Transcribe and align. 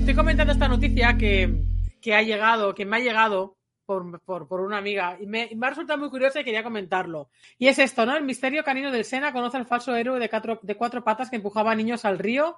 Estoy 0.00 0.14
comentando 0.14 0.52
esta 0.52 0.68
noticia 0.68 1.16
que, 1.16 1.64
que 2.00 2.14
ha 2.14 2.22
llegado, 2.22 2.74
que 2.74 2.84
me 2.84 2.96
ha 2.96 3.00
llegado 3.00 3.56
por, 3.86 4.20
por, 4.20 4.48
por 4.48 4.60
una 4.60 4.78
amiga 4.78 5.16
y 5.20 5.26
me, 5.26 5.50
me, 5.54 5.66
ha 5.66 5.70
resultado 5.70 5.98
muy 5.98 6.10
curiosa 6.10 6.40
y 6.40 6.44
quería 6.44 6.62
comentarlo. 6.62 7.30
Y 7.58 7.68
es 7.68 7.78
esto, 7.78 8.04
¿no? 8.04 8.16
El 8.16 8.24
misterio 8.24 8.64
canino 8.64 8.90
del 8.90 9.04
Sena 9.04 9.32
conoce 9.32 9.56
al 9.56 9.66
falso 9.66 9.94
héroe 9.94 10.18
de 10.18 10.28
cuatro, 10.28 10.58
de 10.62 10.74
cuatro 10.74 11.02
patas 11.04 11.30
que 11.30 11.36
empujaba 11.36 11.74
niños 11.74 12.04
al 12.04 12.18
río 12.18 12.56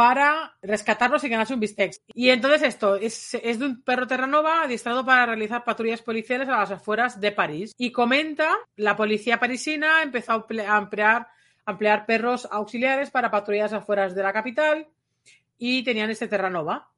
para 0.00 0.56
rescatarlos 0.62 1.22
y 1.24 1.28
ganarse 1.28 1.52
un 1.52 1.60
bistec. 1.60 1.92
Y 2.14 2.30
entonces 2.30 2.62
esto 2.62 2.96
es, 2.96 3.32
de 3.32 3.66
un 3.66 3.82
perro 3.82 4.06
Terranova 4.06 4.62
adiestrado 4.62 5.04
para 5.04 5.26
realizar 5.26 5.62
patrullas 5.62 6.00
policiales 6.00 6.48
a 6.48 6.56
las 6.56 6.70
afueras 6.70 7.20
de 7.20 7.32
París. 7.32 7.74
Y 7.76 7.92
comenta, 7.92 8.56
la 8.76 8.96
policía 8.96 9.38
parisina 9.38 10.02
empezó 10.02 10.32
a 10.32 10.44
ampliar, 10.74 11.28
a 11.66 11.70
emplear 11.70 12.06
perros 12.06 12.48
auxiliares 12.50 13.10
para 13.10 13.30
patrullas 13.30 13.74
afueras 13.74 14.14
de 14.14 14.22
la 14.22 14.32
capital 14.32 14.88
y 15.58 15.82
tenían 15.82 16.08
este 16.08 16.28
Terranova. 16.28 16.88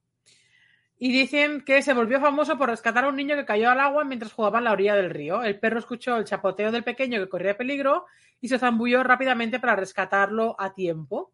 Y 0.97 1.11
dicen 1.11 1.63
que 1.63 1.83
se 1.83 1.95
volvió 1.95 2.21
famoso 2.21 2.57
por 2.57 2.69
rescatar 2.69 3.03
a 3.03 3.09
un 3.09 3.17
niño 3.17 3.35
que 3.35 3.45
cayó 3.45 3.69
al 3.69 3.81
agua 3.81 4.05
mientras 4.05 4.33
jugaba 4.33 4.59
en 4.59 4.65
la 4.65 4.73
orilla 4.73 4.95
del 4.95 5.11
río. 5.11 5.43
El 5.43 5.59
perro 5.59 5.81
escuchó 5.81 6.19
el 6.19 6.25
chapoteo 6.25 6.71
del 6.71 6.85
pequeño 6.85 7.19
que 7.19 7.29
corría 7.29 7.57
peligro 7.57 8.07
y 8.41 8.47
se 8.47 8.61
zambulló 8.61 9.03
rápidamente 9.03 9.59
para 9.59 9.75
rescatarlo 9.75 10.55
a 10.57 10.73
tiempo. 10.73 11.33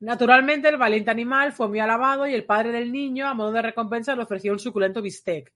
Naturalmente, 0.00 0.68
el 0.68 0.76
valiente 0.76 1.10
animal 1.10 1.52
fue 1.52 1.68
muy 1.68 1.80
alabado 1.80 2.26
y 2.26 2.34
el 2.34 2.44
padre 2.44 2.72
del 2.72 2.92
niño, 2.92 3.26
a 3.26 3.34
modo 3.34 3.52
de 3.52 3.62
recompensa, 3.62 4.14
le 4.14 4.22
ofreció 4.22 4.52
un 4.52 4.58
suculento 4.58 5.00
bistec. 5.00 5.52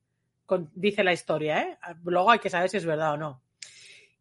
Dice 0.74 1.04
la 1.04 1.12
historia, 1.12 1.60
¿eh? 1.62 1.78
Luego 2.04 2.30
hay 2.30 2.38
que 2.38 2.50
saber 2.50 2.68
si 2.70 2.78
es 2.78 2.84
verdad 2.84 3.12
o 3.12 3.16
no. 3.16 3.42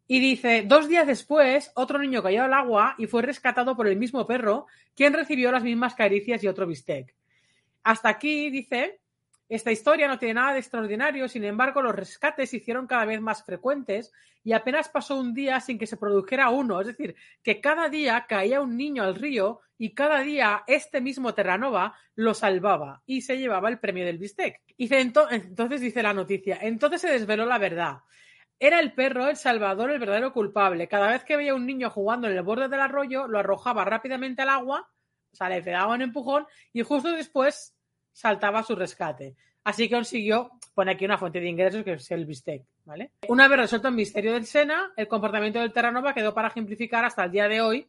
Y 0.06 0.20
dice, 0.20 0.64
dos 0.66 0.88
días 0.88 1.06
después, 1.06 1.72
otro 1.74 1.98
niño 1.98 2.22
cayó 2.22 2.44
al 2.44 2.52
agua 2.52 2.94
y 2.98 3.06
fue 3.06 3.22
rescatado 3.22 3.76
por 3.76 3.86
el 3.88 3.96
mismo 3.96 4.26
perro, 4.26 4.66
quien 4.94 5.12
recibió 5.12 5.50
las 5.52 5.62
mismas 5.62 5.94
caricias 5.94 6.42
y 6.42 6.48
otro 6.48 6.66
bistec. 6.66 7.14
Hasta 7.82 8.08
aquí, 8.08 8.50
dice, 8.50 9.00
esta 9.50 9.72
historia 9.72 10.06
no 10.06 10.16
tiene 10.16 10.34
nada 10.34 10.52
de 10.52 10.60
extraordinario, 10.60 11.28
sin 11.28 11.42
embargo, 11.42 11.82
los 11.82 11.96
rescates 11.96 12.50
se 12.50 12.58
hicieron 12.58 12.86
cada 12.86 13.04
vez 13.04 13.20
más 13.20 13.44
frecuentes 13.44 14.12
y 14.44 14.52
apenas 14.52 14.88
pasó 14.88 15.18
un 15.18 15.34
día 15.34 15.58
sin 15.58 15.76
que 15.76 15.88
se 15.88 15.96
produjera 15.96 16.50
uno. 16.50 16.80
Es 16.80 16.86
decir, 16.86 17.16
que 17.42 17.60
cada 17.60 17.88
día 17.88 18.26
caía 18.28 18.60
un 18.60 18.76
niño 18.76 19.02
al 19.02 19.16
río 19.16 19.60
y 19.76 19.92
cada 19.92 20.20
día 20.20 20.62
este 20.68 21.00
mismo 21.00 21.34
Terranova 21.34 21.98
lo 22.14 22.32
salvaba 22.32 23.02
y 23.06 23.22
se 23.22 23.38
llevaba 23.38 23.68
el 23.68 23.80
premio 23.80 24.06
del 24.06 24.18
bistec. 24.18 24.62
Y 24.76 24.94
entonces 24.94 25.80
dice 25.80 26.00
la 26.00 26.14
noticia, 26.14 26.58
entonces 26.62 27.00
se 27.00 27.10
desveló 27.10 27.44
la 27.44 27.58
verdad. 27.58 27.98
Era 28.56 28.78
el 28.78 28.92
perro, 28.92 29.28
el 29.28 29.36
salvador, 29.36 29.90
el 29.90 29.98
verdadero 29.98 30.32
culpable. 30.32 30.86
Cada 30.86 31.10
vez 31.10 31.24
que 31.24 31.36
veía 31.36 31.56
un 31.56 31.66
niño 31.66 31.90
jugando 31.90 32.28
en 32.28 32.36
el 32.36 32.42
borde 32.44 32.68
del 32.68 32.80
arroyo, 32.80 33.26
lo 33.26 33.40
arrojaba 33.40 33.84
rápidamente 33.84 34.42
al 34.42 34.50
agua, 34.50 34.88
o 35.32 35.36
sea, 35.36 35.48
le 35.48 35.60
daba 35.60 35.94
un 35.94 36.02
empujón 36.02 36.46
y 36.72 36.82
justo 36.82 37.10
después 37.10 37.74
saltaba 38.12 38.60
a 38.60 38.64
su 38.64 38.74
rescate. 38.74 39.36
Así 39.64 39.90
consiguió, 39.90 40.52
pone 40.74 40.92
aquí 40.92 41.04
una 41.04 41.18
fuente 41.18 41.40
de 41.40 41.48
ingresos 41.48 41.84
que 41.84 41.92
es 41.92 42.10
el 42.10 42.24
bistec, 42.24 42.64
¿vale? 42.84 43.12
Una 43.28 43.46
vez 43.46 43.58
resuelto 43.58 43.88
el 43.88 43.94
misterio 43.94 44.32
del 44.32 44.46
Sena, 44.46 44.92
el 44.96 45.06
comportamiento 45.06 45.58
del 45.60 45.72
Terranova 45.72 46.14
quedó 46.14 46.32
para 46.32 46.48
ejemplificar 46.48 47.04
hasta 47.04 47.24
el 47.24 47.30
día 47.30 47.48
de 47.48 47.60
hoy 47.60 47.88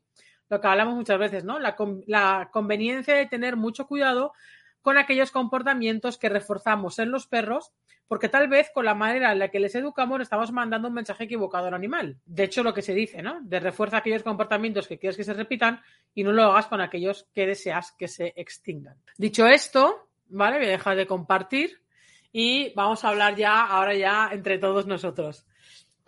lo 0.50 0.60
que 0.60 0.68
hablamos 0.68 0.96
muchas 0.96 1.18
veces, 1.18 1.46
¿no? 1.46 1.60
La, 1.60 1.78
la 2.08 2.50
conveniencia 2.52 3.16
de 3.16 3.26
tener 3.26 3.56
mucho 3.56 3.88
cuidado 3.88 4.34
con 4.82 4.98
aquellos 4.98 5.32
comportamientos 5.32 6.18
que 6.18 6.28
reforzamos 6.28 7.00
en 7.00 7.10
los 7.10 7.26
perros, 7.26 7.72
porque 8.08 8.28
tal 8.28 8.50
vez 8.50 8.70
con 8.74 8.84
la 8.84 8.94
manera 8.94 9.32
en 9.32 9.40
la 9.40 9.48
que 9.48 9.62
les 9.62 9.74
educamos 9.76 10.20
estamos 10.20 10.52
mandando 10.52 10.90
un 10.90 10.94
mensaje 10.94 11.24
equivocado 11.24 11.68
al 11.68 11.74
animal. 11.74 12.18
De 12.26 12.44
hecho, 12.44 12.64
lo 12.64 12.74
que 12.74 12.82
se 12.82 12.94
dice, 12.94 13.22
¿no? 13.22 13.40
De 13.42 13.62
refuerza 13.62 13.98
aquellos 13.98 14.24
comportamientos 14.24 14.88
que 14.88 15.00
quieres 15.00 15.16
que 15.16 15.24
se 15.24 15.34
repitan 15.34 15.80
y 16.14 16.24
no 16.24 16.34
lo 16.34 16.44
hagas 16.44 16.68
con 16.68 16.82
aquellos 16.82 17.30
que 17.34 17.48
deseas 17.48 17.94
que 17.94 18.10
se 18.10 18.34
extingan. 18.36 18.98
Dicho 19.18 19.48
esto, 19.48 20.10
¿vale? 20.32 20.58
Voy 20.58 20.68
a 20.68 20.72
dejar 20.72 20.96
de 20.98 21.08
compartir 21.08 21.82
y 22.32 22.74
vamos 22.74 23.04
a 23.04 23.10
hablar 23.10 23.36
ya, 23.36 23.66
ahora 23.66 23.94
ya, 23.94 24.30
entre 24.32 24.58
todos 24.58 24.88
nosotros. 24.88 25.46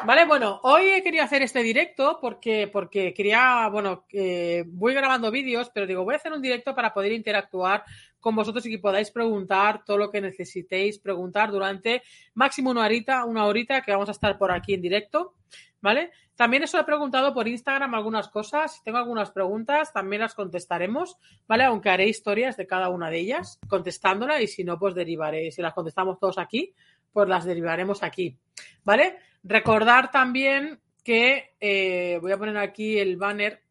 Vale, 0.06 0.26
bueno, 0.26 0.60
hoy 0.64 0.88
he 0.88 1.04
querido 1.04 1.24
hacer 1.24 1.44
este 1.44 1.64
directo 1.64 2.18
porque, 2.20 2.68
porque 2.68 3.14
quería, 3.14 3.70
bueno, 3.72 4.06
eh, 4.12 4.66
voy 4.68 4.94
grabando 4.94 5.32
vídeos, 5.32 5.70
pero 5.74 5.88
digo, 5.88 6.04
voy 6.04 6.16
a 6.16 6.18
hacer 6.18 6.34
un 6.34 6.42
directo 6.42 6.76
para 6.76 6.94
poder 6.94 7.14
interactuar 7.14 7.86
con 8.20 8.36
vosotros 8.36 8.66
y 8.66 8.72
que 8.72 8.80
podáis 8.80 9.12
preguntar 9.12 9.86
todo 9.86 9.98
lo 9.98 10.10
que 10.10 10.20
necesitéis 10.20 11.00
preguntar 11.00 11.52
durante 11.52 12.02
máximo 12.34 12.72
una 12.72 12.86
horita, 12.86 13.24
una 13.24 13.46
horita 13.46 13.82
que 13.82 13.92
vamos 13.92 14.10
a 14.10 14.14
estar 14.14 14.38
por 14.38 14.52
aquí 14.52 14.74
en 14.74 14.82
directo, 14.82 15.36
¿vale? 15.80 16.12
También 16.36 16.64
os 16.64 16.74
he 16.74 16.84
preguntado 16.84 17.34
por 17.34 17.48
Instagram 17.48 17.94
algunas 17.94 18.28
cosas, 18.28 18.76
si 18.76 18.84
tengo 18.84 18.98
algunas 18.98 19.30
preguntas, 19.32 19.94
también 19.94 20.22
las 20.22 20.34
contestaremos, 20.34 21.18
¿vale? 21.48 21.66
Aunque 21.66 21.90
haré 21.90 22.08
historias 22.08 22.58
de 22.58 22.66
cada 22.66 22.90
una 22.90 23.10
de 23.10 23.20
ellas 23.20 23.60
contestándolas 23.68 24.42
y 24.42 24.48
si 24.48 24.64
no, 24.64 24.80
pues 24.80 24.96
derivaré, 24.96 25.52
si 25.52 25.62
las 25.62 25.74
contestamos 25.74 26.20
todos 26.20 26.40
aquí, 26.40 26.74
pues 27.12 27.30
las 27.30 27.46
derivaremos 27.46 28.02
aquí, 28.02 28.36
¿vale? 28.84 29.18
Recordar 29.44 30.10
también 30.10 30.80
que 31.04 31.54
eh, 31.60 32.18
voy 32.22 32.32
a 32.32 32.38
poner 32.38 32.58
aquí 32.58 32.98
el 32.98 33.18
banner 33.18 33.62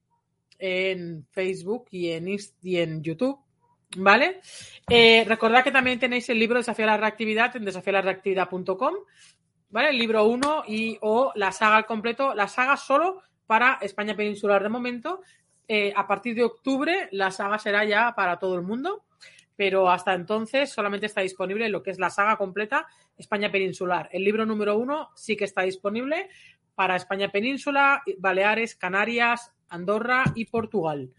en 0.58 1.26
Facebook 1.32 1.88
y 1.90 2.10
en, 2.12 3.02
YouTube, 3.02 3.40
¿vale? 3.96 4.40
Eh, 4.88 5.24
recordad 5.26 5.64
que 5.64 5.72
también 5.72 5.98
tenéis 5.98 6.28
el 6.28 6.38
libro 6.38 6.58
Desafío 6.58 6.84
a 6.84 6.88
la 6.88 6.96
Reactividad 6.96 7.56
en 7.56 7.64
desafialarreactividad.com, 7.64 8.94
¿vale? 9.72 9.90
El 9.90 9.98
libro 9.98 10.24
1 10.24 10.64
y 10.68 10.98
o 11.00 11.32
la 11.34 11.50
saga 11.50 11.76
al 11.76 11.86
completo, 11.86 12.34
la 12.34 12.46
saga 12.46 12.76
solo 12.76 13.22
para 13.46 13.78
España 13.82 14.14
Peninsular 14.14 14.62
de 14.62 14.68
momento. 14.68 15.22
Eh, 15.66 15.92
a 15.96 16.06
partir 16.06 16.36
de 16.36 16.44
octubre 16.44 17.08
la 17.10 17.32
saga 17.32 17.58
será 17.58 17.84
ya 17.84 18.14
para 18.14 18.38
todo 18.38 18.54
el 18.54 18.62
mundo 18.62 19.04
pero 19.56 19.90
hasta 19.90 20.14
entonces 20.14 20.70
solamente 20.70 21.06
está 21.06 21.20
disponible 21.20 21.68
lo 21.68 21.82
que 21.82 21.90
es 21.90 21.98
la 21.98 22.10
saga 22.10 22.36
completa 22.36 22.86
España 23.16 23.52
Peninsular. 23.52 24.08
El 24.12 24.24
libro 24.24 24.46
número 24.46 24.76
uno 24.76 25.10
sí 25.14 25.36
que 25.36 25.44
está 25.44 25.62
disponible 25.62 26.28
para 26.74 26.96
España 26.96 27.30
Península, 27.30 28.02
Baleares, 28.18 28.74
Canarias, 28.74 29.52
Andorra 29.68 30.24
y 30.34 30.46
Portugal. 30.46 31.10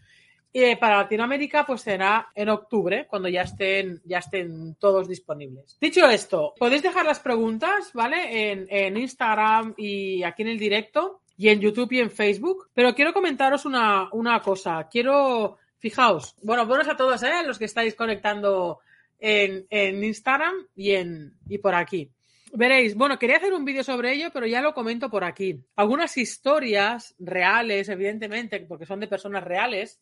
Y 0.56 0.76
para 0.76 0.98
Latinoamérica, 0.98 1.66
pues 1.66 1.80
será 1.80 2.28
en 2.32 2.48
octubre, 2.48 3.08
cuando 3.08 3.28
ya 3.28 3.42
estén, 3.42 4.00
ya 4.04 4.18
estén 4.18 4.76
todos 4.76 5.08
disponibles. 5.08 5.76
Dicho 5.80 6.08
esto, 6.08 6.54
podéis 6.56 6.84
dejar 6.84 7.04
las 7.04 7.18
preguntas, 7.18 7.90
¿vale? 7.92 8.52
En, 8.52 8.68
en 8.70 8.96
Instagram 8.96 9.74
y 9.76 10.22
aquí 10.22 10.42
en 10.42 10.48
el 10.48 10.58
directo, 10.58 11.22
y 11.36 11.48
en 11.48 11.60
YouTube 11.60 11.90
y 11.90 11.98
en 11.98 12.10
Facebook. 12.12 12.68
Pero 12.72 12.94
quiero 12.94 13.12
comentaros 13.12 13.64
una, 13.64 14.08
una 14.12 14.40
cosa. 14.40 14.88
Quiero 14.88 15.58
Fijaos, 15.80 16.36
bueno, 16.40 16.64
buenos 16.66 16.86
a 16.86 16.96
todos, 16.96 17.20
¿eh? 17.24 17.42
Los 17.44 17.58
que 17.58 17.64
estáis 17.64 17.96
conectando 17.96 18.78
en, 19.18 19.66
en 19.68 20.04
Instagram 20.04 20.54
y, 20.76 20.92
en, 20.92 21.34
y 21.48 21.58
por 21.58 21.74
aquí. 21.74 22.10
Veréis, 22.52 22.94
bueno, 22.94 23.18
quería 23.18 23.38
hacer 23.38 23.52
un 23.52 23.64
vídeo 23.64 23.82
sobre 23.82 24.12
ello, 24.12 24.30
pero 24.32 24.46
ya 24.46 24.62
lo 24.62 24.72
comento 24.72 25.10
por 25.10 25.24
aquí. 25.24 25.60
Algunas 25.74 26.16
historias 26.16 27.16
reales, 27.18 27.88
evidentemente, 27.88 28.60
porque 28.60 28.86
son 28.86 29.00
de 29.00 29.08
personas 29.08 29.42
reales, 29.42 30.00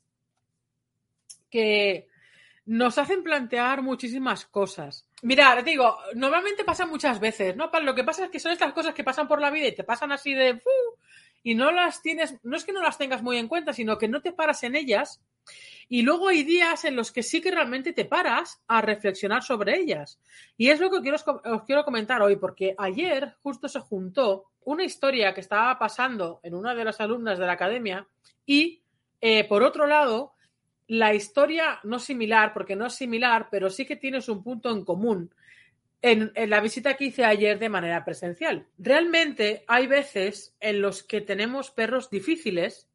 que 1.53 2.09
nos 2.65 2.97
hacen 2.99 3.23
plantear 3.23 3.83
muchísimas 3.83 4.47
cosas. 4.47 5.07
Mira, 5.23 5.55
te 5.57 5.71
digo, 5.71 5.99
normalmente 6.15 6.65
pasa 6.65 6.87
muchas 6.87 7.21
veces, 7.21 7.55
¿no? 7.55 7.71
Lo 7.83 7.95
que 7.95 8.05
pasa 8.05 8.25
es 8.25 8.31
que 8.31 8.41
son 8.41 8.53
estas 8.53 8.73
cosas 8.73 8.95
que 8.95 9.05
pasan 9.05 9.29
por 9.29 9.41
la 9.41 9.51
vida 9.51 9.69
y 9.69 9.75
te 9.75 9.85
pasan 9.85 10.11
así 10.13 10.33
de... 10.33 10.61
y 11.43 11.55
no 11.55 11.71
las 11.71 12.03
tienes, 12.03 12.37
no 12.43 12.57
es 12.57 12.65
que 12.65 12.73
no 12.73 12.83
las 12.83 12.99
tengas 12.99 13.23
muy 13.23 13.37
en 13.37 13.49
cuenta, 13.49 13.73
sino 13.73 13.99
que 13.99 14.09
no 14.09 14.23
te 14.23 14.33
paras 14.33 14.63
en 14.63 14.77
ellas 14.77 15.21
y 15.89 16.03
luego 16.03 16.29
hay 16.29 16.45
días 16.45 16.85
en 16.85 16.97
los 16.97 17.13
que 17.13 17.23
sí 17.23 17.41
que 17.41 17.51
realmente 17.51 17.93
te 17.93 18.05
paras 18.05 18.63
a 18.67 18.81
reflexionar 18.81 19.43
sobre 19.43 19.79
ellas. 19.79 20.19
Y 20.57 20.71
es 20.71 20.81
lo 20.81 20.91
que 20.91 21.03
quiero, 21.03 21.19
os 21.19 21.65
quiero 21.65 21.85
comentar 21.85 22.23
hoy, 22.23 22.37
porque 22.37 22.75
ayer 22.79 23.35
justo 23.43 23.69
se 23.69 23.81
juntó 23.81 24.47
una 24.65 24.85
historia 24.85 25.35
que 25.35 25.41
estaba 25.41 25.79
pasando 25.79 26.41
en 26.45 26.55
una 26.55 26.75
de 26.75 26.85
las 26.85 27.01
alumnas 27.01 27.39
de 27.39 27.47
la 27.47 27.53
academia 27.53 28.07
y, 28.47 28.83
eh, 29.21 29.45
por 29.45 29.63
otro 29.63 29.87
lado, 29.87 30.35
la 30.89 31.15
historia 31.15 31.81
no 31.85 31.99
similar, 31.99 32.53
porque 32.53 32.77
no 32.77 32.87
es 32.87 32.95
similar, 32.95 33.49
pero 33.51 33.71
sí 33.71 33.87
que 33.87 33.97
tienes 33.97 34.29
un 34.29 34.43
punto 34.43 34.71
en 34.71 34.85
común 34.85 35.35
en, 36.03 36.33
en, 36.35 36.51
la 36.51 36.61
visita 36.61 36.97
que 36.97 37.05
hice 37.07 37.25
ayer 37.25 37.59
de 37.59 37.69
manera 37.69 38.05
presencial. 38.05 38.67
Realmente 38.79 39.65
hay 39.69 39.87
veces 39.87 40.55
en 40.61 40.81
los 40.81 41.03
que 41.03 41.21
tenemos 41.21 41.71
perros 41.71 42.11
difíciles 42.11 42.89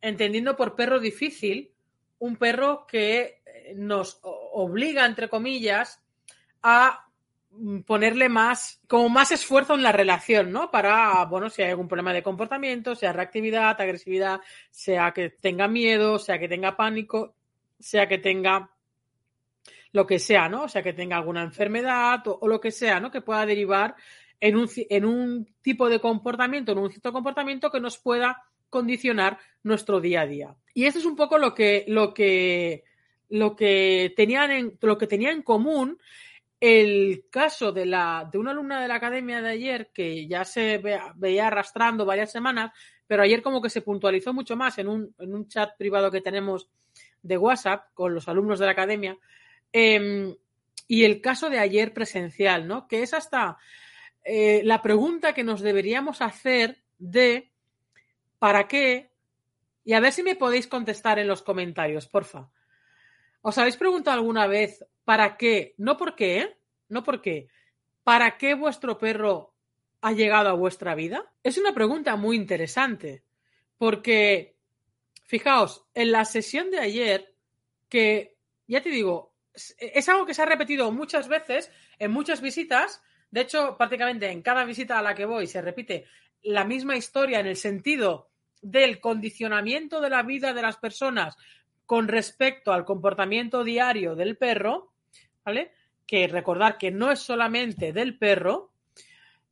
entendiendo 0.00 0.56
por 0.56 0.74
perro 0.74 1.00
difícil 1.00 1.70
un 2.18 2.36
perro 2.36 2.86
que 2.86 3.40
eh, 3.46 3.74
nos 3.76 4.18
obliga, 4.22 5.06
entre 5.06 5.28
comillas, 5.28 6.02
a 6.62 7.07
ponerle 7.86 8.28
más, 8.28 8.80
como 8.86 9.08
más 9.08 9.32
esfuerzo 9.32 9.74
en 9.74 9.82
la 9.82 9.92
relación, 9.92 10.52
¿no? 10.52 10.70
Para, 10.70 11.24
bueno, 11.26 11.50
si 11.50 11.62
hay 11.62 11.70
algún 11.70 11.88
problema 11.88 12.12
de 12.12 12.22
comportamiento, 12.22 12.94
sea 12.94 13.12
reactividad, 13.12 13.80
agresividad, 13.80 14.40
sea 14.70 15.12
que 15.12 15.30
tenga 15.30 15.68
miedo, 15.68 16.18
sea 16.18 16.38
que 16.38 16.48
tenga 16.48 16.76
pánico, 16.76 17.34
sea 17.78 18.08
que 18.08 18.18
tenga 18.18 18.70
lo 19.92 20.06
que 20.06 20.18
sea, 20.18 20.48
¿no? 20.48 20.64
O 20.64 20.68
sea, 20.68 20.82
que 20.82 20.92
tenga 20.92 21.16
alguna 21.16 21.42
enfermedad 21.42 22.22
o, 22.26 22.46
lo 22.46 22.60
que 22.60 22.70
sea, 22.70 23.00
¿no? 23.00 23.10
Que 23.10 23.20
pueda 23.20 23.46
derivar 23.46 23.96
en 24.40 24.56
un, 24.56 24.68
en 24.76 25.04
un 25.04 25.48
tipo 25.62 25.88
de 25.88 26.00
comportamiento, 26.00 26.72
en 26.72 26.78
un 26.78 26.90
cierto 26.90 27.12
comportamiento 27.12 27.70
que 27.70 27.80
nos 27.80 27.98
pueda 27.98 28.44
condicionar 28.70 29.38
nuestro 29.62 30.00
día 30.00 30.22
a 30.22 30.26
día. 30.26 30.56
Y 30.74 30.84
eso 30.84 30.98
es 30.98 31.06
un 31.06 31.16
poco 31.16 31.38
lo 31.38 31.54
que, 31.54 31.84
lo 31.88 32.12
que, 32.12 32.84
lo 33.28 33.56
que, 33.56 34.12
tenían, 34.16 34.50
en, 34.50 34.78
lo 34.80 34.98
que 34.98 35.06
tenía 35.06 35.30
en 35.30 35.42
común 35.42 35.98
el 36.60 37.26
caso 37.30 37.72
de, 37.72 37.86
la, 37.86 38.28
de 38.30 38.38
una 38.38 38.50
alumna 38.50 38.80
de 38.80 38.88
la 38.88 38.96
academia 38.96 39.40
de 39.40 39.50
ayer 39.50 39.90
que 39.92 40.26
ya 40.26 40.44
se 40.44 40.82
veía 41.16 41.46
arrastrando 41.46 42.04
varias 42.04 42.32
semanas, 42.32 42.72
pero 43.06 43.22
ayer 43.22 43.42
como 43.42 43.62
que 43.62 43.70
se 43.70 43.82
puntualizó 43.82 44.34
mucho 44.34 44.56
más 44.56 44.78
en 44.78 44.88
un, 44.88 45.14
en 45.18 45.34
un 45.34 45.46
chat 45.48 45.76
privado 45.76 46.10
que 46.10 46.20
tenemos 46.20 46.68
de 47.22 47.38
WhatsApp 47.38 47.92
con 47.94 48.14
los 48.14 48.28
alumnos 48.28 48.58
de 48.58 48.66
la 48.66 48.72
academia. 48.72 49.16
Eh, 49.72 50.36
y 50.88 51.04
el 51.04 51.20
caso 51.20 51.50
de 51.50 51.58
ayer 51.58 51.92
presencial, 51.92 52.66
¿no? 52.66 52.88
Que 52.88 53.02
es 53.02 53.12
hasta 53.12 53.58
eh, 54.24 54.62
la 54.64 54.82
pregunta 54.82 55.34
que 55.34 55.44
nos 55.44 55.60
deberíamos 55.60 56.22
hacer 56.22 56.78
de 56.98 57.52
¿para 58.38 58.66
qué? 58.66 59.10
Y 59.84 59.92
a 59.92 60.00
ver 60.00 60.12
si 60.12 60.22
me 60.22 60.36
podéis 60.36 60.66
contestar 60.66 61.18
en 61.18 61.28
los 61.28 61.42
comentarios, 61.42 62.08
porfa. 62.08 62.50
¿Os 63.40 63.56
habéis 63.58 63.76
preguntado 63.76 64.18
alguna 64.18 64.46
vez 64.46 64.84
para 65.04 65.36
qué? 65.36 65.74
No 65.78 65.96
por 65.96 66.14
qué, 66.14 66.38
¿eh? 66.38 66.56
No 66.88 67.02
por 67.02 67.20
qué. 67.20 67.48
¿Para 68.02 68.36
qué 68.36 68.54
vuestro 68.54 68.98
perro 68.98 69.54
ha 70.00 70.12
llegado 70.12 70.48
a 70.48 70.54
vuestra 70.54 70.94
vida? 70.94 71.32
Es 71.42 71.58
una 71.58 71.72
pregunta 71.72 72.16
muy 72.16 72.36
interesante, 72.36 73.22
porque, 73.76 74.56
fijaos, 75.24 75.86
en 75.94 76.12
la 76.12 76.24
sesión 76.24 76.70
de 76.70 76.78
ayer, 76.78 77.34
que, 77.88 78.36
ya 78.66 78.82
te 78.82 78.90
digo, 78.90 79.34
es 79.54 80.08
algo 80.08 80.26
que 80.26 80.34
se 80.34 80.42
ha 80.42 80.46
repetido 80.46 80.90
muchas 80.92 81.28
veces 81.28 81.70
en 81.98 82.10
muchas 82.10 82.40
visitas. 82.40 83.02
De 83.30 83.42
hecho, 83.42 83.76
prácticamente 83.76 84.30
en 84.30 84.42
cada 84.42 84.64
visita 84.64 84.98
a 84.98 85.02
la 85.02 85.14
que 85.14 85.26
voy 85.26 85.46
se 85.46 85.60
repite 85.60 86.06
la 86.42 86.64
misma 86.64 86.96
historia 86.96 87.40
en 87.40 87.46
el 87.46 87.56
sentido 87.56 88.30
del 88.62 89.00
condicionamiento 89.00 90.00
de 90.00 90.10
la 90.10 90.22
vida 90.22 90.52
de 90.52 90.62
las 90.62 90.76
personas 90.76 91.36
con 91.88 92.06
respecto 92.06 92.74
al 92.74 92.84
comportamiento 92.84 93.64
diario 93.64 94.14
del 94.14 94.36
perro, 94.36 94.92
¿vale? 95.42 95.72
Que 96.06 96.28
recordar 96.28 96.76
que 96.76 96.90
no 96.90 97.10
es 97.10 97.20
solamente 97.20 97.94
del 97.94 98.18
perro, 98.18 98.72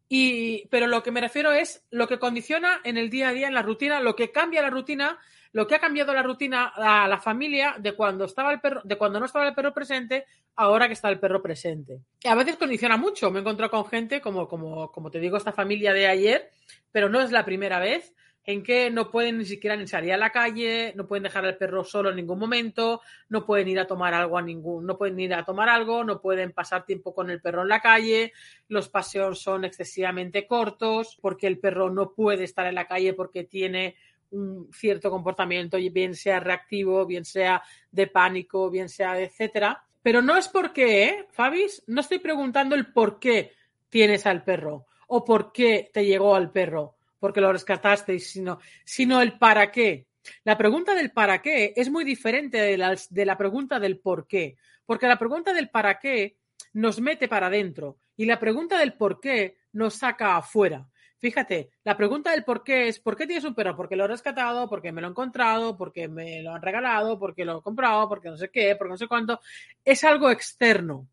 y, 0.07 0.69
pero 0.69 0.87
lo 0.87 1.03
que 1.03 1.13
me 1.13 1.23
refiero 1.23 1.53
es 1.53 1.83
lo 1.91 2.07
que 2.07 2.19
condiciona 2.19 2.83
en 2.85 2.99
el 2.99 3.09
día 3.09 3.31
a 3.31 3.33
día, 3.33 3.49
en 3.49 3.55
la 3.55 3.63
rutina, 3.63 4.01
lo 4.01 4.15
que 4.15 4.33
cambia 4.33 4.61
la 4.61 4.69
rutina 4.69 5.19
lo 5.53 5.67
que 5.67 5.75
ha 5.75 5.79
cambiado 5.79 6.13
la 6.13 6.23
rutina 6.23 6.71
a 6.77 7.09
la 7.09 7.19
familia 7.19 7.77
de 7.79 7.93
cuando 7.93 8.27
estaba 8.27 8.53
el 8.53 8.61
perro, 8.61 8.83
de 8.85 8.99
cuando 8.99 9.19
no 9.19 9.25
estaba 9.25 9.49
el 9.49 9.55
perro 9.55 9.73
presente, 9.73 10.27
ahora 10.57 10.87
que 10.87 10.93
está 10.93 11.09
el 11.09 11.19
perro 11.19 11.41
presente. 11.41 12.03
A 12.27 12.35
veces 12.35 12.57
condiciona 12.57 12.99
mucho. 12.99 13.31
Me 13.31 13.39
he 13.39 13.41
encontrado 13.41 13.71
con 13.71 13.87
gente, 13.87 14.21
como, 14.21 14.47
como, 14.49 14.93
como 14.93 15.11
te 15.11 15.19
digo, 15.19 15.39
esta 15.39 15.53
familia 15.53 15.95
de 15.95 16.09
ayer, 16.09 16.51
pero 16.93 17.09
no 17.09 17.23
es 17.23 17.33
la 17.33 17.47
primera 17.47 17.79
vez 17.79 18.15
en 18.47 18.63
que 18.63 18.91
no 18.91 19.11
pueden 19.11 19.39
ni 19.39 19.45
siquiera 19.45 19.77
ni 19.77 19.89
salir 19.89 20.13
a 20.13 20.17
la 20.17 20.31
calle, 20.31 20.93
no 20.95 21.07
pueden 21.07 21.25
dejar 21.25 21.45
al 21.45 21.57
perro 21.57 21.85
solo 21.85 22.11
en 22.11 22.17
ningún 22.17 22.39
momento, 22.39 23.03
no 23.29 23.45
pueden 23.45 23.67
ir 23.67 23.81
a 23.81 23.89
tomar 23.89 24.15
algo 24.15 24.39
a 24.39 24.43
ningún, 24.43 24.87
no 24.87 24.97
pueden 24.97 25.19
ir 25.19 25.35
a 25.35 25.45
tomar 25.45 25.69
algo, 25.69 26.05
no 26.05 26.21
pueden 26.21 26.53
pasar 26.53 26.87
tiempo 26.87 27.13
con 27.13 27.29
el 27.29 27.41
perro 27.41 27.63
en 27.63 27.69
la 27.69 27.81
calle, 27.81 28.33
los 28.69 28.89
paseos 28.89 29.41
son 29.41 29.65
excesivamente 29.65 30.47
cortos, 30.47 31.19
porque 31.21 31.49
el 31.49 31.59
perro 31.59 31.91
no 31.91 32.13
puede 32.13 32.45
estar 32.45 32.67
en 32.67 32.77
la 32.77 32.87
calle 32.87 33.15
porque 33.15 33.43
tiene 33.45 33.97
un 34.31 34.69
cierto 34.73 35.11
comportamiento, 35.11 35.79
bien 35.93 36.15
sea 36.15 36.39
reactivo, 36.39 37.05
bien 37.05 37.25
sea 37.25 37.63
de 37.91 38.07
pánico, 38.07 38.71
bien 38.71 38.89
sea 38.89 39.21
etcétera. 39.21 39.85
Pero 40.03 40.23
no 40.23 40.37
es 40.37 40.49
porque, 40.49 41.05
¿eh, 41.05 41.27
Fabis? 41.33 41.83
No 41.89 42.01
estoy 42.01 42.21
preguntando 42.21 42.77
el 42.77 42.93
por 42.93 43.19
qué 43.19 43.53
tienes 43.89 44.27
al 44.27 44.45
perro 44.45 44.87
o 45.09 45.25
por 45.25 45.53
qué 45.53 45.91
te 45.93 46.05
llegó 46.05 46.35
al 46.35 46.53
perro, 46.53 46.96
porque 47.19 47.41
lo 47.41 47.53
rescataste, 47.53 48.19
sino, 48.19 48.59
sino 48.85 49.21
el 49.21 49.39
para 49.39 49.71
qué. 49.71 50.07
La 50.45 50.59
pregunta 50.59 50.95
del 50.95 51.13
para 51.13 51.41
qué 51.41 51.73
es 51.77 51.91
muy 51.91 52.05
diferente 52.05 52.59
de 52.59 52.77
la, 52.77 52.97
de 53.11 53.27
la 53.27 53.37
pregunta 53.37 53.79
del 53.79 53.99
por 53.99 54.27
qué, 54.27 54.57
porque 54.85 55.07
la 55.07 55.19
pregunta 55.19 55.53
del 55.53 55.71
para 55.71 55.99
qué 55.99 56.37
nos 56.73 57.01
mete 57.01 57.29
para 57.29 57.47
adentro 57.47 57.99
y 58.17 58.25
la 58.27 58.39
pregunta 58.39 58.79
del 58.79 58.95
por 58.95 59.21
qué 59.21 59.57
nos 59.73 59.95
saca 59.95 60.37
afuera. 60.37 60.89
Fíjate, 61.19 61.71
la 61.83 61.97
pregunta 61.97 62.31
del 62.31 62.45
por 62.45 62.63
qué 62.63 62.89
es, 62.89 63.01
¿por 63.01 63.17
qué 63.17 63.27
tienes 63.27 63.45
un 63.45 63.55
perro? 63.55 63.75
Porque 63.75 63.97
lo 63.97 64.05
he 64.05 64.09
rescatado, 64.09 64.69
porque 64.69 64.93
me 64.93 65.01
lo 65.01 65.07
he 65.07 65.11
encontrado, 65.11 65.77
porque 65.77 66.09
me 66.09 66.43
lo 66.43 66.53
han 66.53 66.61
regalado, 66.61 67.19
porque 67.19 67.45
lo 67.45 67.59
he 67.59 67.63
comprado, 67.63 68.09
porque 68.09 68.29
no 68.29 68.37
sé 68.37 68.51
qué, 68.51 68.77
porque 68.77 68.93
no 68.93 68.99
sé 68.99 69.09
cuánto. 69.09 69.41
Es 69.85 70.05
algo 70.05 70.31
externo. 70.31 71.09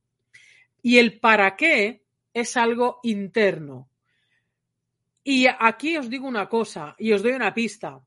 Y 0.81 0.97
el 0.97 1.19
para 1.19 1.55
qué 1.55 2.03
es 2.33 2.57
algo 2.57 2.99
interno. 3.03 3.89
Y 5.23 5.47
aquí 5.47 5.97
os 5.97 6.09
digo 6.09 6.27
una 6.27 6.49
cosa 6.49 6.95
y 6.97 7.13
os 7.13 7.23
doy 7.23 7.31
una 7.31 7.53
pista, 7.53 8.01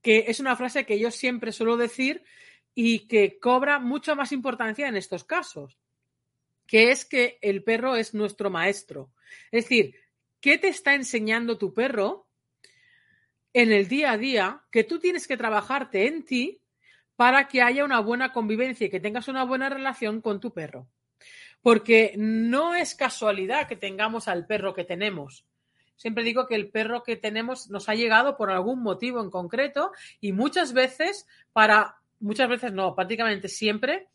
que 0.00 0.24
es 0.28 0.40
una 0.40 0.56
frase 0.56 0.86
que 0.86 0.98
yo 0.98 1.10
siempre 1.10 1.52
suelo 1.52 1.76
decir 1.76 2.22
y 2.74 3.06
que 3.06 3.38
cobra 3.38 3.78
mucha 3.78 4.14
más 4.14 4.32
importancia 4.32 4.88
en 4.88 4.96
estos 4.96 5.24
casos, 5.24 5.78
que 6.66 6.90
es 6.90 7.04
que 7.04 7.38
el 7.42 7.62
perro 7.64 7.96
es 7.96 8.14
nuestro 8.14 8.50
maestro. 8.50 9.12
Es 9.50 9.64
decir, 9.64 9.96
¿Qué 10.42 10.58
te 10.58 10.66
está 10.66 10.94
enseñando 10.94 11.56
tu 11.56 11.72
perro 11.72 12.26
en 13.52 13.70
el 13.70 13.86
día 13.86 14.10
a 14.10 14.18
día 14.18 14.64
que 14.72 14.82
tú 14.82 14.98
tienes 14.98 15.28
que 15.28 15.36
trabajarte 15.36 16.08
en 16.08 16.24
ti 16.24 16.60
para 17.14 17.46
que 17.46 17.62
haya 17.62 17.84
una 17.84 18.00
buena 18.00 18.32
convivencia 18.32 18.88
y 18.88 18.90
que 18.90 18.98
tengas 18.98 19.28
una 19.28 19.44
buena 19.44 19.68
relación 19.68 20.20
con 20.20 20.40
tu 20.40 20.52
perro? 20.52 20.88
Porque 21.62 22.14
no 22.18 22.74
es 22.74 22.96
casualidad 22.96 23.68
que 23.68 23.76
tengamos 23.76 24.26
al 24.26 24.44
perro 24.44 24.74
que 24.74 24.82
tenemos. 24.82 25.46
Siempre 26.02 26.24
digo 26.24 26.48
que 26.48 26.56
el 26.56 26.68
perro 26.68 27.04
que 27.04 27.14
tenemos 27.14 27.70
nos 27.70 27.88
ha 27.88 27.94
llegado 27.94 28.36
por 28.36 28.50
algún 28.50 28.82
motivo 28.82 29.22
en 29.22 29.30
concreto 29.30 29.92
y 30.20 30.32
muchas 30.32 30.72
veces 30.72 31.28
para, 31.52 31.98
muchas 32.18 32.48
veces 32.48 32.72
no, 32.72 32.96
prácticamente 32.96 33.46
siempre, 33.46 34.08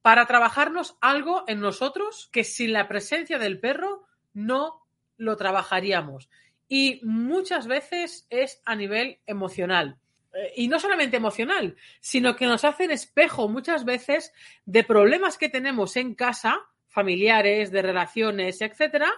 para 0.00 0.24
trabajarnos 0.24 0.96
algo 1.02 1.44
en 1.46 1.60
nosotros 1.60 2.30
que 2.32 2.44
sin 2.44 2.72
la 2.72 2.88
presencia 2.88 3.38
del 3.38 3.60
perro 3.60 4.06
no 4.32 4.86
lo 5.18 5.36
trabajaríamos. 5.36 6.30
Y 6.66 7.02
muchas 7.04 7.66
veces 7.66 8.26
es 8.30 8.62
a 8.64 8.74
nivel 8.74 9.18
emocional. 9.26 9.98
Eh, 10.32 10.50
y 10.56 10.68
no 10.68 10.80
solamente 10.80 11.18
emocional, 11.18 11.76
sino 12.00 12.36
que 12.36 12.46
nos 12.46 12.64
hacen 12.64 12.90
espejo 12.90 13.50
muchas 13.50 13.84
veces 13.84 14.32
de 14.64 14.82
problemas 14.82 15.36
que 15.36 15.50
tenemos 15.50 15.98
en 15.98 16.14
casa, 16.14 16.56
familiares, 16.88 17.70
de 17.70 17.82
relaciones, 17.82 18.62
etcétera, 18.62 19.12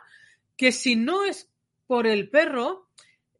que 0.56 0.72
si 0.72 0.96
no 0.96 1.24
es 1.24 1.52
por 1.86 2.06
el 2.06 2.28
perro 2.28 2.88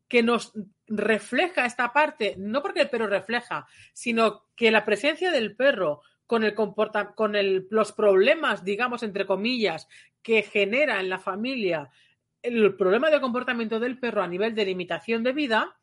que 0.08 0.22
nos 0.22 0.52
refleja 0.86 1.66
esta 1.66 1.92
parte, 1.92 2.34
no 2.38 2.62
porque 2.62 2.82
el 2.82 2.90
perro 2.90 3.06
refleja, 3.06 3.66
sino 3.92 4.46
que 4.54 4.70
la 4.70 4.84
presencia 4.84 5.30
del 5.30 5.56
perro 5.56 6.02
con 6.26 6.44
el 6.44 6.54
comporta 6.54 7.14
con 7.14 7.36
el, 7.36 7.66
los 7.70 7.92
problemas, 7.92 8.64
digamos, 8.64 9.02
entre 9.02 9.26
comillas, 9.26 9.88
que 10.22 10.42
genera 10.42 11.00
en 11.00 11.08
la 11.08 11.18
familia 11.18 11.90
el 12.42 12.76
problema 12.76 13.10
de 13.10 13.20
comportamiento 13.20 13.80
del 13.80 13.98
perro 13.98 14.22
a 14.22 14.28
nivel 14.28 14.54
de 14.54 14.64
limitación 14.64 15.22
de 15.24 15.32
vida, 15.32 15.76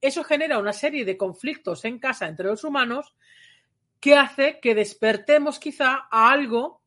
eso 0.00 0.24
genera 0.24 0.58
una 0.58 0.72
serie 0.72 1.04
de 1.04 1.16
conflictos 1.16 1.84
en 1.84 1.98
casa 1.98 2.26
entre 2.26 2.46
los 2.46 2.64
humanos 2.64 3.14
que 4.00 4.16
hace 4.16 4.58
que 4.60 4.74
despertemos 4.74 5.60
quizá 5.60 6.08
a 6.10 6.32
algo 6.32 6.81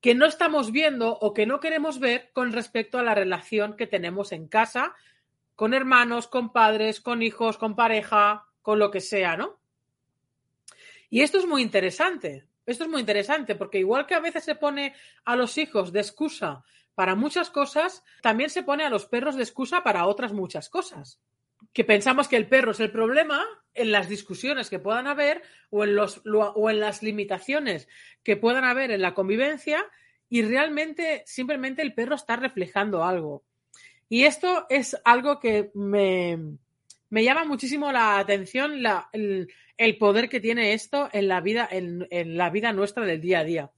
que 0.00 0.14
no 0.14 0.26
estamos 0.26 0.72
viendo 0.72 1.10
o 1.18 1.34
que 1.34 1.46
no 1.46 1.60
queremos 1.60 1.98
ver 1.98 2.30
con 2.32 2.52
respecto 2.52 2.98
a 2.98 3.02
la 3.02 3.14
relación 3.14 3.76
que 3.76 3.86
tenemos 3.86 4.32
en 4.32 4.48
casa 4.48 4.94
con 5.56 5.74
hermanos, 5.74 6.28
con 6.28 6.52
padres, 6.52 7.00
con 7.00 7.20
hijos, 7.20 7.58
con 7.58 7.74
pareja, 7.74 8.46
con 8.62 8.78
lo 8.78 8.92
que 8.92 9.00
sea, 9.00 9.36
¿no? 9.36 9.58
Y 11.10 11.22
esto 11.22 11.38
es 11.38 11.46
muy 11.46 11.62
interesante. 11.62 12.46
Esto 12.64 12.84
es 12.84 12.90
muy 12.90 13.00
interesante 13.00 13.56
porque 13.56 13.78
igual 13.78 14.06
que 14.06 14.14
a 14.14 14.20
veces 14.20 14.44
se 14.44 14.54
pone 14.54 14.94
a 15.24 15.34
los 15.34 15.58
hijos 15.58 15.90
de 15.90 15.98
excusa 15.98 16.62
para 16.94 17.14
muchas 17.14 17.50
cosas, 17.50 18.04
también 18.22 18.50
se 18.50 18.62
pone 18.62 18.84
a 18.84 18.90
los 18.90 19.06
perros 19.06 19.34
de 19.34 19.42
excusa 19.42 19.82
para 19.82 20.06
otras 20.06 20.32
muchas 20.32 20.68
cosas. 20.68 21.20
Que 21.72 21.84
pensamos 21.84 22.28
que 22.28 22.36
el 22.36 22.48
perro 22.48 22.72
es 22.72 22.80
el 22.80 22.90
problema 22.90 23.44
en 23.74 23.92
las 23.92 24.08
discusiones 24.08 24.70
que 24.70 24.78
puedan 24.78 25.06
haber 25.06 25.42
o 25.70 25.84
en, 25.84 25.94
los, 25.94 26.22
o 26.24 26.70
en 26.70 26.80
las 26.80 27.02
limitaciones 27.02 27.88
que 28.22 28.36
puedan 28.36 28.64
haber 28.64 28.90
en 28.90 29.02
la 29.02 29.14
convivencia 29.14 29.84
y 30.28 30.42
realmente 30.42 31.22
simplemente 31.26 31.82
el 31.82 31.94
perro 31.94 32.14
está 32.14 32.36
reflejando 32.36 33.04
algo. 33.04 33.44
Y 34.08 34.24
esto 34.24 34.66
es 34.68 34.96
algo 35.04 35.38
que 35.38 35.70
me, 35.74 36.38
me 37.10 37.24
llama 37.24 37.44
muchísimo 37.44 37.92
la 37.92 38.18
atención 38.18 38.82
la, 38.82 39.08
el, 39.12 39.98
poder 39.98 40.28
que 40.28 40.40
tiene 40.40 40.72
esto 40.72 41.08
en 41.12 41.28
la 41.28 41.40
vida, 41.40 41.68
en, 41.70 42.06
en 42.10 42.36
la 42.36 42.50
vida 42.50 42.72
nuestra 42.72 43.04
del 43.04 43.20
día 43.20 43.40
a 43.40 43.44
día. 43.44 43.70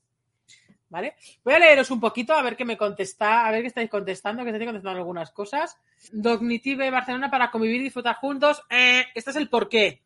¿Vale? 0.91 1.15
Voy 1.43 1.55
a 1.55 1.59
leeros 1.59 1.91
un 1.91 2.01
poquito 2.01 2.35
a 2.35 2.43
ver 2.43 2.57
qué 2.57 2.65
me 2.65 2.77
contesta, 2.77 3.47
a 3.47 3.51
ver 3.51 3.63
qué 3.63 3.69
estáis 3.69 3.89
contestando, 3.89 4.43
que 4.43 4.51
estáis 4.51 4.67
contestando 4.67 4.99
algunas 4.99 5.31
cosas. 5.31 5.79
Cognitive 6.23 6.91
Barcelona 6.91 7.31
para 7.31 7.51
convivir 7.51 7.81
y 7.81 7.85
disfrutar 7.85 8.17
juntos. 8.17 8.63
Eh, 8.69 9.07
este 9.15 9.31
es 9.31 9.37
el 9.37 9.49
por 9.49 9.69
qué. 9.69 10.03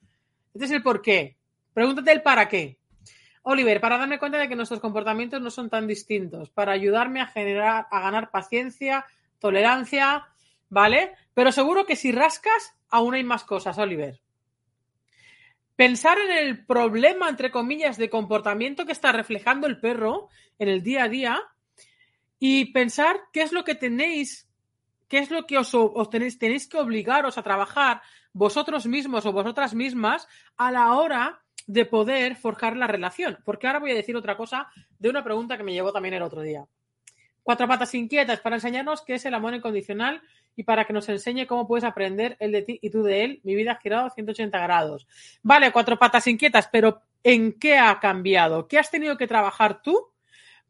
Este 0.52 0.66
es 0.66 0.70
el 0.70 0.82
por 0.82 1.02
qué. 1.02 1.36
Pregúntate 1.72 2.12
el 2.12 2.22
para 2.22 2.48
qué. 2.48 2.78
Oliver, 3.42 3.80
para 3.80 3.98
darme 3.98 4.18
cuenta 4.18 4.38
de 4.38 4.48
que 4.48 4.56
nuestros 4.56 4.80
comportamientos 4.80 5.40
no 5.42 5.50
son 5.50 5.68
tan 5.68 5.86
distintos, 5.86 6.48
para 6.48 6.72
ayudarme 6.72 7.20
a 7.20 7.26
generar, 7.26 7.86
a 7.90 8.00
ganar 8.00 8.30
paciencia, 8.30 9.04
tolerancia, 9.38 10.28
¿vale? 10.70 11.12
Pero 11.34 11.52
seguro 11.52 11.84
que 11.84 11.96
si 11.96 12.10
rascas, 12.10 12.74
aún 12.88 13.14
hay 13.14 13.24
más 13.24 13.44
cosas, 13.44 13.76
Oliver. 13.76 14.23
Pensar 15.76 16.18
en 16.18 16.30
el 16.30 16.64
problema, 16.64 17.28
entre 17.28 17.50
comillas, 17.50 17.96
de 17.96 18.08
comportamiento 18.08 18.86
que 18.86 18.92
está 18.92 19.10
reflejando 19.10 19.66
el 19.66 19.80
perro 19.80 20.28
en 20.58 20.68
el 20.68 20.82
día 20.82 21.04
a 21.04 21.08
día 21.08 21.42
y 22.38 22.66
pensar 22.66 23.16
qué 23.32 23.42
es 23.42 23.52
lo 23.52 23.64
que 23.64 23.74
tenéis, 23.74 24.48
qué 25.08 25.18
es 25.18 25.30
lo 25.30 25.46
que 25.46 25.58
os, 25.58 25.72
tenéis, 26.10 26.38
tenéis 26.38 26.68
que 26.68 26.78
obligaros 26.78 27.38
a 27.38 27.42
trabajar 27.42 28.02
vosotros 28.32 28.86
mismos 28.86 29.26
o 29.26 29.32
vosotras 29.32 29.74
mismas 29.74 30.28
a 30.56 30.70
la 30.70 30.94
hora 30.94 31.42
de 31.66 31.86
poder 31.86 32.36
forjar 32.36 32.76
la 32.76 32.86
relación. 32.86 33.38
Porque 33.44 33.66
ahora 33.66 33.80
voy 33.80 33.90
a 33.90 33.96
decir 33.96 34.16
otra 34.16 34.36
cosa 34.36 34.68
de 34.98 35.08
una 35.08 35.24
pregunta 35.24 35.56
que 35.56 35.64
me 35.64 35.72
llevó 35.72 35.92
también 35.92 36.14
el 36.14 36.22
otro 36.22 36.42
día. 36.42 36.64
Cuatro 37.42 37.66
patas 37.66 37.94
inquietas 37.94 38.40
para 38.40 38.56
enseñarnos 38.56 39.02
qué 39.02 39.14
es 39.14 39.24
el 39.26 39.34
amor 39.34 39.54
incondicional 39.54 40.22
y 40.56 40.62
para 40.64 40.84
que 40.84 40.92
nos 40.92 41.08
enseñe 41.08 41.46
cómo 41.46 41.66
puedes 41.66 41.84
aprender 41.84 42.36
él 42.40 42.52
de 42.52 42.62
ti 42.62 42.78
y 42.80 42.90
tú 42.90 43.02
de 43.02 43.24
él. 43.24 43.40
Mi 43.42 43.54
vida 43.54 43.72
ha 43.72 43.76
girado 43.76 44.10
180 44.10 44.58
grados. 44.58 45.06
Vale, 45.42 45.72
cuatro 45.72 45.98
patas 45.98 46.26
inquietas, 46.26 46.68
pero 46.70 47.02
¿en 47.22 47.58
qué 47.58 47.78
ha 47.78 47.98
cambiado? 48.00 48.68
¿Qué 48.68 48.78
has 48.78 48.90
tenido 48.90 49.16
que 49.16 49.26
trabajar 49.26 49.82
tú 49.82 50.08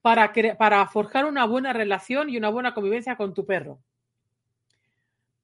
para, 0.01 0.33
para 0.59 0.87
forjar 0.87 1.25
una 1.27 1.45
buena 1.45 1.73
relación 1.73 2.31
y 2.31 2.37
una 2.37 2.49
buena 2.49 2.75
convivencia 2.75 3.17
con 3.17 3.35
tu 3.35 3.45
perro? 3.45 3.79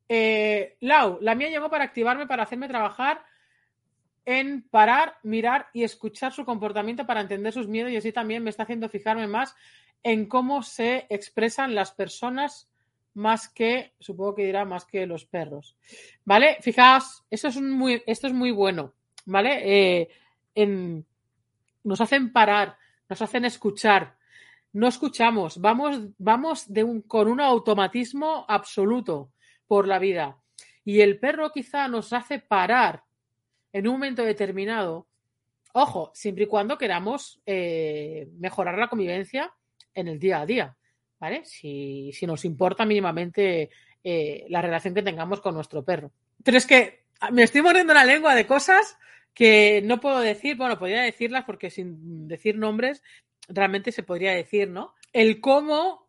Eh, 0.08 0.76
Lau, 0.80 1.18
la 1.20 1.34
mía 1.34 1.50
llegó 1.50 1.70
para 1.70 1.84
activarme, 1.84 2.26
para 2.26 2.42
hacerme 2.42 2.68
trabajar 2.68 3.22
en 4.24 4.62
parar, 4.62 5.18
mirar 5.22 5.68
y 5.72 5.82
escuchar 5.82 6.32
su 6.32 6.44
comportamiento 6.44 7.06
para 7.06 7.20
entender 7.20 7.52
sus 7.52 7.68
miedos 7.68 7.92
y 7.92 7.96
así 7.96 8.12
también 8.12 8.42
me 8.42 8.50
está 8.50 8.64
haciendo 8.64 8.88
fijarme 8.88 9.26
más 9.26 9.54
en 10.02 10.26
cómo 10.26 10.62
se 10.62 11.06
expresan 11.10 11.74
las 11.74 11.92
personas 11.92 12.69
más 13.14 13.48
que, 13.48 13.94
supongo 13.98 14.36
que 14.36 14.46
dirá 14.46 14.64
más 14.64 14.84
que 14.84 15.06
los 15.06 15.24
perros. 15.26 15.76
¿Vale? 16.24 16.58
Fijaos, 16.60 17.24
eso 17.30 17.48
es 17.48 17.60
muy, 17.60 18.02
esto 18.06 18.26
es 18.26 18.32
muy 18.32 18.50
bueno, 18.50 18.94
¿vale? 19.26 20.08
Eh, 20.54 21.04
nos 21.84 22.00
hacen 22.00 22.32
parar, 22.32 22.76
nos 23.08 23.22
hacen 23.22 23.44
escuchar. 23.44 24.16
No 24.72 24.86
escuchamos, 24.86 25.60
vamos, 25.60 25.98
vamos 26.18 26.72
de 26.72 26.84
un, 26.84 27.02
con 27.02 27.26
un 27.26 27.40
automatismo 27.40 28.44
absoluto 28.48 29.32
por 29.66 29.88
la 29.88 29.98
vida. 29.98 30.38
Y 30.84 31.00
el 31.00 31.18
perro 31.18 31.50
quizá 31.50 31.88
nos 31.88 32.12
hace 32.12 32.38
parar 32.38 33.04
en 33.72 33.88
un 33.88 33.94
momento 33.94 34.22
determinado. 34.22 35.08
Ojo, 35.72 36.10
siempre 36.14 36.44
y 36.44 36.46
cuando 36.46 36.78
queramos 36.78 37.40
eh, 37.46 38.28
mejorar 38.38 38.78
la 38.78 38.88
convivencia 38.88 39.52
en 39.94 40.08
el 40.08 40.18
día 40.18 40.40
a 40.40 40.46
día. 40.46 40.76
¿Vale? 41.20 41.44
Si, 41.44 42.10
nos 42.22 42.44
importa 42.44 42.84
mínimamente 42.84 43.70
eh, 44.02 44.46
la 44.48 44.62
relación 44.62 44.94
que 44.94 45.02
tengamos 45.02 45.40
con 45.40 45.54
nuestro 45.54 45.84
perro. 45.84 46.10
Pero 46.42 46.56
es 46.56 46.66
que 46.66 47.04
me 47.30 47.42
estoy 47.42 47.62
mordiendo 47.62 47.92
la 47.92 48.04
lengua 48.04 48.34
de 48.34 48.46
cosas 48.46 48.98
que 49.34 49.82
no 49.84 50.00
puedo 50.00 50.20
decir, 50.20 50.56
bueno, 50.56 50.78
podría 50.78 51.02
decirlas 51.02 51.44
porque 51.44 51.70
sin 51.70 52.26
decir 52.26 52.56
nombres 52.56 53.02
realmente 53.48 53.92
se 53.92 54.02
podría 54.02 54.32
decir, 54.32 54.70
¿no? 54.70 54.94
El 55.12 55.40
cómo, 55.40 56.08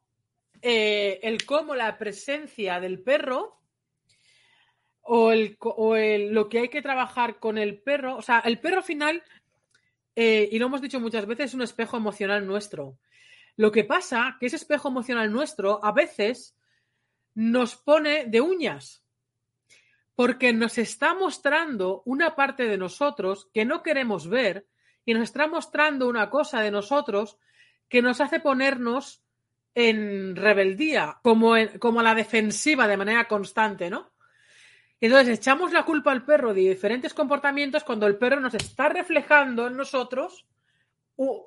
eh, 0.62 1.20
el 1.24 1.46
cómo 1.46 1.76
la 1.76 1.98
presencia 1.98 2.80
del 2.80 3.02
perro 3.02 3.60
o, 5.02 5.32
el, 5.32 5.58
o 5.60 5.96
lo 5.96 6.50
que 6.50 6.60
hay 6.60 6.70
que 6.70 6.82
trabajar 6.82 7.40
con 7.40 7.58
el 7.58 7.80
perro, 7.80 8.16
o 8.16 8.22
sea, 8.22 8.40
el 8.40 8.60
perro 8.60 8.82
final, 8.82 9.24
eh, 10.16 10.48
y 10.52 10.60
lo 10.60 10.68
hemos 10.68 10.82
dicho 10.82 11.00
muchas 11.00 11.26
veces, 11.26 11.48
es 11.48 11.54
un 11.54 11.64
espejo 11.64 11.98
emocional 11.98 12.46
nuestro. 12.46 12.98
Lo 13.58 13.72
que 13.72 13.84
pasa 13.84 14.38
que 14.40 14.48
ese 14.48 14.56
espejo 14.56 14.88
emocional 14.88 15.32
nuestro 15.32 15.84
a 15.84 15.92
veces 15.92 16.56
nos 17.34 17.76
pone 17.76 18.26
de 18.26 18.42
uñas, 18.42 19.04
porque 20.16 20.54
nos 20.54 20.78
está 20.78 21.14
mostrando 21.14 22.04
una 22.06 22.36
parte 22.36 22.64
de 22.68 22.78
nosotros 22.78 23.50
que 23.54 23.66
no 23.66 23.82
queremos 23.82 24.28
ver 24.28 24.68
y 25.06 25.14
nos 25.14 25.24
está 25.24 25.48
mostrando 25.48 26.08
una 26.08 26.30
cosa 26.30 26.62
de 26.62 26.72
nosotros 26.72 27.38
que 27.90 28.02
nos 28.02 28.22
hace 28.22 28.40
ponernos 28.40 29.24
en 29.74 30.36
rebeldía, 30.36 31.20
como, 31.24 31.54
como 31.80 32.02
a 32.02 32.04
la 32.04 32.16
defensiva 32.16 32.88
de 32.88 32.98
manera 32.98 33.28
constante, 33.28 33.90
¿no? 33.90 34.12
Entonces 35.00 35.40
echamos 35.40 35.72
la 35.72 35.84
culpa 35.84 36.12
al 36.12 36.26
perro 36.26 36.54
de 36.54 36.62
diferentes 36.62 37.14
comportamientos 37.14 37.84
cuando 37.84 38.06
el 38.06 38.18
perro 38.18 38.40
nos 38.40 38.54
está 38.54 38.90
reflejando 38.90 39.68
en 39.68 39.76
nosotros 39.76 40.46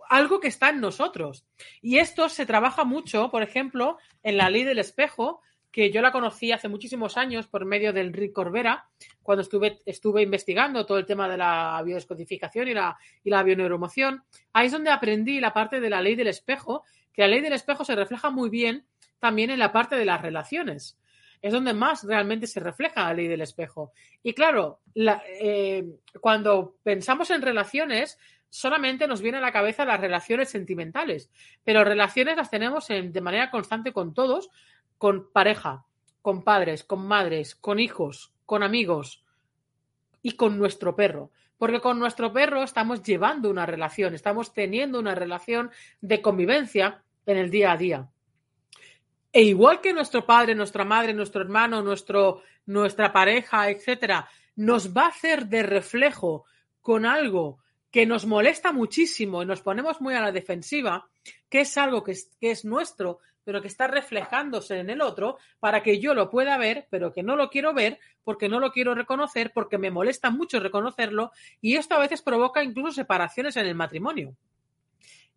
algo 0.09 0.41
que 0.41 0.49
está 0.49 0.71
en 0.71 0.81
nosotros. 0.81 1.47
Y 1.83 1.99
esto 1.99 2.29
se 2.29 2.47
trabaja 2.47 2.85
mucho, 2.85 3.31
por 3.31 3.43
ejemplo, 3.43 3.99
en 4.23 4.37
la 4.37 4.51
ley 4.51 4.65
del 4.65 4.79
espejo, 4.79 5.41
que 5.71 5.91
yo 5.91 6.01
la 6.03 6.13
conocí 6.13 6.53
hace 6.53 6.69
muchísimos 6.69 7.17
años 7.17 7.49
por 7.49 7.65
medio 7.65 7.93
del 7.93 8.13
Rick 8.13 8.33
Corbera, 8.33 8.87
cuando 9.23 9.43
estuve, 9.43 9.81
estuve 9.87 10.23
investigando 10.23 10.87
todo 10.87 10.99
el 10.99 11.07
tema 11.07 11.29
de 11.29 11.37
la 11.37 11.83
biodescodificación 11.85 12.69
y 12.69 12.75
la, 12.75 12.97
y 13.25 13.31
la 13.31 13.43
bioneuromoción. 13.43 14.23
Ahí 14.53 14.67
es 14.67 14.73
donde 14.73 14.91
aprendí 14.91 15.41
la 15.41 15.53
parte 15.53 15.81
de 15.81 15.91
la 15.91 16.01
ley 16.01 16.15
del 16.15 16.29
espejo, 16.29 16.85
que 17.13 17.23
la 17.23 17.29
ley 17.29 17.41
del 17.41 17.55
espejo 17.55 17.85
se 17.85 17.97
refleja 17.97 18.31
muy 18.31 18.51
bien 18.51 18.87
también 19.19 19.51
en 19.51 19.59
la 19.59 19.73
parte 19.73 19.97
de 19.97 20.05
las 20.05 20.23
relaciones. 20.23 20.97
Es 21.45 21.53
donde 21.53 21.75
más 21.75 22.05
realmente 22.05 22.47
se 22.47 22.59
refleja 22.59 23.05
la 23.05 23.13
ley 23.13 23.29
del 23.29 23.43
espejo. 23.43 23.93
Y 24.23 24.33
claro, 24.33 24.81
eh, 24.95 25.85
cuando 26.19 26.77
pensamos 26.83 27.29
en 27.29 27.43
relaciones, 27.43 28.19
solamente 28.49 29.07
nos 29.07 29.21
viene 29.21 29.37
a 29.37 29.43
la 29.43 29.53
cabeza 29.53 29.85
las 29.85 30.01
relaciones 30.01 30.49
sentimentales, 30.49 31.29
pero 31.63 31.85
relaciones 31.85 32.39
las 32.39 32.49
tenemos 32.49 32.89
de 32.89 33.21
manera 33.21 33.51
constante 33.51 33.93
con 33.93 34.15
todos, 34.15 34.49
con 34.97 35.31
pareja, 35.33 35.85
con 36.23 36.45
padres, 36.45 36.83
con 36.83 37.07
madres, 37.07 37.55
con 37.55 37.79
hijos, 37.79 38.33
con 38.47 38.63
amigos 38.63 39.23
y 40.23 40.37
con 40.37 40.59
nuestro 40.59 40.97
perro. 40.97 41.31
Porque 41.59 41.83
con 41.83 41.99
nuestro 41.99 42.33
perro 42.33 42.63
estamos 42.63 43.03
llevando 43.03 43.51
una 43.51 43.67
relación, 43.67 44.15
estamos 44.15 44.55
teniendo 44.55 44.99
una 44.99 45.15
relación 45.15 45.71
de 46.01 46.23
convivencia 46.23 47.03
en 47.27 47.37
el 47.37 47.51
día 47.51 47.73
a 47.73 47.77
día. 47.77 48.09
E 49.37 49.43
igual 49.43 49.81
que 49.81 49.93
nuestro 49.93 50.25
padre, 50.25 50.55
nuestra 50.55 50.85
madre, 50.85 51.13
nuestro 51.13 51.43
hermano, 51.43 51.83
nuestro, 51.83 52.43
nuestra 52.67 53.13
pareja, 53.13 53.69
etcétera, 53.69 54.29
nos 54.55 54.97
va 54.97 55.07
a 55.07 55.09
hacer 55.09 55.47
de 55.47 55.65
reflejo 55.65 56.45
con 56.81 57.05
algo 57.05 57.59
que 57.91 58.07
nos 58.07 58.27
molesta 58.27 58.73
muchísimo 58.73 59.43
y 59.43 59.47
nos 59.47 59.61
ponemos 59.61 60.01
muy 60.01 60.15
a 60.15 60.21
la 60.21 60.31
defensiva, 60.31 61.09
que 61.49 61.63
es 61.63 61.77
algo 61.77 62.05
que 62.05 62.13
es, 62.13 62.31
que 62.41 62.53
es 62.53 62.65
nuestro, 62.65 63.19
pero 63.43 63.61
que 63.61 63.67
está 63.67 63.89
reflejándose 63.89 64.79
en 64.79 64.89
el 64.89 65.01
otro 65.01 65.39
para 65.59 65.83
que 65.83 65.99
yo 65.99 66.15
lo 66.15 66.31
pueda 66.31 66.57
ver, 66.57 66.87
pero 66.89 67.13
que 67.13 67.25
no 67.25 67.35
lo 67.35 67.51
quiero 67.51 67.75
ver 67.75 67.99
porque 68.23 68.49
no 68.49 68.61
lo 68.61 68.71
quiero 68.71 68.95
reconocer, 68.95 69.51
porque 69.53 69.79
me 69.79 69.91
molesta 69.91 70.31
mucho 70.31 70.61
reconocerlo 70.61 71.33
y 71.61 71.75
esto 71.75 71.97
a 71.97 71.99
veces 71.99 72.23
provoca 72.23 72.63
incluso 72.63 72.93
separaciones 72.93 73.57
en 73.57 73.67
el 73.67 73.75
matrimonio. 73.75 74.37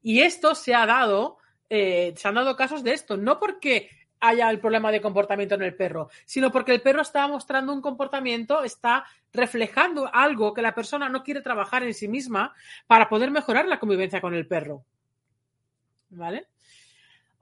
Y 0.04 0.22
esto 0.22 0.54
se 0.54 0.76
ha 0.76 0.86
dado, 0.86 1.40
eh, 1.70 2.14
se 2.16 2.28
han 2.28 2.36
dado 2.36 2.56
casos 2.56 2.84
de 2.84 2.94
esto, 2.94 3.18
no 3.18 3.40
porque 3.40 3.90
haya 4.20 4.50
el 4.50 4.60
problema 4.60 4.92
de 4.92 5.02
comportamiento 5.02 5.56
en 5.56 5.62
el 5.62 5.76
perro, 5.76 6.10
sino 6.26 6.52
porque 6.52 6.74
el 6.74 6.82
perro 6.82 7.02
está 7.02 7.28
mostrando 7.28 7.74
un 7.74 7.82
comportamiento, 7.82 8.64
está 8.64 9.06
reflejando 9.32 10.10
algo 10.14 10.54
que 10.54 10.62
la 10.62 10.74
persona 10.74 11.10
no 11.10 11.24
quiere 11.24 11.42
trabajar 11.42 11.84
en 11.84 11.94
sí 11.94 12.08
misma 12.08 12.54
para 12.88 13.10
poder 13.10 13.32
mejorar 13.32 13.68
la 13.68 13.80
convivencia 13.80 14.22
con 14.22 14.34
el 14.34 14.48
perro. 14.48 14.84
¿Vale? 16.10 16.48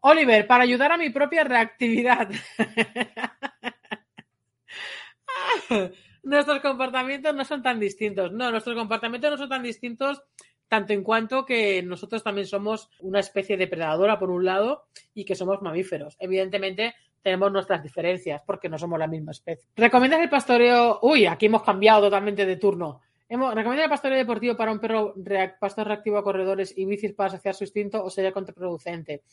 Oliver, 0.02 0.46
para 0.46 0.64
ayudar 0.64 0.92
a 0.92 0.98
mi 0.98 1.10
propia 1.10 1.44
reactividad. 1.44 2.30
nuestros 6.24 6.60
comportamientos 6.60 7.36
no 7.36 7.46
son 7.46 7.64
tan 7.64 7.80
distintos. 7.80 8.32
No, 8.32 8.52
nuestros 8.52 8.76
comportamientos 8.76 9.32
no 9.32 9.38
son 9.38 9.50
tan 9.50 9.64
distintos 9.64 10.22
tanto 10.68 10.94
en 10.94 11.04
cuanto 11.04 11.46
que 11.46 11.82
nosotros 11.84 12.24
también 12.24 12.48
somos 12.48 12.90
una 13.00 13.20
especie 13.20 13.58
depredadora 13.58 14.20
por 14.20 14.30
un 14.30 14.46
lado 14.46 14.86
y 15.14 15.26
que 15.26 15.36
somos 15.36 15.62
mamíferos. 15.62 16.16
Evidentemente 16.20 16.96
tenemos 17.22 17.52
nuestras 17.52 17.82
diferencias 17.82 18.42
porque 18.46 18.70
no 18.70 18.78
somos 18.78 19.00
la 19.00 19.08
misma 19.08 19.32
especie. 19.32 19.68
¿Recomiendas 19.76 20.22
el 20.22 20.30
pastoreo? 20.30 21.00
Uy, 21.02 21.26
aquí 21.26 21.48
hemos 21.48 21.64
cambiado 21.64 22.02
totalmente 22.02 22.46
de 22.46 22.56
turno. 22.58 23.02
¿Recomienda 23.28 23.86
el 23.86 23.90
pastoreo 23.90 24.20
deportivo 24.20 24.56
para 24.56 24.72
un 24.72 24.80
perro 24.80 25.16
pastor 25.60 25.88
reactivo 25.88 26.20
a 26.20 26.24
corredores 26.24 26.78
y 26.78 26.86
bicis 26.86 27.14
para 27.14 27.32
saciar 27.32 27.56
su 27.56 27.64
instinto 27.64 28.04
o 28.04 28.10
sería 28.12 28.32
contraproducente? 28.32 29.24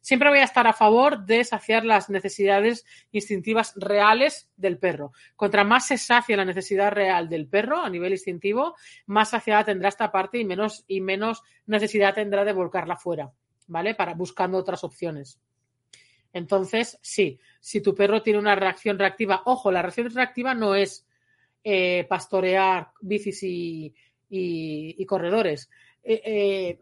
Siempre 0.00 0.30
voy 0.30 0.40
a 0.40 0.44
estar 0.44 0.66
a 0.66 0.72
favor 0.72 1.24
de 1.24 1.44
saciar 1.44 1.84
las 1.84 2.10
necesidades 2.10 2.84
instintivas 3.12 3.72
reales 3.76 4.50
del 4.56 4.78
perro. 4.78 5.12
Contra 5.36 5.62
más 5.62 5.86
se 5.86 5.96
sacia 5.96 6.36
la 6.36 6.44
necesidad 6.44 6.90
real 6.90 7.28
del 7.28 7.46
perro 7.46 7.78
a 7.78 7.88
nivel 7.88 8.12
instintivo, 8.12 8.74
más 9.06 9.30
saciada 9.30 9.64
tendrá 9.64 9.90
esta 9.90 10.10
parte 10.10 10.38
y 10.38 10.44
menos, 10.44 10.84
y 10.88 11.00
menos 11.00 11.42
necesidad 11.66 12.14
tendrá 12.14 12.44
de 12.44 12.52
volcarla 12.52 12.96
fuera, 12.96 13.30
¿vale? 13.68 13.94
Para 13.94 14.14
buscando 14.14 14.58
otras 14.58 14.82
opciones. 14.82 15.40
Entonces, 16.32 16.98
sí, 17.00 17.38
si 17.60 17.80
tu 17.80 17.94
perro 17.94 18.22
tiene 18.22 18.40
una 18.40 18.56
reacción 18.56 18.98
reactiva, 18.98 19.42
ojo, 19.44 19.70
la 19.70 19.82
reacción 19.82 20.10
reactiva 20.10 20.52
no 20.52 20.74
es 20.74 21.06
eh, 21.68 22.06
pastorear 22.08 22.92
bicis 23.00 23.42
y, 23.42 25.04
corredores. 25.04 25.68
Eh, 26.04 26.22
eh, 26.24 26.78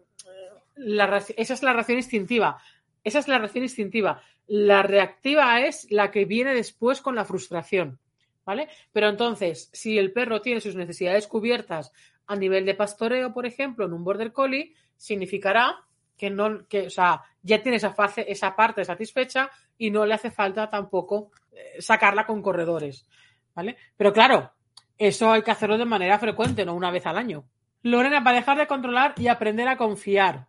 esa 1.39 1.55
es 1.55 1.63
la 1.63 1.73
reacción 1.73 1.97
instintiva. 1.97 2.61
Esa 3.03 3.21
es 3.21 3.27
la 3.27 3.39
reacción 3.39 3.65
instintiva. 3.65 4.21
La 4.47 4.83
reactiva 4.83 5.63
es 5.63 5.91
la 5.91 6.11
que 6.11 6.27
viene 6.27 6.53
después 6.53 7.01
con 7.01 7.15
la 7.15 7.25
frustración. 7.25 7.99
¿Vale? 8.45 8.69
Pero 8.93 9.09
entonces, 9.09 9.71
si 9.73 9.97
el 9.99 10.13
perro 10.13 10.43
tiene 10.43 10.61
sus 10.61 10.77
necesidades 10.77 11.29
cubiertas 11.29 11.91
a 12.27 12.37
nivel 12.37 12.67
de 12.67 12.75
pastoreo, 12.75 13.33
por 13.33 13.47
ejemplo, 13.47 13.87
en 13.87 13.95
un 13.95 14.05
border 14.05 14.35
collie, 14.35 14.75
significará 14.99 15.77
que 16.15 16.29
no, 16.29 16.69
que, 16.69 16.89
o 16.89 16.91
sea, 16.91 17.23
ya 17.43 17.63
tiene 17.63 17.79
esa, 17.79 17.95
fase, 17.95 18.27
esa 18.29 18.55
parte 18.55 18.85
satisfecha 18.85 19.51
y 19.79 19.91
no 19.91 20.05
le 20.05 20.13
hace 20.13 20.31
falta 20.31 20.69
tampoco 20.69 21.31
sacarla 21.79 22.27
con 22.27 22.43
corredores. 22.43 23.09
¿Vale? 23.55 23.79
Pero 23.97 24.13
claro, 24.13 24.51
eso 24.99 25.33
hay 25.33 25.43
que 25.43 25.51
hacerlo 25.51 25.79
de 25.79 25.85
manera 25.85 26.19
frecuente, 26.19 26.65
no 26.65 26.75
una 26.75 26.91
vez 26.91 27.07
al 27.07 27.19
año. 27.19 27.45
Lorena, 27.83 28.25
para 28.25 28.39
dejar 28.39 28.59
de 28.59 28.67
controlar 28.67 29.15
y 29.19 29.29
aprender 29.29 29.69
a 29.69 29.77
confiar. 29.77 30.49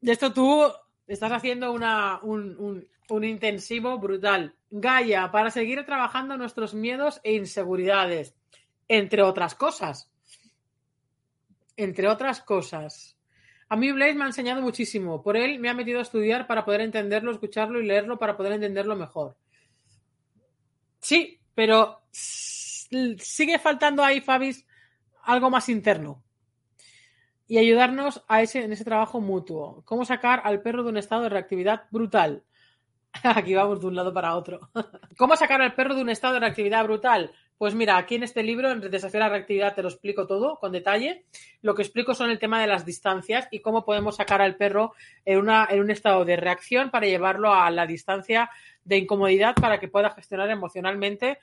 De 0.00 0.12
esto 0.12 0.32
tú 0.32 0.64
estás 1.06 1.32
haciendo 1.32 1.72
una, 1.72 2.20
un, 2.22 2.86
un 3.08 3.24
intensivo 3.24 3.98
brutal. 3.98 4.54
Gaia, 4.70 5.30
para 5.30 5.50
seguir 5.50 5.84
trabajando 5.84 6.36
nuestros 6.36 6.74
miedos 6.74 7.20
e 7.22 7.34
inseguridades, 7.34 8.34
entre 8.88 9.22
otras 9.22 9.54
cosas. 9.54 10.10
Entre 11.76 12.08
otras 12.08 12.40
cosas. 12.40 13.16
A 13.68 13.76
mí 13.76 13.90
Blaze 13.92 14.14
me 14.14 14.24
ha 14.24 14.28
enseñado 14.28 14.62
muchísimo. 14.62 15.22
Por 15.22 15.36
él 15.36 15.58
me 15.58 15.68
ha 15.68 15.74
metido 15.74 15.98
a 15.98 16.02
estudiar 16.02 16.46
para 16.46 16.64
poder 16.64 16.80
entenderlo, 16.80 17.32
escucharlo 17.32 17.80
y 17.80 17.86
leerlo 17.86 18.18
para 18.18 18.36
poder 18.36 18.52
entenderlo 18.52 18.94
mejor. 18.96 19.36
Sí, 21.00 21.40
pero 21.54 22.02
sigue 23.18 23.58
faltando 23.58 24.02
ahí, 24.02 24.20
Fabis, 24.20 24.66
algo 25.22 25.50
más 25.50 25.68
interno. 25.68 26.22
Y 27.46 27.58
ayudarnos 27.58 28.24
a 28.28 28.42
ese, 28.42 28.64
en 28.64 28.72
ese 28.72 28.84
trabajo 28.84 29.20
mutuo. 29.20 29.82
¿Cómo 29.84 30.04
sacar 30.04 30.40
al 30.44 30.62
perro 30.62 30.82
de 30.82 30.90
un 30.90 30.96
estado 30.96 31.22
de 31.22 31.28
reactividad 31.28 31.82
brutal? 31.90 32.44
Aquí 33.22 33.54
vamos 33.54 33.80
de 33.80 33.86
un 33.86 33.96
lado 33.96 34.12
para 34.12 34.34
otro. 34.34 34.70
¿Cómo 35.18 35.36
sacar 35.36 35.60
al 35.62 35.74
perro 35.74 35.94
de 35.94 36.02
un 36.02 36.10
estado 36.10 36.34
de 36.34 36.40
reactividad 36.40 36.84
brutal? 36.84 37.32
Pues 37.56 37.74
mira, 37.74 37.96
aquí 37.96 38.16
en 38.16 38.24
este 38.24 38.42
libro, 38.42 38.70
en 38.72 38.80
Desafío 38.80 39.20
a 39.20 39.24
la 39.24 39.28
Reactividad, 39.28 39.76
te 39.76 39.82
lo 39.82 39.88
explico 39.88 40.26
todo 40.26 40.58
con 40.58 40.72
detalle. 40.72 41.24
Lo 41.62 41.74
que 41.74 41.82
explico 41.82 42.12
son 42.12 42.30
el 42.30 42.40
tema 42.40 42.60
de 42.60 42.66
las 42.66 42.84
distancias 42.84 43.46
y 43.52 43.60
cómo 43.60 43.84
podemos 43.84 44.16
sacar 44.16 44.42
al 44.42 44.56
perro 44.56 44.94
en, 45.24 45.38
una, 45.38 45.68
en 45.70 45.80
un 45.80 45.90
estado 45.90 46.24
de 46.24 46.34
reacción 46.34 46.90
para 46.90 47.06
llevarlo 47.06 47.54
a 47.54 47.70
la 47.70 47.86
distancia 47.86 48.50
de 48.82 48.98
incomodidad 48.98 49.54
para 49.54 49.78
que 49.78 49.86
pueda 49.86 50.10
gestionar 50.10 50.50
emocionalmente 50.50 51.38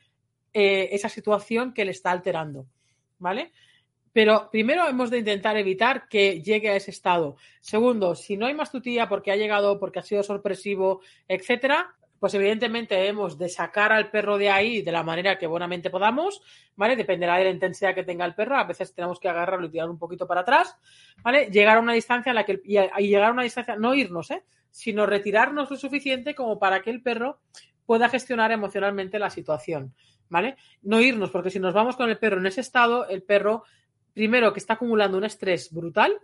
eh, 0.54 0.90
esa 0.92 1.10
situación 1.10 1.74
que 1.74 1.86
le 1.86 1.92
está 1.92 2.12
alterando. 2.12 2.66
¿Vale? 3.20 3.52
Pero 4.14 4.50
primero 4.52 4.88
hemos 4.88 5.10
de 5.10 5.20
intentar 5.20 5.56
evitar 5.58 6.08
que 6.10 6.42
llegue 6.42 6.70
a 6.70 6.76
ese 6.76 6.92
estado. 6.92 7.38
Segundo, 7.62 8.16
si 8.16 8.36
no 8.36 8.48
hay 8.48 8.54
más 8.54 8.72
tutía 8.72 9.08
porque 9.08 9.32
ha 9.32 9.36
llegado, 9.36 9.80
porque 9.80 10.00
ha 10.00 10.04
sido 10.04 10.22
sorpresivo, 10.24 11.02
etcétera, 11.28 11.96
pues 12.22 12.36
evidentemente 12.36 13.08
hemos 13.08 13.40
de 13.40 13.50
sacar 13.50 13.92
al 13.92 14.12
perro 14.12 14.38
de 14.38 14.48
ahí 14.48 14.84
de 14.84 14.92
la 14.92 15.02
manera 15.02 15.40
que 15.40 15.48
buenamente 15.48 15.90
podamos, 15.90 16.44
¿vale? 16.76 16.96
Dependerá 16.96 17.38
de 17.38 17.46
la 17.46 17.50
intensidad 17.50 17.96
que 17.96 18.04
tenga 18.04 18.26
el 18.26 18.36
perro. 18.36 18.58
A 18.58 18.64
veces 18.66 18.94
tenemos 18.94 19.20
que 19.20 19.28
agarrarlo 19.28 19.66
y 19.66 19.72
tirar 19.72 19.90
un 19.90 19.98
poquito 19.98 20.28
para 20.28 20.42
atrás, 20.42 20.78
¿vale? 21.24 21.50
Llegar 21.50 21.78
a 21.78 21.80
una 21.80 21.94
distancia 21.94 22.30
en 22.30 22.36
la 22.36 22.46
que, 22.46 22.62
y, 22.64 22.78
llegar 23.08 23.30
a 23.30 23.32
una 23.32 23.42
distancia, 23.42 23.76
no 23.76 23.96
irnos, 23.96 24.30
¿eh? 24.30 24.44
Sino 24.70 25.08
retirarnos 25.08 25.72
lo 25.72 25.78
suficiente 25.78 26.36
como 26.36 26.60
para 26.60 26.84
que 26.84 26.92
el 26.92 27.02
perro 27.02 27.40
pueda 27.88 28.08
gestionar 28.08 28.52
emocionalmente 28.52 29.18
la 29.18 29.32
situación, 29.32 29.96
¿vale? 30.32 30.56
No 30.82 31.00
irnos, 31.00 31.30
porque 31.30 31.52
si 31.52 31.60
nos 31.60 31.74
vamos 31.74 31.96
con 31.96 32.10
el 32.10 32.18
perro 32.18 32.40
en 32.40 32.48
ese 32.48 32.62
estado, 32.62 33.08
el 33.08 33.22
perro 33.22 33.64
primero, 34.14 34.52
que 34.54 34.60
está 34.60 34.74
acumulando 34.74 35.18
un 35.18 35.26
estrés 35.26 35.72
brutal 35.72 36.18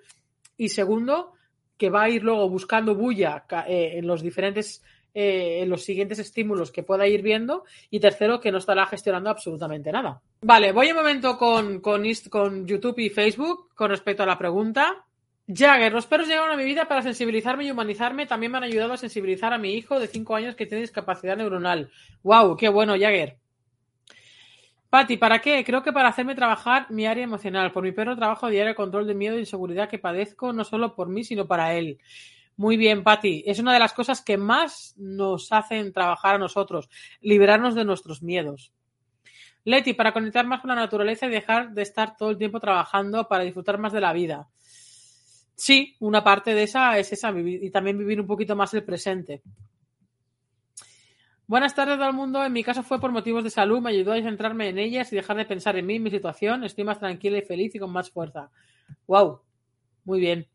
y 0.56 0.70
segundo, 0.70 1.34
que 1.78 1.90
va 1.90 2.04
a 2.04 2.10
ir 2.10 2.24
luego 2.24 2.50
buscando 2.50 2.96
bulla 2.96 3.46
eh, 3.68 3.92
en 3.96 4.08
los 4.08 4.22
diferentes, 4.22 4.82
eh, 5.14 5.60
en 5.62 5.70
los 5.70 5.84
siguientes 5.84 6.20
estímulos 6.20 6.72
que 6.72 6.84
pueda 6.84 7.06
ir 7.06 7.22
viendo 7.22 7.66
y 7.92 8.00
tercero, 8.00 8.40
que 8.40 8.52
no 8.52 8.58
estará 8.60 8.86
gestionando 8.86 9.30
absolutamente 9.30 9.92
nada. 9.92 10.22
Vale, 10.42 10.72
voy 10.72 10.90
un 10.90 10.98
momento 10.98 11.38
con, 11.38 11.82
con, 11.82 12.04
con 12.30 12.66
YouTube 12.66 13.00
y 13.00 13.10
Facebook 13.10 13.76
con 13.76 13.90
respecto 13.90 14.24
a 14.24 14.26
la 14.26 14.38
pregunta. 14.38 15.04
Jagger, 15.54 15.94
los 15.94 16.08
perros 16.08 16.28
llegaron 16.28 16.52
a 16.52 16.58
mi 16.58 16.64
vida 16.64 16.88
para 16.88 17.02
sensibilizarme 17.02 17.66
y 17.66 17.72
humanizarme. 17.72 18.26
También 18.26 18.54
me 18.54 18.58
han 18.58 18.66
ayudado 18.66 18.94
a 18.94 18.98
sensibilizar 18.98 19.54
a 19.54 19.58
mi 19.58 19.74
hijo 19.74 20.00
de 20.00 20.08
5 20.08 20.36
años 20.36 20.56
que 20.56 20.66
tiene 20.66 20.82
discapacidad 20.82 21.38
neuronal. 21.38 21.90
¡Wow! 22.24 22.56
¡Qué 22.58 22.70
bueno, 22.70 22.94
Jagger! 23.00 23.38
Pati, 24.90 25.18
¿para 25.18 25.40
qué? 25.40 25.64
Creo 25.66 25.84
que 25.84 25.92
para 25.92 26.10
hacerme 26.10 26.34
trabajar 26.34 26.90
mi 26.90 27.06
área 27.06 27.24
emocional. 27.24 27.72
Por 27.74 27.84
mi 27.84 27.92
perro 27.92 28.16
trabajo 28.16 28.48
diario 28.48 28.74
control 28.74 29.06
de 29.06 29.16
miedo 29.16 29.36
e 29.36 29.40
inseguridad 29.40 29.90
que 29.90 30.00
padezco, 30.00 30.54
no 30.54 30.64
solo 30.64 30.96
por 30.96 31.10
mí, 31.10 31.26
sino 31.26 31.46
para 31.46 31.74
él. 31.74 32.00
Muy 32.56 32.78
bien, 32.78 33.04
Pati. 33.04 33.44
Es 33.46 33.60
una 33.60 33.74
de 33.74 33.80
las 33.80 33.94
cosas 33.94 34.22
que 34.22 34.38
más 34.38 34.96
nos 34.98 35.52
hacen 35.52 35.92
trabajar 35.92 36.36
a 36.36 36.40
nosotros, 36.40 36.90
liberarnos 37.22 37.76
de 37.76 37.84
nuestros 37.84 38.24
miedos. 38.24 38.72
Leti, 39.66 39.94
para 39.94 40.14
conectar 40.14 40.48
más 40.48 40.62
con 40.62 40.70
la 40.70 40.76
naturaleza 40.76 41.26
y 41.26 41.30
dejar 41.30 41.74
de 41.74 41.82
estar 41.82 42.16
todo 42.16 42.30
el 42.30 42.38
tiempo 42.38 42.62
trabajando 42.62 43.28
para 43.28 43.44
disfrutar 43.44 43.78
más 43.78 43.92
de 43.92 44.00
la 44.00 44.14
vida. 44.14 44.48
Sí, 45.56 45.98
una 46.00 46.24
parte 46.24 46.54
de 46.54 46.64
esa 46.64 46.98
es 46.98 47.12
esa, 47.12 47.34
y 47.38 47.70
también 47.72 47.98
vivir 47.98 48.22
un 48.22 48.28
poquito 48.28 48.56
más 48.56 48.74
el 48.74 48.86
presente. 48.86 49.42
Buenas 51.50 51.74
tardes 51.74 51.96
todo 51.96 52.10
el 52.10 52.14
mundo. 52.14 52.44
En 52.44 52.52
mi 52.52 52.62
caso 52.62 52.84
fue 52.84 53.00
por 53.00 53.14
motivos 53.14 53.42
de 53.42 53.50
salud. 53.50 53.80
Me 53.80 53.92
ayudó 53.92 54.12
a 54.12 54.22
centrarme 54.22 54.68
en 54.68 54.78
ellas 54.78 55.14
y 55.14 55.16
dejar 55.16 55.38
de 55.38 55.46
pensar 55.46 55.78
en 55.78 55.86
mí, 55.86 55.96
en 55.96 56.04
mi 56.04 56.12
situación. 56.12 56.66
Estoy 56.66 56.84
más 56.84 57.00
tranquila 57.00 57.38
y 57.38 57.42
feliz 57.42 57.74
y 57.74 57.80
con 57.80 57.90
más 57.90 58.12
fuerza. 58.12 58.50
Wow. 59.08 59.40
Muy 60.04 60.20
bien. 60.20 60.46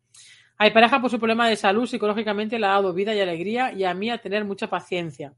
Hay 0.59 0.70
pareja 0.70 1.00
por 1.00 1.11
su 1.11 1.18
problema 1.18 1.48
de 1.48 1.57
salud. 1.57 1.87
Psicológicamente 1.87 2.59
le 2.59 2.66
ha 2.66 2.72
dado 2.72 2.92
vida 2.92 3.14
y 3.14 3.20
alegría 3.20 3.72
y 3.72 3.85
a 3.85 3.94
mí 3.94 4.11
a 4.11 4.18
tener 4.18 4.44
mucha 4.44 4.68
paciencia. 4.68 5.33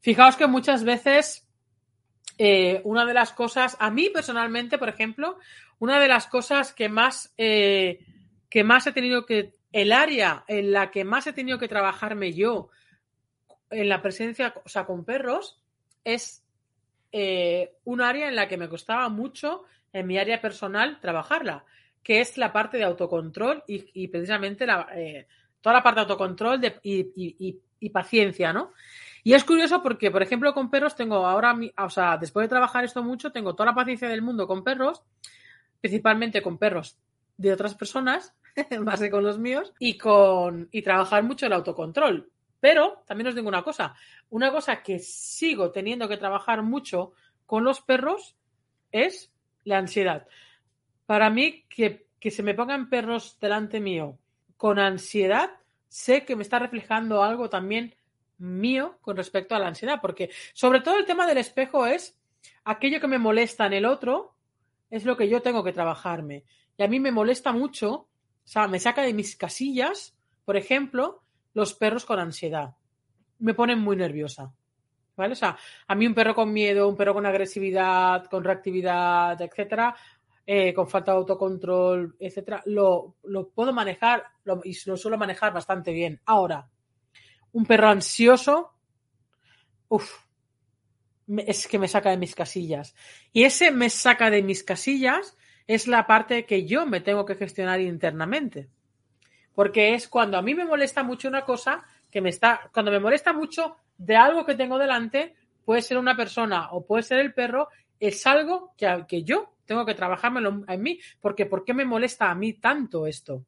Fijaos 0.00 0.36
que 0.36 0.46
muchas 0.46 0.84
veces 0.84 1.48
eh, 2.36 2.82
una 2.84 3.06
de 3.06 3.14
las 3.14 3.32
cosas, 3.32 3.78
a 3.80 3.90
mí 3.90 4.10
personalmente, 4.10 4.76
por 4.76 4.90
ejemplo, 4.90 5.38
una 5.78 5.98
de 5.98 6.08
las 6.08 6.26
cosas 6.26 6.74
que 6.74 6.90
más, 6.90 7.32
eh, 7.38 8.04
que 8.50 8.62
más 8.62 8.86
he 8.86 8.92
tenido 8.92 9.24
que, 9.24 9.54
el 9.72 9.90
área 9.90 10.44
en 10.48 10.70
la 10.70 10.90
que 10.90 11.02
más 11.02 11.26
he 11.26 11.32
tenido 11.32 11.58
que 11.58 11.66
trabajarme 11.66 12.34
yo 12.34 12.68
en 13.70 13.88
la 13.88 14.02
presencia, 14.02 14.54
o 14.64 14.68
sea, 14.68 14.86
con 14.86 15.04
perros, 15.04 15.60
es 16.04 16.44
eh, 17.12 17.76
un 17.84 18.00
área 18.00 18.28
en 18.28 18.36
la 18.36 18.48
que 18.48 18.56
me 18.56 18.68
costaba 18.68 19.08
mucho 19.08 19.64
en 19.92 20.06
mi 20.06 20.18
área 20.18 20.40
personal 20.40 20.98
trabajarla, 21.00 21.64
que 22.02 22.20
es 22.20 22.36
la 22.36 22.52
parte 22.52 22.76
de 22.76 22.84
autocontrol 22.84 23.62
y, 23.66 24.08
precisamente 24.08 24.66
la, 24.66 24.88
eh, 24.94 25.26
toda 25.60 25.76
la 25.76 25.82
parte 25.82 26.00
de 26.00 26.02
autocontrol 26.02 26.60
y, 26.82 27.88
paciencia, 27.90 28.52
¿no? 28.52 28.72
Y 29.22 29.34
es 29.34 29.44
curioso 29.44 29.82
porque, 29.82 30.10
por 30.10 30.22
ejemplo, 30.22 30.52
con 30.52 30.70
perros 30.70 30.96
tengo 30.96 31.26
ahora, 31.26 31.56
o 31.78 31.90
sea, 31.90 32.16
después 32.18 32.44
de 32.44 32.48
trabajar 32.48 32.84
esto 32.84 33.02
mucho, 33.02 33.30
tengo 33.30 33.54
toda 33.54 33.70
la 33.70 33.74
paciencia 33.74 34.08
del 34.08 34.20
mundo 34.20 34.46
con 34.46 34.64
perros, 34.64 35.02
principalmente 35.80 36.42
con 36.42 36.58
perros 36.58 36.98
de 37.36 37.52
otras 37.52 37.74
personas, 37.74 38.34
más 38.80 39.00
que 39.00 39.10
con 39.10 39.22
los 39.22 39.38
míos, 39.38 39.72
y 39.78 39.96
con 39.96 40.68
y 40.72 40.82
trabajar 40.82 41.22
mucho 41.22 41.46
el 41.46 41.52
autocontrol. 41.52 42.30
Pero 42.64 43.02
también 43.04 43.28
os 43.28 43.34
digo 43.34 43.46
una 43.46 43.62
cosa, 43.62 43.94
una 44.30 44.50
cosa 44.50 44.82
que 44.82 44.98
sigo 44.98 45.70
teniendo 45.70 46.08
que 46.08 46.16
trabajar 46.16 46.62
mucho 46.62 47.12
con 47.44 47.62
los 47.62 47.82
perros 47.82 48.36
es 48.90 49.30
la 49.64 49.76
ansiedad. 49.76 50.26
Para 51.04 51.28
mí, 51.28 51.66
que, 51.68 52.06
se 52.30 52.42
me 52.42 52.54
pongan 52.54 52.88
perros 52.88 53.36
delante 53.38 53.80
mío 53.80 54.18
con 54.56 54.78
ansiedad, 54.78 55.50
sé 55.88 56.24
que 56.24 56.36
me 56.36 56.42
está 56.42 56.58
reflejando 56.58 57.22
algo 57.22 57.50
también 57.50 57.96
mío 58.38 58.96
con 59.02 59.18
respecto 59.18 59.54
a 59.54 59.58
la 59.58 59.66
ansiedad, 59.66 59.98
porque 60.00 60.30
sobre 60.54 60.80
todo 60.80 60.96
el 60.96 61.04
tema 61.04 61.26
del 61.26 61.36
espejo 61.36 61.84
es 61.84 62.18
aquello 62.64 62.98
que 62.98 63.08
me 63.08 63.18
molesta 63.18 63.66
en 63.66 63.74
el 63.74 63.84
otro, 63.84 64.36
es 64.88 65.04
lo 65.04 65.18
que 65.18 65.28
yo 65.28 65.42
tengo 65.42 65.62
que 65.62 65.74
trabajarme. 65.74 66.44
Y 66.78 66.82
a 66.82 66.88
mí 66.88 66.98
me 66.98 67.12
molesta 67.12 67.52
mucho, 67.52 67.92
o 67.92 68.08
sea, 68.42 68.68
me 68.68 68.80
saca 68.80 69.02
de 69.02 69.12
mis 69.12 69.36
casillas, 69.36 70.16
por 70.46 70.56
ejemplo, 70.56 71.23
los 71.54 71.74
perros 71.74 72.04
con 72.04 72.18
ansiedad. 72.18 72.76
Me 73.38 73.54
ponen 73.54 73.78
muy 73.78 73.96
nerviosa. 73.96 74.52
¿Vale? 75.16 75.32
O 75.32 75.36
sea, 75.36 75.56
a 75.86 75.94
mí 75.94 76.06
un 76.06 76.14
perro 76.14 76.34
con 76.34 76.52
miedo, 76.52 76.88
un 76.88 76.96
perro 76.96 77.14
con 77.14 77.24
agresividad, 77.24 78.24
con 78.26 78.42
reactividad, 78.42 79.40
etcétera, 79.40 79.94
eh, 80.44 80.74
con 80.74 80.88
falta 80.88 81.12
de 81.12 81.18
autocontrol, 81.18 82.16
etcétera, 82.18 82.62
lo, 82.66 83.16
puedo 83.54 83.72
manejar 83.72 84.24
y 84.64 84.76
lo 84.86 84.96
suelo 84.96 85.16
manejar 85.16 85.52
bastante 85.52 85.92
bien. 85.92 86.20
Ahora, 86.26 86.68
un 87.52 87.64
perro 87.64 87.88
ansioso, 87.88 88.74
uff, 89.88 90.24
es 91.28 91.68
que 91.68 91.78
me 91.78 91.86
saca 91.86 92.10
de 92.10 92.16
mis 92.16 92.34
casillas. 92.34 92.96
Y 93.32 93.44
ese 93.44 93.70
me 93.70 93.90
saca 93.90 94.30
de 94.30 94.42
mis 94.42 94.64
casillas 94.64 95.36
es 95.68 95.86
la 95.86 96.08
parte 96.08 96.44
que 96.44 96.66
yo 96.66 96.86
me 96.86 97.00
tengo 97.00 97.24
que 97.24 97.36
gestionar 97.36 97.80
internamente 97.80 98.68
porque 99.54 99.94
es 99.94 100.08
cuando 100.08 100.36
a 100.36 100.42
mí 100.42 100.54
me 100.54 100.64
molesta 100.64 101.02
mucho 101.02 101.28
una 101.28 101.44
cosa 101.44 101.84
que 102.10 102.20
me 102.20 102.30
está, 102.30 102.70
cuando 102.72 102.90
me 102.90 103.00
molesta 103.00 103.32
mucho 103.32 103.76
de 103.96 104.16
algo 104.16 104.44
que 104.44 104.54
tengo 104.54 104.78
delante, 104.78 105.34
puede 105.64 105.82
ser 105.82 105.98
una 105.98 106.16
persona 106.16 106.70
o 106.72 106.84
puede 106.86 107.02
ser 107.02 107.20
el 107.20 107.32
perro, 107.32 107.68
es 107.98 108.26
algo 108.26 108.72
que, 108.76 109.04
que 109.08 109.22
yo 109.22 109.54
tengo 109.64 109.84
que 109.86 109.94
trabajármelo 109.94 110.64
en 110.68 110.82
mí, 110.82 111.00
porque 111.20 111.46
¿por 111.46 111.64
qué 111.64 111.74
me 111.74 111.84
molesta 111.84 112.30
a 112.30 112.34
mí 112.34 112.54
tanto 112.54 113.06
esto? 113.06 113.44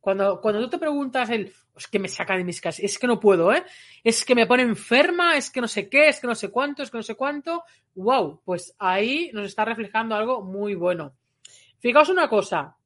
Cuando, 0.00 0.40
cuando 0.40 0.60
tú 0.60 0.68
te 0.68 0.78
preguntas 0.78 1.30
el, 1.30 1.50
es 1.76 1.88
que 1.88 1.98
me 1.98 2.08
saca 2.08 2.36
de 2.36 2.44
mis 2.44 2.60
casas, 2.60 2.84
es 2.84 2.98
que 2.98 3.06
no 3.06 3.18
puedo, 3.18 3.52
¿eh? 3.52 3.64
Es 4.02 4.24
que 4.24 4.34
me 4.34 4.46
pone 4.46 4.62
enferma, 4.62 5.36
es 5.36 5.50
que 5.50 5.60
no 5.60 5.68
sé 5.68 5.88
qué, 5.88 6.08
es 6.08 6.20
que 6.20 6.26
no 6.26 6.34
sé 6.34 6.50
cuánto, 6.50 6.82
es 6.82 6.90
que 6.90 6.98
no 6.98 7.02
sé 7.02 7.14
cuánto. 7.14 7.64
¡Wow! 7.94 8.42
Pues 8.44 8.74
ahí 8.78 9.30
nos 9.32 9.46
está 9.46 9.64
reflejando 9.64 10.14
algo 10.14 10.42
muy 10.42 10.74
bueno. 10.74 11.14
Fijaos 11.78 12.10
una 12.10 12.28
cosa. 12.28 12.76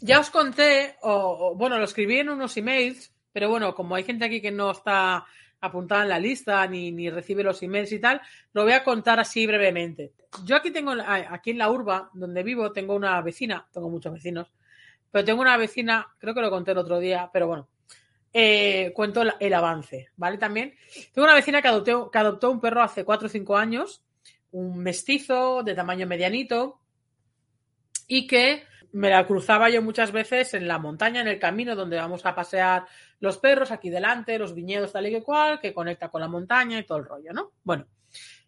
Ya 0.00 0.20
os 0.20 0.30
conté, 0.30 0.96
o, 1.02 1.54
bueno, 1.56 1.78
lo 1.78 1.84
escribí 1.84 2.18
en 2.18 2.28
unos 2.28 2.56
emails, 2.56 3.12
pero 3.32 3.48
bueno, 3.48 3.74
como 3.74 3.94
hay 3.94 4.04
gente 4.04 4.24
aquí 4.24 4.40
que 4.40 4.50
no 4.50 4.70
está 4.70 5.24
apuntada 5.60 6.02
en 6.02 6.08
la 6.10 6.18
lista 6.18 6.66
ni, 6.66 6.92
ni 6.92 7.08
recibe 7.10 7.42
los 7.42 7.62
emails 7.62 7.92
y 7.92 7.98
tal, 7.98 8.20
lo 8.52 8.64
voy 8.64 8.72
a 8.72 8.84
contar 8.84 9.18
así 9.20 9.46
brevemente. 9.46 10.12
Yo 10.44 10.56
aquí 10.56 10.70
tengo, 10.70 10.92
aquí 11.06 11.50
en 11.50 11.58
la 11.58 11.70
urba 11.70 12.10
donde 12.12 12.42
vivo, 12.42 12.72
tengo 12.72 12.94
una 12.94 13.20
vecina, 13.22 13.66
tengo 13.72 13.88
muchos 13.88 14.12
vecinos, 14.12 14.52
pero 15.10 15.24
tengo 15.24 15.40
una 15.40 15.56
vecina, 15.56 16.06
creo 16.18 16.34
que 16.34 16.42
lo 16.42 16.50
conté 16.50 16.72
el 16.72 16.78
otro 16.78 16.98
día, 16.98 17.30
pero 17.32 17.46
bueno, 17.46 17.68
eh, 18.32 18.92
cuento 18.94 19.22
el, 19.40 19.54
avance, 19.54 20.10
¿vale? 20.16 20.36
También 20.36 20.74
tengo 21.14 21.24
una 21.24 21.34
vecina 21.34 21.62
que 21.62 21.68
adoptó, 21.68 22.10
que 22.10 22.18
adoptó 22.18 22.50
un 22.50 22.60
perro 22.60 22.82
hace 22.82 23.04
4 23.04 23.26
o 23.26 23.30
5 23.30 23.56
años, 23.56 24.02
un 24.50 24.78
mestizo 24.78 25.62
de 25.62 25.74
tamaño 25.74 26.06
medianito, 26.06 26.80
y 28.06 28.26
que 28.26 28.64
me 28.96 29.10
la 29.10 29.26
cruzaba 29.26 29.68
yo 29.68 29.82
muchas 29.82 30.10
veces 30.10 30.54
en 30.54 30.66
la 30.66 30.78
montaña, 30.78 31.20
en 31.20 31.28
el 31.28 31.38
camino 31.38 31.76
donde 31.76 31.98
vamos 31.98 32.24
a 32.24 32.34
pasear 32.34 32.86
los 33.20 33.36
perros, 33.36 33.70
aquí 33.70 33.90
delante, 33.90 34.38
los 34.38 34.54
viñedos 34.54 34.92
tal 34.92 35.06
y 35.06 35.10
que 35.10 35.22
cual, 35.22 35.60
que 35.60 35.74
conecta 35.74 36.08
con 36.08 36.22
la 36.22 36.28
montaña 36.28 36.78
y 36.78 36.84
todo 36.84 36.98
el 36.98 37.04
rollo, 37.04 37.32
¿no? 37.34 37.52
Bueno, 37.62 37.86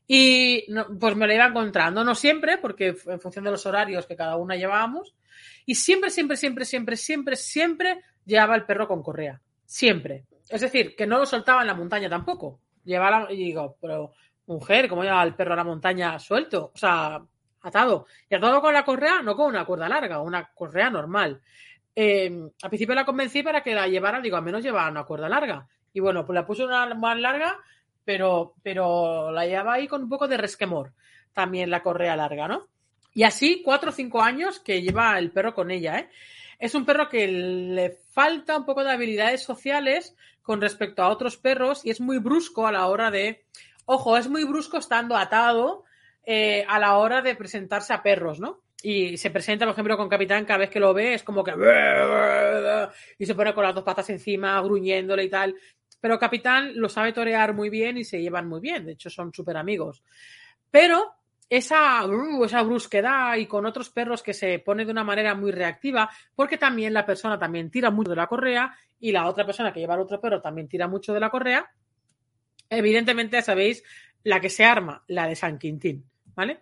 y 0.07 0.65
pues 0.99 1.17
me 1.17 1.27
la 1.27 1.35
iba 1.35 1.47
encontrando, 1.47 2.03
no 2.03 2.15
siempre, 2.15 2.57
porque 2.57 2.97
en 3.07 3.21
función 3.21 3.45
de 3.45 3.51
los 3.51 3.67
horarios 3.67 4.07
que 4.07 4.17
cada 4.17 4.37
una 4.37 4.57
llevábamos, 4.57 5.15
y 5.67 5.75
siempre, 5.75 6.09
siempre, 6.09 6.39
siempre, 6.39 6.65
siempre, 6.65 6.97
siempre, 6.97 7.37
siempre 7.37 8.01
llevaba 8.25 8.57
el 8.57 8.65
perro 8.65 8.89
con 8.89 9.03
correa. 9.03 9.43
Siempre. 9.67 10.25
Es 10.49 10.63
decir, 10.63 10.97
que 10.97 11.07
no 11.07 11.19
lo 11.19 11.27
soltaba 11.27 11.61
en 11.61 11.67
la 11.67 11.75
montaña 11.75 12.09
tampoco. 12.09 12.59
Llevaba 12.85 13.31
y 13.31 13.37
digo, 13.37 13.77
pero 13.83 14.13
mujer, 14.47 14.89
¿cómo 14.89 15.03
lleva 15.03 15.23
el 15.23 15.35
perro 15.35 15.53
a 15.53 15.57
la 15.57 15.65
montaña 15.65 16.19
suelto? 16.19 16.73
O 16.75 16.79
sea, 16.79 17.21
atado. 17.63 18.07
Y 18.29 18.35
atado 18.35 18.61
con 18.61 18.73
la 18.73 18.85
correa, 18.85 19.23
no 19.23 19.37
con 19.37 19.47
una 19.47 19.65
cuerda 19.65 19.89
larga, 19.89 20.21
una 20.21 20.51
correa 20.55 20.91
normal. 20.91 21.41
Em, 21.95 22.49
al 22.63 22.71
principio 22.71 22.95
la 22.95 23.05
convencí 23.05 23.43
para 23.43 23.63
que 23.63 23.75
la 23.75 23.89
llevara, 23.89 24.21
digo, 24.21 24.37
al 24.37 24.45
menos 24.45 24.63
llevaba 24.63 24.91
una 24.91 25.05
cuerda 25.05 25.29
larga. 25.29 25.67
Y 25.93 26.01
bueno, 26.01 26.25
pues 26.25 26.35
la 26.35 26.47
puse 26.47 26.65
una 26.65 26.87
más 26.95 27.19
larga, 27.19 27.59
pero, 28.05 28.55
pero 28.63 29.33
la 29.33 29.47
llevaba 29.47 29.75
ahí 29.75 29.89
con 29.89 30.05
un 30.05 30.09
poco 30.09 30.29
de 30.29 30.37
resquemor. 30.37 30.93
También 31.33 31.71
la 31.71 31.83
correa 31.83 32.17
larga, 32.17 32.47
¿no? 32.49 32.69
Y 33.15 33.25
así, 33.25 33.63
cuatro 33.65 33.91
o 33.91 33.93
cinco 33.93 34.23
años 34.23 34.61
que 34.61 34.81
lleva 34.81 35.19
el 35.19 35.33
perro 35.33 35.55
con 35.55 35.71
ella, 35.71 35.99
¿eh? 35.99 36.11
Es 36.59 36.75
un 36.75 36.85
perro 36.85 37.09
que 37.09 37.27
le 37.29 37.91
falta 37.91 38.57
un 38.57 38.65
poco 38.65 38.83
de 38.83 38.91
habilidades 38.91 39.43
sociales 39.43 40.17
con 40.43 40.61
respecto 40.61 41.03
a 41.03 41.09
otros 41.09 41.37
perros 41.37 41.85
y 41.85 41.91
es 41.91 42.01
muy 42.01 42.19
brusco 42.19 42.67
a 42.67 42.73
la 42.73 42.87
hora 42.87 43.11
de, 43.11 43.45
ojo, 43.87 44.17
es 44.17 44.29
muy 44.29 44.45
brusco 44.45 44.79
estando 44.79 45.17
atado 45.17 45.85
eh, 46.31 46.63
a 46.69 46.79
la 46.79 46.99
hora 46.99 47.23
de 47.23 47.35
presentarse 47.35 47.95
a 47.95 48.03
perros, 48.03 48.39
¿no? 48.39 48.61
Y 48.83 49.17
se 49.17 49.31
presenta, 49.31 49.65
por 49.65 49.73
ejemplo, 49.73 49.97
con 49.97 50.11
Capitán, 50.11 50.45
cada 50.45 50.59
vez 50.59 50.69
que 50.69 50.79
lo 50.79 50.93
ve 50.93 51.15
es 51.15 51.23
como 51.23 51.43
que... 51.43 51.53
Y 53.19 53.25
se 53.25 53.35
pone 53.35 53.55
con 53.55 53.65
las 53.65 53.75
dos 53.75 53.83
patas 53.83 54.11
encima, 54.11 54.61
gruñéndole 54.61 55.25
y 55.25 55.31
tal. 55.31 55.55
Pero 55.99 56.19
Capitán 56.19 56.73
lo 56.75 56.91
sabe 56.91 57.15
torear 57.15 57.55
muy 57.55 57.71
bien 57.71 57.97
y 57.97 58.05
se 58.05 58.21
llevan 58.21 58.47
muy 58.47 58.61
bien. 58.61 58.85
De 58.85 58.93
hecho, 58.93 59.09
son 59.09 59.33
súper 59.33 59.57
amigos. 59.57 60.03
Pero 60.71 61.15
esa, 61.49 62.05
uh, 62.07 62.45
esa 62.45 62.63
brusquedad 62.63 63.37
y 63.37 63.47
con 63.47 63.65
otros 63.65 63.89
perros 63.89 64.23
que 64.23 64.35
se 64.35 64.59
pone 64.59 64.85
de 64.85 64.93
una 64.93 65.05
manera 65.05 65.35
muy 65.35 65.51
reactiva, 65.51 66.11
porque 66.35 66.59
también 66.59 66.93
la 66.93 67.07
persona 67.07 67.39
también 67.39 67.71
tira 67.71 67.91
mucho 67.91 68.11
de 68.11 68.17
la 68.17 68.27
correa 68.27 68.77
y 69.01 69.13
la 69.13 69.27
otra 69.27 69.47
persona 69.47 69.73
que 69.73 69.81
lleva 69.81 69.95
al 69.95 70.01
otro 70.01 70.21
perro 70.21 70.43
también 70.43 70.69
tira 70.69 70.87
mucho 70.89 71.15
de 71.15 71.21
la 71.21 71.31
correa. 71.31 71.71
Evidentemente, 72.69 73.41
sabéis 73.41 73.83
la 74.25 74.41
que 74.41 74.51
se 74.51 74.67
arma, 74.67 75.03
la 75.09 75.27
de 75.27 75.35
San 75.35 75.59
Quintín, 75.59 76.05
¿vale? 76.39 76.61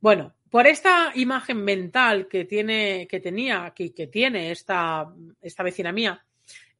Bueno, 0.00 0.34
por 0.50 0.66
esta 0.66 1.12
imagen 1.14 1.62
mental 1.62 2.26
que 2.26 2.44
tiene, 2.44 3.06
que 3.08 3.20
tenía, 3.20 3.72
que, 3.72 3.94
que 3.94 4.08
tiene 4.08 4.50
esta, 4.50 5.06
esta 5.40 5.62
vecina 5.62 5.92
mía, 5.92 6.24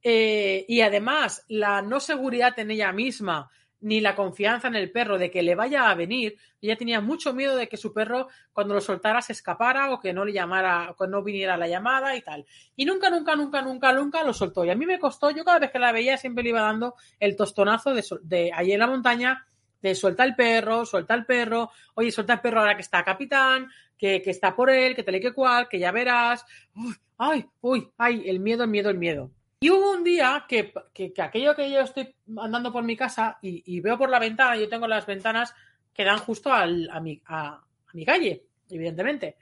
eh, 0.03 0.65
y 0.67 0.81
además 0.81 1.45
la 1.47 1.83
no 1.83 2.01
seguridad 2.01 2.59
en 2.59 2.73
ella 2.73 2.91
misma 2.93 3.49
ni 3.81 4.01
la 4.01 4.17
confianza 4.17 4.67
en 4.67 4.75
el 4.75 4.91
perro 4.91 5.19
de 5.19 5.31
que 5.31 5.43
le 5.45 5.55
vaya 5.55 5.89
a 5.89 5.95
venir. 5.95 6.37
Ella 6.61 6.77
tenía 6.77 7.01
mucho 7.01 7.33
miedo 7.33 7.55
de 7.55 7.69
que 7.69 7.77
su 7.77 7.93
perro, 7.93 8.27
cuando 8.53 8.75
lo 8.75 8.81
soltara, 8.81 9.23
se 9.23 9.33
escapara 9.33 9.93
o 9.93 10.01
que 10.01 10.13
no 10.13 10.25
le 10.25 10.33
llamara, 10.33 10.91
o 10.91 10.97
que 10.97 11.07
no 11.07 11.23
viniera 11.23 11.57
la 11.57 11.69
llamada 11.69 12.17
y 12.17 12.23
tal. 12.23 12.45
Y 12.75 12.87
nunca, 12.87 13.09
nunca, 13.09 13.37
nunca, 13.37 13.63
nunca, 13.63 13.93
nunca 13.93 14.25
lo 14.25 14.33
soltó. 14.33 14.65
Y 14.65 14.71
a 14.71 14.75
mí 14.75 14.85
me 14.85 14.99
costó, 14.99 15.31
yo 15.31 15.45
cada 15.45 15.61
vez 15.61 15.71
que 15.71 15.79
la 15.79 15.93
veía 15.93 16.17
siempre 16.17 16.43
le 16.43 16.51
iba 16.51 16.63
dando 16.63 16.97
el 17.21 17.37
tostonazo 17.37 17.95
de, 17.95 18.05
de 18.23 18.51
allí 18.53 18.73
en 18.73 18.81
la 18.81 18.89
montaña, 18.89 19.47
de 19.81 19.95
suelta 19.95 20.25
el 20.25 20.35
perro, 20.35 20.85
suelta 20.85 21.15
el 21.15 21.25
perro, 21.25 21.71
oye, 21.95 22.11
suelta 22.11 22.35
el 22.35 22.41
perro 22.41 22.61
ahora 22.61 22.75
que 22.75 22.83
está 22.83 23.05
capitán, 23.05 23.69
que, 23.97 24.23
que 24.23 24.31
está 24.31 24.55
por 24.55 24.71
él, 24.71 24.95
que 24.95 25.03
te 25.03 25.13
le 25.13 25.21
que 25.21 25.33
cual, 25.33 25.69
que 25.69 25.79
ya 25.79 25.93
verás. 25.93 26.45
Uy, 26.75 26.95
ay, 27.19 27.47
uy, 27.61 27.89
ay, 27.99 28.29
el 28.29 28.41
miedo, 28.41 28.65
el 28.65 28.71
miedo, 28.71 28.91
el 28.91 28.99
miedo. 28.99 29.31
Y 29.61 29.71
hubo 29.71 29.93
un 29.93 30.05
día 30.05 30.45
que, 30.47 30.73
aquello 31.19 31.55
que 31.55 31.71
yo 31.71 31.81
estoy 31.81 32.15
andando 32.37 32.73
por 32.73 32.85
mi 32.85 32.97
casa 32.97 33.39
y, 33.41 33.81
veo 33.81 33.97
por 33.97 34.11
la 34.11 34.19
ventana, 34.19 34.57
yo 34.57 34.69
tengo 34.69 34.87
las 34.87 35.07
ventanas 35.07 35.55
que 35.95 36.05
dan 36.05 36.19
justo 36.19 36.53
a, 36.53 36.67
mi, 37.01 37.21
a, 37.27 37.63
mi 37.95 38.05
calle, 38.05 38.45
evidentemente. 38.69 39.37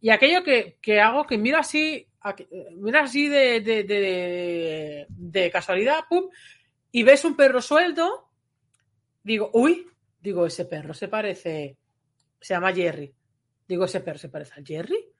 Y 0.00 0.10
aquello 0.10 0.44
que, 0.44 1.00
hago, 1.00 1.26
que 1.26 1.38
miro 1.38 1.58
así, 1.58 2.06
miro 2.76 3.00
así 3.00 3.26
de, 3.26 3.60
de, 3.60 5.06
de, 5.08 5.50
casualidad, 5.50 6.04
pum, 6.08 6.28
y 6.92 7.02
ves 7.02 7.24
un 7.24 7.34
perro 7.34 7.60
suelto, 7.60 8.27
digo, 9.22 9.50
uy, 9.52 9.86
digo, 10.20 10.46
ese 10.46 10.64
perro 10.64 10.94
se 10.94 11.08
parece, 11.08 11.76
se 12.40 12.54
llama 12.54 12.72
Jerry. 12.72 13.14
Digo, 13.66 13.84
ese 13.84 14.00
perro 14.00 14.18
se 14.18 14.28
parece 14.28 14.54
al 14.56 14.66
Jerry 14.66 15.12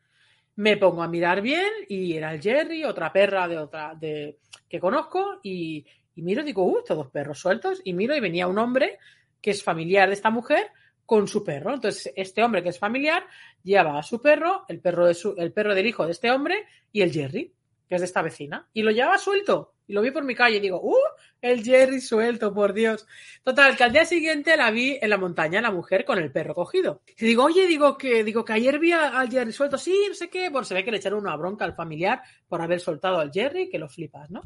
me 0.58 0.76
pongo 0.76 1.04
a 1.04 1.08
mirar 1.08 1.40
bien 1.40 1.70
y 1.88 2.14
era 2.14 2.34
el 2.34 2.42
Jerry, 2.42 2.84
otra 2.84 3.12
perra 3.12 3.46
de 3.46 3.58
otra 3.58 3.94
de 3.94 4.38
que 4.68 4.80
conozco 4.80 5.38
y, 5.40 5.87
miro 6.16 6.42
digo, 6.42 6.64
uh, 6.64 6.82
todos 6.84 7.11
perros 7.11 7.38
sueltos 7.38 7.80
y 7.84 7.92
miro 7.92 8.16
y 8.16 8.20
venía 8.20 8.48
un 8.48 8.58
hombre 8.58 8.98
que 9.40 9.52
es 9.52 9.62
familiar 9.62 10.08
de 10.08 10.14
esta 10.14 10.30
mujer 10.30 10.72
con 11.06 11.28
su 11.28 11.44
perro. 11.44 11.74
Entonces, 11.74 12.12
este 12.16 12.42
hombre 12.42 12.64
que 12.64 12.70
es 12.70 12.78
familiar 12.78 13.24
lleva 13.62 14.00
a 14.00 14.02
su 14.02 14.20
perro, 14.20 14.64
el 14.66 14.80
perro, 14.80 15.06
de 15.06 15.14
su, 15.14 15.32
el 15.38 15.52
perro 15.52 15.76
del 15.76 15.87
hijo 15.87 16.04
de 16.04 16.11
este 16.11 16.32
hombre 16.32 16.66
y 16.90 17.02
el 17.02 17.12
Jerry, 17.12 17.54
que 17.88 17.94
es 17.94 18.00
de 18.00 18.06
esta 18.06 18.22
vecina, 18.22 18.68
y 18.72 18.82
lo 18.82 18.90
llevaba 18.90 19.16
suelto. 19.16 19.74
Y 19.88 19.94
lo 19.94 20.03
vi 20.03 20.11
por 20.11 20.22
mi 20.22 20.35
calle 20.35 20.59
y 20.59 20.61
digo, 20.61 20.81
¡uh! 20.81 20.94
El 21.40 21.64
Jerry 21.64 22.01
suelto, 22.01 22.53
por 22.53 22.74
Dios. 22.74 23.07
Total, 23.42 23.77
que 23.77 23.85
al 23.85 23.92
día 23.92 24.05
siguiente 24.05 24.57
la 24.57 24.70
vi 24.70 24.98
en 25.01 25.09
la 25.09 25.16
montaña, 25.16 25.61
la 25.61 25.70
mujer 25.70 26.05
con 26.05 26.18
el 26.18 26.31
perro 26.31 26.55
cogido. 26.55 27.01
Y 27.16 27.24
digo, 27.24 27.44
oye, 27.44 27.66
digo 27.66 27.96
que, 27.96 28.22
digo 28.22 28.44
que 28.44 28.53
ayer 28.53 28.79
vi 28.79 28.92
al 28.92 29.31
Jerry 29.31 29.53
suelto, 29.53 29.79
sí, 29.79 29.96
no 30.09 30.14
sé 30.14 30.29
qué. 30.29 30.51
Bueno, 30.51 30.64
se 30.64 30.74
ve 30.74 30.85
que 30.85 30.90
le 30.90 30.98
echaron 30.98 31.20
una 31.20 31.35
bronca 31.37 31.64
al 31.64 31.74
familiar 31.74 32.22
por 32.48 32.61
haber 32.61 32.81
soltado 32.81 33.18
al 33.18 33.33
Jerry, 33.33 33.70
que 33.70 33.79
lo 33.79 33.88
flipas, 33.88 34.31
¿no? 34.31 34.42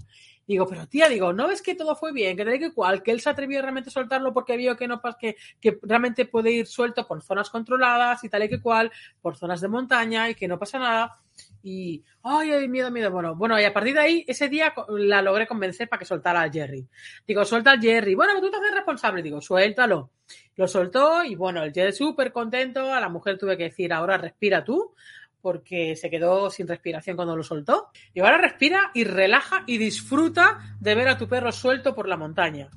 Digo, 0.46 0.66
pero 0.66 0.87
tía, 0.87 1.09
digo, 1.09 1.33
¿no 1.33 1.48
ves 1.48 1.62
que 1.62 1.74
todo 1.74 1.96
fue 1.96 2.12
bien? 2.12 2.37
Que 2.37 2.44
que 2.59 2.72
cual, 2.72 3.02
que 3.02 3.11
él 3.11 3.20
se 3.20 3.31
atrevió 3.31 3.62
realmente 3.62 3.90
a 3.90 3.92
soltarlo 3.92 4.33
porque 4.33 4.57
vio 4.57 4.76
que 4.76 4.87
no 4.87 5.00
que, 5.18 5.37
que 5.61 5.78
realmente 5.83 6.26
puede 6.26 6.50
ir 6.50 6.66
suelto 6.66 7.07
por 7.07 7.22
zonas 7.22 7.48
controladas 7.48 8.22
y 8.22 8.28
tal 8.28 8.44
y 8.44 8.48
que 8.48 8.61
cual, 8.61 8.92
por 9.20 9.37
zonas 9.37 9.61
de 9.61 9.68
montaña 9.68 10.28
y 10.28 10.35
que 10.35 10.46
no 10.46 10.59
pasa 10.59 10.78
nada. 10.78 11.21
Y, 11.62 12.03
ay, 12.22 12.51
ay, 12.51 12.68
miedo, 12.68 12.90
miedo. 12.90 13.11
Bueno, 13.11 13.37
bueno, 13.37 13.61
y 13.61 13.64
a 13.64 13.72
partir 13.72 13.94
de 13.94 14.01
ahí, 14.01 14.25
ese 14.27 14.48
día 14.48 14.75
la 14.88 15.22
logré 15.22 15.46
convencer 15.46 15.88
para 15.88 16.01
que 16.01 16.05
soltara 16.05 16.42
al 16.42 16.53
Jerry. 16.53 16.87
Digo, 17.27 17.44
suelta 17.44 17.70
al 17.70 17.81
Jerry. 17.81 18.14
Bueno, 18.14 18.40
tú 18.40 18.51
te 18.51 18.57
haces 18.57 18.75
responsable. 18.75 19.22
Digo, 19.22 19.40
suéltalo. 19.40 20.11
Lo 20.57 20.66
soltó 20.66 21.25
y 21.25 21.35
bueno, 21.35 21.62
el 21.62 21.72
Jerry 21.72 21.92
súper 21.92 22.33
contento. 22.33 22.92
A 22.92 23.01
la 23.01 23.09
mujer 23.09 23.38
tuve 23.38 23.57
que 23.57 23.64
decir, 23.64 23.92
ahora 23.92 24.18
respira 24.18 24.64
tú, 24.64 24.94
porque 25.40 25.96
se 25.96 26.11
quedó 26.11 26.51
sin 26.51 26.66
respiración 26.66 27.16
cuando 27.16 27.37
lo 27.37 27.42
soltó. 27.42 27.90
Y 28.12 28.20
ahora 28.20 28.38
respira 28.38 28.90
y 28.94 29.05
relaja 29.05 29.64
y 29.66 29.79
disfruta 29.79 30.59
de 30.81 30.94
ver 30.94 31.09
a 31.09 31.18
tu 31.18 31.29
perro 31.29 31.53
suelto 31.53 31.94
por 31.94 32.09
la 32.09 32.16
montaña. 32.16 32.70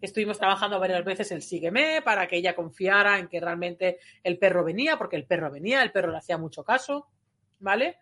Estuvimos 0.00 0.38
trabajando 0.38 0.80
varias 0.80 1.04
veces 1.04 1.30
el 1.30 1.42
sígueme 1.42 2.00
para 2.02 2.26
que 2.26 2.36
ella 2.36 2.54
confiara 2.54 3.18
en 3.18 3.28
que 3.28 3.38
realmente 3.38 3.98
el 4.24 4.38
perro 4.38 4.64
venía, 4.64 4.96
porque 4.96 5.16
el 5.16 5.26
perro 5.26 5.50
venía, 5.50 5.82
el 5.82 5.92
perro 5.92 6.10
le 6.10 6.16
hacía 6.18 6.38
mucho 6.38 6.64
caso, 6.64 7.08
¿vale? 7.60 7.98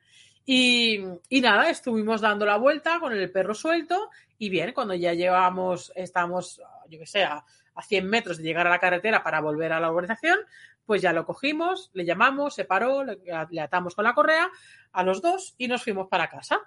Y, 0.51 0.99
nada, 1.43 1.69
estuvimos 1.69 2.23
dando 2.23 2.47
la 2.47 2.57
vuelta 2.57 2.99
con 3.01 3.13
el 3.13 3.31
perro 3.31 3.55
suelto 3.55 4.09
y 4.39 4.49
bien, 4.49 4.73
cuando 4.73 4.95
ya 4.95 5.13
llevamos, 5.13 5.93
estamos, 5.95 6.63
yo 6.89 6.99
que 6.99 7.07
sé, 7.07 7.25
a, 7.25 7.45
100 7.87 8.09
metros 8.09 8.39
de 8.39 8.45
llegar 8.45 8.67
a 8.67 8.71
la 8.71 8.81
carretera 8.81 9.23
para 9.23 9.41
volver 9.41 9.73
a 9.73 9.79
la 9.79 9.91
urbanización, 9.93 10.39
pues 10.85 11.03
ya 11.03 11.13
lo 11.13 11.25
cogimos, 11.27 11.91
le 11.93 12.05
llamamos, 12.05 12.55
se 12.55 12.65
paró, 12.65 13.05
le, 13.05 13.61
atamos 13.61 13.95
con 13.95 14.05
la 14.05 14.15
correa 14.15 14.51
a 14.91 15.03
los 15.05 15.23
dos 15.23 15.55
y 15.59 15.69
nos 15.69 15.85
fuimos 15.85 16.09
para 16.09 16.29
casa. 16.29 16.61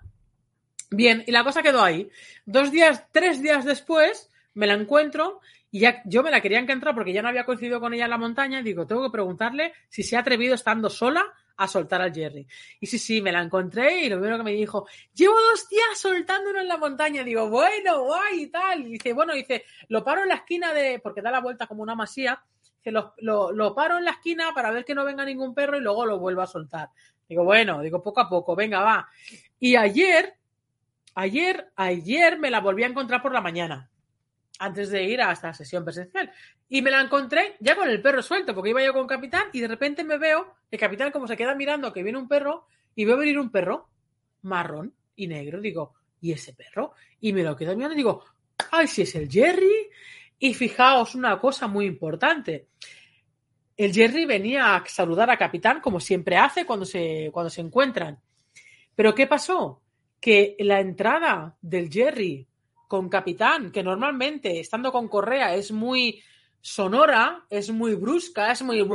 Bien, 0.90 1.24
y 1.28 1.32
la 1.32 1.44
cosa 1.44 1.64
quedó 1.64 1.84
ahí. 1.84 2.10
Dos 2.46 2.72
días, 2.72 3.08
tres 3.12 3.42
días 3.42 3.66
después, 3.66 4.30
me 4.54 4.68
la 4.68 4.74
encuentro 4.76 5.42
Y 5.72 5.80
ya 5.80 6.02
yo 6.04 6.22
me 6.22 6.32
la 6.32 6.42
quería 6.42 6.60
encontrar 6.60 6.94
porque 6.94 7.14
ya 7.14 7.22
no 7.22 7.30
había 7.30 7.46
coincidido 7.46 7.80
con 7.80 7.94
ella 7.94 8.04
en 8.04 8.10
la 8.10 8.18
montaña. 8.18 8.62
Digo, 8.62 8.86
tengo 8.86 9.04
que 9.04 9.12
preguntarle 9.12 9.74
si 9.88 10.04
se 10.04 10.18
ha 10.18 10.20
atrevido 10.20 10.54
estando 10.54 10.90
sola 10.90 11.24
a 11.56 11.68
soltar 11.68 12.02
al 12.02 12.14
Jerry. 12.14 12.46
Y 12.82 12.88
sí, 12.88 13.00
sí, 13.00 13.22
me 13.22 13.32
la 13.32 13.42
encontré 13.42 14.02
y 14.02 14.10
lo 14.10 14.18
primero 14.18 14.38
que 14.38 14.44
me 14.44 14.52
dijo, 14.52 14.86
llevo 15.14 15.36
dos 15.36 15.70
días 15.70 15.98
soltándolo 15.98 16.60
en 16.60 16.68
la 16.68 16.78
montaña. 16.78 17.24
Digo, 17.24 17.50
bueno, 17.50 18.04
guay 18.04 18.44
y 18.44 18.48
tal. 18.48 18.82
Y 18.82 18.94
dice, 18.94 19.14
bueno, 19.14 19.34
dice, 19.34 19.64
lo 19.88 20.04
paro 20.04 20.24
en 20.24 20.30
la 20.30 20.36
esquina 20.36 20.74
de, 20.74 21.00
porque 21.00 21.22
da 21.22 21.32
la 21.32 21.40
vuelta 21.40 21.68
como 21.68 21.84
una 21.84 21.96
masía. 21.96 22.44
Dice, 22.78 22.92
lo, 22.92 23.14
lo, 23.20 23.54
lo 23.54 23.74
paro 23.74 23.98
en 23.98 24.06
la 24.06 24.12
esquina 24.12 24.52
para 24.54 24.72
ver 24.72 24.84
que 24.84 24.96
no 24.96 25.06
venga 25.06 25.24
ningún 25.24 25.54
perro 25.54 25.78
y 25.78 25.82
luego 25.82 26.06
lo 26.06 26.20
vuelvo 26.20 26.42
a 26.42 26.48
soltar. 26.48 26.90
Digo, 27.30 27.46
bueno, 27.46 27.82
digo, 27.82 28.04
poco 28.04 28.20
a 28.20 28.28
poco, 28.28 28.58
venga, 28.58 28.82
va. 28.82 29.08
Y 29.58 29.78
ayer, 29.78 30.34
ayer, 31.16 31.72
ayer 31.78 32.40
me 32.40 32.52
la 32.52 32.60
volví 32.60 32.84
a 32.84 32.88
encontrar 32.88 33.22
por 33.22 33.32
la 33.32 33.40
mañana 33.40 33.91
antes 34.62 34.92
de 34.92 35.04
ir 35.04 35.22
a 35.22 35.32
esta 35.32 35.54
sesión 35.54 35.84
presencial. 35.84 36.32
Y 36.70 36.84
me 36.84 36.92
la 36.92 37.02
encontré 37.02 37.56
ya 37.60 37.76
con 37.76 37.90
el 37.90 38.00
perro 38.00 38.22
suelto, 38.22 38.54
porque 38.54 38.70
iba 38.70 38.84
yo 38.84 38.94
con 38.94 39.08
Capitán 39.08 39.46
y 39.54 39.60
de 39.60 39.68
repente 39.68 40.04
me 40.04 40.20
veo, 40.20 40.54
el 40.70 40.80
Capitán 40.80 41.12
como 41.12 41.28
se 41.28 41.36
queda 41.36 41.56
mirando 41.56 41.92
que 41.92 42.04
viene 42.04 42.20
un 42.20 42.28
perro 42.28 42.68
y 42.96 43.04
veo 43.04 43.18
venir 43.18 43.40
un 43.40 43.50
perro 43.50 43.90
marrón 44.44 44.94
y 45.16 45.28
negro. 45.28 45.60
Digo, 45.60 45.96
¿y 46.22 46.32
ese 46.32 46.54
perro? 46.54 46.94
Y 47.20 47.34
me 47.34 47.44
lo 47.44 47.56
quedo 47.56 47.76
mirando 47.76 47.96
y 47.96 47.98
digo, 47.98 48.24
¡ay, 48.72 48.86
si 48.88 49.02
es 49.02 49.16
el 49.16 49.30
Jerry! 49.30 49.90
Y 50.38 50.54
fijaos 50.54 51.16
una 51.16 51.40
cosa 51.40 51.68
muy 51.68 51.86
importante. 51.88 52.68
El 53.76 53.92
Jerry 53.92 54.26
venía 54.26 54.76
a 54.76 54.86
saludar 54.86 55.32
a 55.32 55.38
Capitán 55.38 55.82
como 55.82 56.00
siempre 56.00 56.38
hace 56.38 56.68
cuando 56.68 56.86
se, 56.86 57.32
cuando 57.34 57.50
se 57.50 57.62
encuentran. 57.62 58.20
Pero 58.94 59.16
¿qué 59.16 59.26
pasó? 59.26 59.82
Que 60.20 60.56
la 60.60 60.80
entrada 60.80 61.58
del 61.62 61.92
Jerry 61.92 62.48
con 62.92 63.08
Capitán, 63.08 63.72
que 63.72 63.84
normalmente 63.84 64.60
estando 64.60 64.92
con 64.92 65.08
Correa 65.08 65.56
es 65.56 65.72
muy 65.72 66.22
sonora, 66.60 67.46
es 67.50 67.72
muy 67.72 67.96
brusca, 67.96 68.52
es 68.52 68.64
muy 68.64 68.86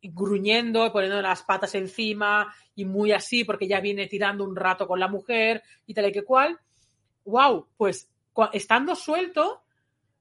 gruñendo, 0.00 0.90
poniendo 0.90 1.20
las 1.20 1.42
patas 1.42 1.74
encima 1.74 2.50
y 2.74 2.86
muy 2.86 3.12
así 3.12 3.44
porque 3.44 3.68
ya 3.68 3.80
viene 3.80 4.06
tirando 4.06 4.42
un 4.42 4.56
rato 4.56 4.88
con 4.88 4.98
la 4.98 5.06
mujer 5.06 5.62
y 5.84 5.92
tal 5.92 6.06
y 6.06 6.12
que 6.12 6.24
cual. 6.24 6.58
Wow, 7.26 7.68
pues 7.76 8.10
estando 8.54 8.94
suelto, 8.94 9.65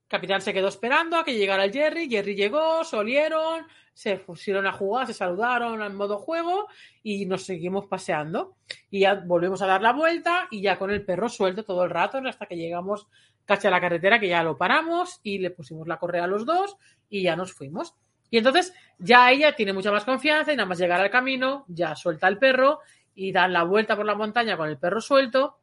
Capitán 0.07 0.41
se 0.41 0.53
quedó 0.53 0.67
esperando 0.67 1.17
a 1.17 1.23
que 1.23 1.35
llegara 1.35 1.63
el 1.65 1.71
Jerry, 1.71 2.07
Jerry 2.07 2.35
llegó, 2.35 2.83
se 2.83 2.95
olieron, 2.95 3.65
se 3.93 4.17
pusieron 4.17 4.67
a 4.67 4.71
jugar, 4.71 5.07
se 5.07 5.13
saludaron 5.13 5.81
en 5.81 5.95
modo 5.95 6.19
juego 6.19 6.67
y 7.01 7.25
nos 7.25 7.43
seguimos 7.43 7.87
paseando. 7.87 8.55
Y 8.91 8.99
ya 9.01 9.15
volvemos 9.15 9.61
a 9.61 9.67
dar 9.67 9.81
la 9.81 9.93
vuelta 9.93 10.47
y 10.51 10.61
ya 10.61 10.77
con 10.77 10.91
el 10.91 11.03
perro 11.03 11.27
suelto 11.27 11.63
todo 11.63 11.83
el 11.83 11.89
rato 11.89 12.19
hasta 12.19 12.45
que 12.45 12.55
llegamos 12.55 13.07
casi 13.45 13.67
a 13.67 13.71
la 13.71 13.81
carretera 13.81 14.19
que 14.19 14.27
ya 14.27 14.43
lo 14.43 14.57
paramos 14.57 15.19
y 15.23 15.39
le 15.39 15.49
pusimos 15.49 15.87
la 15.87 15.97
correa 15.97 16.25
a 16.25 16.27
los 16.27 16.45
dos 16.45 16.77
y 17.09 17.23
ya 17.23 17.35
nos 17.35 17.53
fuimos. 17.53 17.95
Y 18.29 18.37
entonces 18.37 18.73
ya 18.99 19.31
ella 19.31 19.55
tiene 19.55 19.73
mucha 19.73 19.91
más 19.91 20.03
confianza 20.03 20.51
y 20.51 20.55
nada 20.55 20.67
más 20.67 20.77
llegar 20.77 20.99
al 20.99 21.09
camino 21.09 21.65
ya 21.67 21.95
suelta 21.95 22.27
el 22.27 22.37
perro 22.37 22.79
y 23.15 23.31
dan 23.31 23.53
la 23.53 23.63
vuelta 23.63 23.95
por 23.95 24.05
la 24.05 24.15
montaña 24.15 24.57
con 24.57 24.69
el 24.69 24.77
perro 24.77 24.99
suelto 25.01 25.59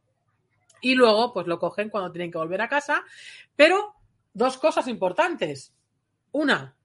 y 0.80 0.94
luego 0.94 1.32
pues 1.32 1.46
lo 1.46 1.58
cogen 1.58 1.90
cuando 1.90 2.10
tienen 2.10 2.30
que 2.30 2.38
volver 2.38 2.62
a 2.62 2.68
casa. 2.68 3.04
Pero 3.54 3.94
dos 4.34 4.58
cosas 4.58 4.88
importantes. 4.88 5.74
Una, 6.32 6.76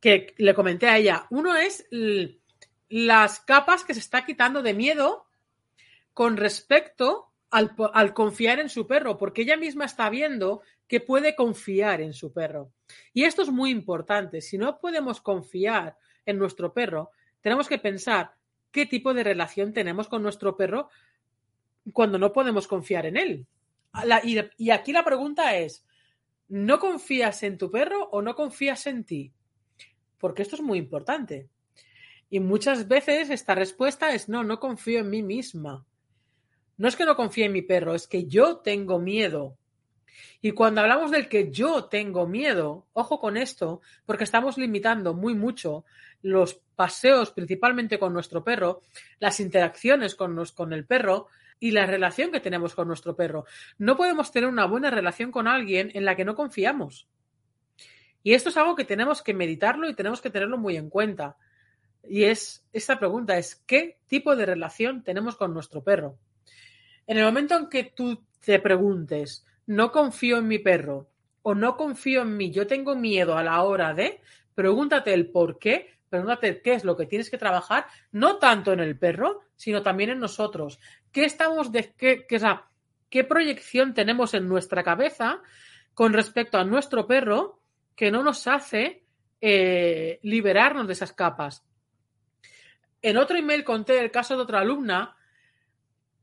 que 0.00 0.34
le 0.38 0.54
comenté 0.54 0.88
a 0.88 0.98
ella. 0.98 1.26
Uno 1.30 1.56
es 1.56 1.86
las 2.88 3.40
capas 3.40 3.84
que 3.84 3.94
se 3.94 4.00
está 4.00 4.24
quitando 4.26 4.62
de 4.62 4.74
miedo 4.74 5.26
con 6.12 6.36
respecto 6.36 7.30
al, 7.50 7.74
al, 7.92 8.12
confiar 8.14 8.58
en 8.58 8.68
su 8.68 8.86
perro, 8.86 9.16
porque 9.16 9.42
ella 9.42 9.56
misma 9.56 9.84
está 9.84 10.10
viendo 10.10 10.62
que 10.88 11.00
puede 11.00 11.36
confiar 11.36 12.00
en 12.00 12.12
su 12.14 12.32
perro. 12.32 12.72
Y 13.12 13.24
esto 13.24 13.42
es 13.42 13.50
muy 13.50 13.70
importante. 13.70 14.40
Si 14.40 14.58
no 14.58 14.78
podemos 14.78 15.20
confiar 15.20 15.96
en 16.26 16.38
nuestro 16.38 16.72
perro, 16.72 17.10
tenemos 17.40 17.68
que 17.68 17.78
pensar 17.78 18.34
qué 18.72 18.86
tipo 18.86 19.14
de 19.14 19.22
relación 19.22 19.72
tenemos 19.72 20.08
con 20.08 20.22
nuestro 20.22 20.56
perro 20.56 20.88
cuando 21.92 22.18
no 22.18 22.32
podemos 22.32 22.66
confiar 22.66 23.06
en 23.06 23.16
él. 23.16 23.46
Y 24.58 24.70
aquí 24.70 24.92
la 24.92 25.04
pregunta 25.04 25.56
es, 25.56 25.84
¿no 26.52 26.78
confías 26.78 27.42
en 27.42 27.58
tu 27.58 27.70
perro 27.70 28.08
o 28.12 28.22
no 28.22 28.34
confías 28.34 28.86
en 28.86 29.04
ti? 29.04 29.32
porque 30.22 30.42
esto 30.42 30.54
es 30.54 30.62
muy 30.62 30.78
importante. 30.78 31.48
Y 32.30 32.38
muchas 32.38 32.86
veces 32.86 33.28
esta 33.28 33.56
respuesta 33.56 34.14
es 34.14 34.28
no, 34.28 34.44
no 34.44 34.60
confío 34.60 35.00
en 35.00 35.10
mí 35.10 35.20
misma. 35.20 35.84
No 36.76 36.86
es 36.86 36.94
que 36.94 37.04
no 37.04 37.16
confíe 37.16 37.46
en 37.46 37.52
mi 37.52 37.62
perro, 37.62 37.92
es 37.92 38.06
que 38.06 38.26
yo 38.26 38.58
tengo 38.58 39.00
miedo. 39.00 39.58
Y 40.40 40.52
cuando 40.52 40.80
hablamos 40.80 41.10
del 41.10 41.28
que 41.28 41.50
yo 41.50 41.86
tengo 41.86 42.28
miedo, 42.28 42.86
ojo 42.92 43.18
con 43.18 43.36
esto, 43.36 43.80
porque 44.06 44.22
estamos 44.22 44.58
limitando 44.58 45.12
muy 45.12 45.34
mucho 45.34 45.84
los 46.22 46.54
paseos, 46.76 47.32
principalmente 47.32 47.98
con 47.98 48.12
nuestro 48.12 48.44
perro, 48.44 48.80
las 49.18 49.40
interacciones 49.40 50.14
con, 50.14 50.40
con 50.54 50.72
el 50.72 50.86
perro 50.86 51.26
y 51.62 51.70
la 51.70 51.86
relación 51.86 52.32
que 52.32 52.40
tenemos 52.40 52.74
con 52.74 52.88
nuestro 52.88 53.14
perro. 53.14 53.44
No 53.78 53.96
podemos 53.96 54.32
tener 54.32 54.48
una 54.48 54.64
buena 54.64 54.90
relación 54.90 55.30
con 55.30 55.46
alguien 55.46 55.92
en 55.94 56.04
la 56.04 56.16
que 56.16 56.24
no 56.24 56.34
confiamos. 56.34 57.06
Y 58.24 58.34
esto 58.34 58.48
es 58.48 58.56
algo 58.56 58.74
que 58.74 58.84
tenemos 58.84 59.22
que 59.22 59.32
meditarlo 59.32 59.88
y 59.88 59.94
tenemos 59.94 60.20
que 60.20 60.30
tenerlo 60.30 60.58
muy 60.58 60.76
en 60.76 60.90
cuenta. 60.90 61.36
Y 62.02 62.24
es, 62.24 62.66
esta 62.72 62.98
pregunta 62.98 63.38
es, 63.38 63.62
¿qué 63.64 64.00
tipo 64.08 64.34
de 64.34 64.44
relación 64.44 65.04
tenemos 65.04 65.36
con 65.36 65.54
nuestro 65.54 65.84
perro? 65.84 66.18
En 67.06 67.18
el 67.18 67.24
momento 67.24 67.54
en 67.56 67.68
que 67.68 67.84
tú 67.84 68.20
te 68.44 68.58
preguntes, 68.58 69.46
no 69.66 69.92
confío 69.92 70.38
en 70.38 70.48
mi 70.48 70.58
perro 70.58 71.10
o 71.42 71.54
no 71.54 71.76
confío 71.76 72.22
en 72.22 72.36
mí, 72.36 72.50
yo 72.50 72.66
tengo 72.66 72.96
miedo 72.96 73.36
a 73.36 73.44
la 73.44 73.62
hora 73.62 73.94
de, 73.94 74.20
pregúntate 74.56 75.14
el 75.14 75.30
por 75.30 75.60
qué, 75.60 75.90
pregúntate 76.12 76.60
qué 76.60 76.74
es 76.74 76.84
lo 76.84 76.94
que 76.94 77.06
tienes 77.06 77.30
que 77.30 77.38
trabajar, 77.38 77.86
no 78.10 78.36
tanto 78.36 78.70
en 78.74 78.80
el 78.80 78.98
perro, 78.98 79.40
sino 79.56 79.82
también 79.82 80.10
en 80.10 80.20
nosotros. 80.20 80.78
¿Qué 81.10 81.24
estamos 81.24 81.72
de 81.72 81.94
qué, 81.96 82.26
qué, 83.08 83.24
proyección 83.24 83.94
tenemos 83.94 84.34
en 84.34 84.46
nuestra 84.46 84.82
cabeza 84.82 85.40
con 85.94 86.12
respecto 86.12 86.58
a 86.58 86.64
nuestro 86.64 87.06
perro 87.06 87.62
que 87.96 88.10
no 88.10 88.22
nos 88.22 88.46
hace 88.46 89.06
eh, 89.40 90.20
liberarnos 90.22 90.86
de 90.86 90.92
esas 90.92 91.14
capas. 91.14 91.64
En 93.00 93.16
otro 93.16 93.38
email 93.38 93.64
conté 93.64 93.98
el 93.98 94.10
caso 94.10 94.36
de 94.36 94.42
otra 94.42 94.60
alumna 94.60 95.16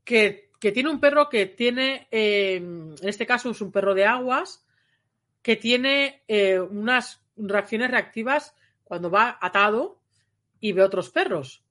que, 0.04 0.52
que 0.60 0.70
tiene 0.70 0.88
un 0.88 1.00
perro 1.00 1.28
que 1.28 1.46
tiene, 1.46 2.06
eh, 2.12 2.56
en 2.58 2.96
este 3.02 3.26
caso 3.26 3.50
es 3.50 3.60
un 3.60 3.72
perro 3.72 3.92
de 3.92 4.04
aguas, 4.04 4.64
que 5.42 5.56
tiene 5.56 6.22
eh, 6.28 6.60
unas 6.60 7.24
reacciones 7.36 7.90
reactivas 7.90 8.54
cuando 8.90 9.08
va 9.08 9.38
atado 9.40 10.00
y 10.58 10.72
ve 10.72 10.82
otros 10.82 11.10
perros. 11.10 11.62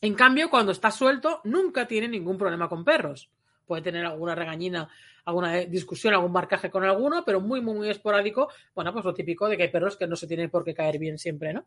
En 0.00 0.14
cambio, 0.14 0.50
cuando 0.50 0.72
está 0.72 0.90
suelto, 0.90 1.40
nunca 1.44 1.86
tiene 1.86 2.08
ningún 2.08 2.36
problema 2.36 2.68
con 2.68 2.84
perros. 2.84 3.30
Puede 3.64 3.82
tener 3.82 4.04
alguna 4.04 4.34
regañina 4.34 4.88
alguna 5.26 5.58
discusión, 5.58 6.12
algún 6.12 6.32
marcaje 6.32 6.72
con 6.72 6.82
alguno, 6.82 7.24
pero 7.24 7.40
muy, 7.40 7.60
muy, 7.60 7.76
muy 7.76 7.88
esporádico. 7.88 8.48
Bueno, 8.74 8.92
pues 8.92 9.04
lo 9.04 9.14
típico 9.14 9.48
de 9.48 9.56
que 9.56 9.62
hay 9.62 9.68
perros 9.68 9.96
que 9.96 10.08
no 10.08 10.16
se 10.16 10.26
tienen 10.26 10.50
por 10.50 10.64
qué 10.64 10.74
caer 10.74 10.98
bien 10.98 11.18
siempre, 11.18 11.52
¿no? 11.52 11.66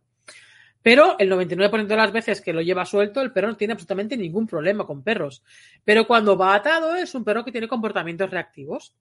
Pero 0.82 1.16
el 1.18 1.32
99% 1.32 1.88
de 1.88 1.96
las 1.96 2.12
veces 2.12 2.42
que 2.42 2.52
lo 2.52 2.62
lleva 2.62 2.84
suelto, 2.84 3.22
el 3.22 3.32
perro 3.32 3.48
no 3.48 3.56
tiene 3.56 3.72
absolutamente 3.72 4.18
ningún 4.18 4.48
problema 4.48 4.86
con 4.86 5.02
perros. 5.02 5.46
Pero 5.86 6.06
cuando 6.06 6.36
va 6.36 6.56
atado, 6.56 6.94
es 6.94 7.16
un 7.16 7.24
perro 7.24 7.46
que 7.46 7.54
tiene 7.54 7.70
comportamientos 7.70 8.30
reactivos. 8.30 8.94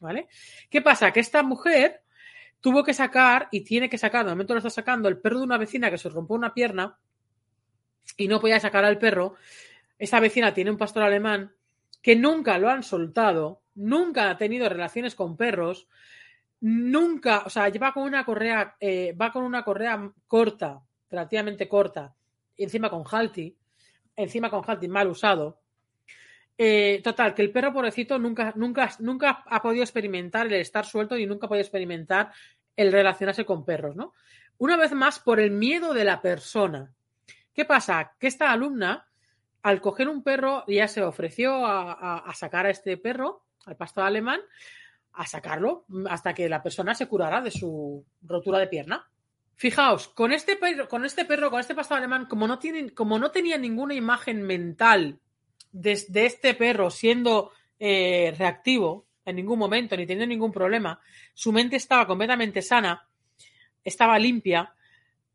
¿Vale? 0.00 0.26
¿Qué 0.68 0.82
pasa? 0.82 1.12
Que 1.12 1.20
esta 1.20 1.44
mujer 1.44 2.02
tuvo 2.60 2.84
que 2.84 2.94
sacar 2.94 3.48
y 3.50 3.62
tiene 3.62 3.88
que 3.88 3.98
sacar, 3.98 4.24
de 4.24 4.32
momento 4.32 4.54
lo 4.54 4.58
está 4.58 4.70
sacando, 4.70 5.08
el 5.08 5.18
perro 5.18 5.38
de 5.38 5.44
una 5.44 5.58
vecina 5.58 5.90
que 5.90 5.98
se 5.98 6.08
rompió 6.08 6.36
una 6.36 6.54
pierna 6.54 6.98
y 8.16 8.28
no 8.28 8.40
podía 8.40 8.60
sacar 8.60 8.84
al 8.84 8.98
perro. 8.98 9.34
Esa 9.98 10.20
vecina 10.20 10.54
tiene 10.54 10.70
un 10.70 10.78
pastor 10.78 11.02
alemán 11.02 11.52
que 12.02 12.16
nunca 12.16 12.58
lo 12.58 12.70
han 12.70 12.82
soltado 12.82 13.60
nunca 13.80 14.30
ha 14.30 14.36
tenido 14.36 14.68
relaciones 14.68 15.14
con 15.14 15.36
perros, 15.36 15.88
nunca, 16.60 17.42
o 17.46 17.50
sea, 17.50 17.68
lleva 17.68 17.92
con 17.92 18.04
una 18.04 18.24
correa, 18.24 18.76
eh, 18.78 19.16
va 19.20 19.32
con 19.32 19.44
una 19.44 19.64
correa 19.64 20.12
corta, 20.26 20.82
relativamente 21.08 21.68
corta, 21.68 22.14
y 22.56 22.64
encima 22.64 22.90
con 22.90 23.04
halti, 23.10 23.56
encima 24.16 24.50
con 24.50 24.62
halti 24.66 24.88
mal 24.88 25.08
usado. 25.08 25.59
Eh, 26.62 27.00
total, 27.02 27.34
que 27.34 27.40
el 27.40 27.52
perro 27.52 27.72
pobrecito 27.72 28.18
nunca, 28.18 28.52
nunca, 28.54 28.90
nunca 28.98 29.42
ha 29.46 29.62
podido 29.62 29.82
experimentar 29.82 30.46
el 30.46 30.52
estar 30.52 30.84
suelto 30.84 31.16
y 31.16 31.24
nunca 31.24 31.46
ha 31.46 31.48
podido 31.48 31.62
experimentar 31.62 32.32
el 32.76 32.92
relacionarse 32.92 33.46
con 33.46 33.64
perros, 33.64 33.96
¿no? 33.96 34.12
Una 34.58 34.76
vez 34.76 34.92
más, 34.92 35.20
por 35.20 35.40
el 35.40 35.52
miedo 35.52 35.94
de 35.94 36.04
la 36.04 36.20
persona. 36.20 36.92
¿Qué 37.54 37.64
pasa? 37.64 38.12
Que 38.18 38.26
esta 38.26 38.52
alumna, 38.52 39.08
al 39.62 39.80
coger 39.80 40.10
un 40.10 40.22
perro, 40.22 40.64
ya 40.66 40.86
se 40.86 41.02
ofreció 41.02 41.64
a 41.64 42.30
sacar 42.34 42.66
a 42.66 42.70
este 42.70 42.98
perro 42.98 43.46
al 43.64 43.76
pastor 43.76 44.04
alemán 44.04 44.40
a 45.12 45.26
sacarlo 45.26 45.86
hasta 46.08 46.34
que 46.34 46.48
la 46.48 46.62
persona 46.62 46.94
se 46.94 47.06
curara 47.06 47.40
de 47.40 47.50
su 47.50 48.04
rotura 48.22 48.58
de 48.58 48.66
pierna. 48.66 49.08
Fijaos, 49.54 50.08
con 50.08 50.32
este 50.32 50.56
perro, 50.56 50.88
con 50.88 51.04
este 51.04 51.24
perro, 51.24 51.50
con 51.50 51.60
este 51.60 51.74
pastor 51.74 51.98
alemán, 51.98 52.26
como 52.26 52.46
no, 52.46 52.58
como 52.94 53.18
no 53.18 53.30
tenía 53.30 53.58
ninguna 53.58 53.94
imagen 53.94 54.42
mental 54.42 55.18
de, 55.72 56.02
de 56.08 56.26
este 56.26 56.54
perro 56.54 56.90
siendo 56.90 57.52
eh, 57.78 58.34
reactivo, 58.36 59.06
en 59.24 59.36
ningún 59.36 59.58
momento, 59.58 59.96
ni 59.96 60.06
teniendo 60.06 60.26
ningún 60.26 60.52
problema. 60.52 61.00
Su 61.34 61.52
mente 61.52 61.76
estaba 61.76 62.06
completamente 62.06 62.62
sana, 62.62 63.06
estaba 63.84 64.18
limpia, 64.18 64.74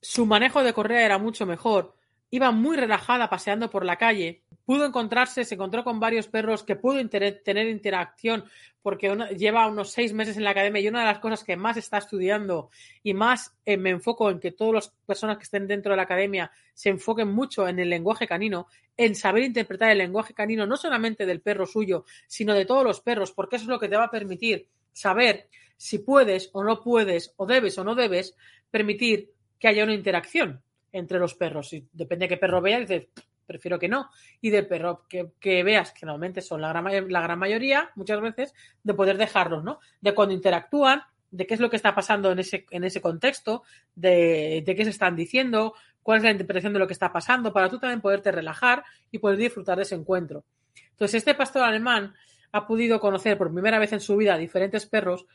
su 0.02 0.26
manejo 0.26 0.64
de 0.64 0.74
correa 0.74 1.06
era 1.06 1.18
mucho 1.18 1.46
mejor, 1.46 1.96
iba 2.30 2.52
muy 2.52 2.78
relajada 2.78 3.30
paseando 3.30 3.70
por 3.70 3.86
la 3.86 3.98
calle, 3.98 4.44
pudo 4.66 4.86
encontrarse, 4.86 5.46
se 5.46 5.56
encontró 5.56 5.84
con 5.84 6.00
varios 6.00 6.28
perros 6.28 6.64
que 6.64 6.76
pudo 6.76 7.08
tener 7.08 7.68
interacción 7.68 8.46
porque 8.82 9.10
lleva 9.38 9.68
unos 9.68 9.92
seis 9.92 10.14
meses 10.14 10.38
en 10.38 10.44
la 10.44 10.52
academia 10.52 10.82
y 10.82 10.88
una 10.88 11.00
de 11.00 11.06
las 11.06 11.20
cosas 11.20 11.44
que 11.44 11.56
más 11.56 11.78
está 11.78 11.98
estudiando 11.98 12.70
y 13.02 13.14
más 13.14 13.56
eh, 13.66 13.78
me 13.78 13.90
enfoco 13.90 14.30
en 14.30 14.40
que 14.40 14.52
todas 14.52 14.74
las 14.74 14.94
personas 15.06 15.38
que 15.38 15.44
estén 15.44 15.66
dentro 15.66 15.92
de 15.92 15.98
la 15.98 16.04
academia 16.04 16.52
se 16.74 16.90
enfoquen 16.90 17.30
mucho 17.30 17.68
en 17.68 17.80
el 17.80 17.90
lenguaje 17.90 18.28
canino, 18.28 18.68
en 18.98 19.16
saber 19.16 19.44
interpretar 19.44 19.90
el 19.90 19.98
lenguaje 19.98 20.34
canino 20.34 20.68
no 20.68 20.78
solamente 20.78 21.26
del 21.26 21.42
perro 21.42 21.66
suyo, 21.66 22.06
sino 22.28 22.54
de 22.54 22.66
todos 22.66 22.84
los 22.84 23.02
perros, 23.02 23.32
porque 23.32 23.56
eso 23.56 23.64
es 23.64 23.70
lo 23.70 23.80
que 23.80 23.90
te 23.90 23.98
va 23.98 24.06
a 24.06 24.12
permitir 24.12 24.68
saber 24.92 25.48
si 25.78 26.00
puedes 26.00 26.50
o 26.54 26.64
no 26.64 26.82
puedes, 26.82 27.34
o 27.38 27.46
debes 27.46 27.78
o 27.78 27.84
no 27.84 27.96
debes 27.96 28.36
permitir 28.70 29.32
que 29.60 29.68
haya 29.68 29.84
una 29.84 29.94
interacción 29.94 30.62
entre 30.92 31.20
los 31.20 31.34
perros. 31.34 31.74
Y 31.74 31.88
depende 31.92 32.26
de 32.26 32.30
qué 32.30 32.38
perro 32.38 32.62
veas, 32.62 32.82
dices, 32.82 33.08
prefiero 33.46 33.80
que 33.80 33.88
no. 33.88 34.10
Y 34.42 34.50
del 34.50 34.68
perro 34.68 35.06
que, 35.08 35.64
veas, 35.64 35.92
que 35.92 36.06
normalmente 36.06 36.42
son 36.42 36.62
la 36.62 36.70
gran, 36.70 37.12
la 37.12 37.22
gran 37.22 37.40
mayoría, 37.40 37.90
muchas 37.96 38.22
veces, 38.22 38.54
de 38.84 38.94
poder 38.94 39.18
dejarlos, 39.18 39.64
¿no? 39.64 39.80
De 40.02 40.14
cuando 40.14 40.34
interactúan, 40.34 41.02
de 41.32 41.46
qué 41.46 41.54
es 41.54 41.60
lo 41.60 41.70
que 41.70 41.76
está 41.76 41.94
pasando 41.94 42.32
en 42.32 42.40
ese, 42.40 42.66
en 42.72 42.84
ese 42.84 43.02
contexto, 43.02 43.64
de, 43.96 44.64
de, 44.66 44.76
qué 44.76 44.84
se 44.84 44.92
están 44.92 45.16
diciendo, 45.16 45.74
cuál 46.02 46.20
es 46.20 46.24
la 46.24 46.32
interpretación 46.32 46.74
de 46.74 46.80
lo 46.80 46.88
que 46.88 46.94
está 46.94 47.12
pasando, 47.12 47.52
para 47.52 47.70
tú 47.70 47.80
también 47.80 48.02
poderte 48.02 48.32
relajar 48.32 48.84
y 49.12 49.20
poder 49.20 49.38
disfrutar 49.38 49.78
de 49.78 49.84
ese 49.84 49.96
encuentro. 49.96 50.44
Entonces, 50.92 51.16
este 51.16 51.34
pastor 51.34 51.64
alemán 51.64 52.14
ha 52.52 52.66
podido 52.66 53.00
conocer 53.00 53.38
por 53.38 53.52
primera 53.52 53.80
vez 53.80 53.92
en 53.92 54.00
su 54.00 54.16
vida 54.16 54.38
diferentes 54.38 54.86
perros, 54.86 55.26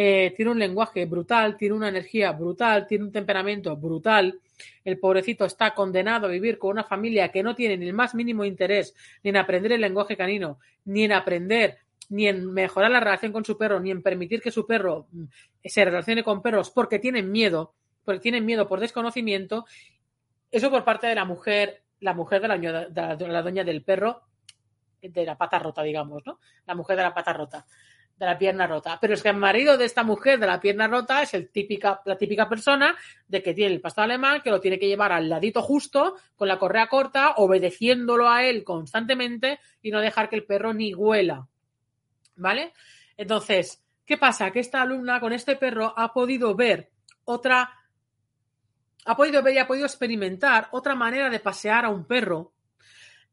eh, 0.00 0.32
tiene 0.36 0.52
un 0.52 0.58
lenguaje 0.60 1.06
brutal, 1.06 1.56
tiene 1.56 1.74
una 1.74 1.88
energía 1.88 2.30
brutal, 2.30 2.86
tiene 2.86 3.04
un 3.04 3.10
temperamento 3.10 3.76
brutal, 3.76 4.38
el 4.84 4.98
pobrecito 4.98 5.44
está 5.44 5.74
condenado 5.74 6.26
a 6.26 6.30
vivir 6.30 6.58
con 6.58 6.70
una 6.70 6.84
familia 6.84 7.30
que 7.30 7.42
no 7.42 7.54
tiene 7.54 7.76
ni 7.76 7.86
el 7.86 7.94
más 7.94 8.14
mínimo 8.14 8.44
interés 8.44 8.94
ni 9.22 9.30
en 9.30 9.36
aprender 9.36 9.72
el 9.72 9.80
lenguaje 9.80 10.16
canino, 10.16 10.58
ni 10.84 11.04
en 11.04 11.12
aprender, 11.12 11.78
ni 12.08 12.28
en 12.28 12.52
mejorar 12.52 12.90
la 12.90 13.00
relación 13.00 13.32
con 13.32 13.44
su 13.44 13.56
perro, 13.56 13.80
ni 13.80 13.90
en 13.90 14.02
permitir 14.02 14.40
que 14.40 14.50
su 14.50 14.66
perro 14.66 15.06
mm, 15.12 15.24
se 15.64 15.84
relacione 15.84 16.22
con 16.22 16.42
perros 16.42 16.70
porque 16.70 16.98
tienen 16.98 17.30
miedo, 17.30 17.74
porque 18.04 18.20
tienen 18.20 18.46
miedo 18.46 18.66
por 18.66 18.80
desconocimiento. 18.80 19.66
Eso 20.50 20.70
por 20.70 20.84
parte 20.84 21.06
de 21.06 21.14
la 21.14 21.24
mujer, 21.24 21.82
la 22.00 22.14
mujer 22.14 22.40
de 22.40 22.48
la, 22.48 23.16
de 23.16 23.28
la 23.28 23.42
doña 23.42 23.64
del 23.64 23.82
perro, 23.82 24.22
de 25.00 25.24
la 25.24 25.36
pata 25.36 25.58
rota, 25.58 25.82
digamos, 25.82 26.22
¿no? 26.26 26.40
La 26.66 26.74
mujer 26.74 26.96
de 26.96 27.02
la 27.02 27.14
pata 27.14 27.32
rota 27.32 27.66
de 28.18 28.26
la 28.26 28.36
pierna 28.36 28.66
rota. 28.66 28.98
Pero 29.00 29.14
es 29.14 29.22
que 29.22 29.28
el 29.28 29.36
marido 29.36 29.78
de 29.78 29.84
esta 29.84 30.02
mujer 30.02 30.40
de 30.40 30.46
la 30.46 30.60
pierna 30.60 30.88
rota 30.88 31.22
es 31.22 31.34
el 31.34 31.50
típica, 31.50 32.00
la 32.04 32.16
típica 32.16 32.48
persona 32.48 32.96
de 33.28 33.42
que 33.42 33.54
tiene 33.54 33.74
el 33.74 33.80
pastor 33.80 34.04
alemán, 34.04 34.42
que 34.42 34.50
lo 34.50 34.60
tiene 34.60 34.78
que 34.78 34.88
llevar 34.88 35.12
al 35.12 35.28
ladito 35.28 35.62
justo, 35.62 36.16
con 36.36 36.48
la 36.48 36.58
correa 36.58 36.88
corta, 36.88 37.34
obedeciéndolo 37.36 38.28
a 38.28 38.44
él 38.44 38.64
constantemente 38.64 39.60
y 39.82 39.90
no 39.90 40.00
dejar 40.00 40.28
que 40.28 40.36
el 40.36 40.44
perro 40.44 40.74
ni 40.74 40.92
huela. 40.94 41.46
¿Vale? 42.36 42.72
Entonces, 43.16 43.84
¿qué 44.04 44.16
pasa? 44.16 44.50
Que 44.50 44.60
esta 44.60 44.82
alumna 44.82 45.20
con 45.20 45.32
este 45.32 45.56
perro 45.56 45.94
ha 45.96 46.12
podido 46.12 46.54
ver 46.54 46.90
otra, 47.24 47.70
ha 49.04 49.16
podido 49.16 49.42
ver 49.42 49.54
y 49.54 49.58
ha 49.58 49.66
podido 49.66 49.86
experimentar 49.86 50.68
otra 50.72 50.94
manera 50.94 51.30
de 51.30 51.40
pasear 51.40 51.84
a 51.84 51.88
un 51.88 52.04
perro 52.04 52.52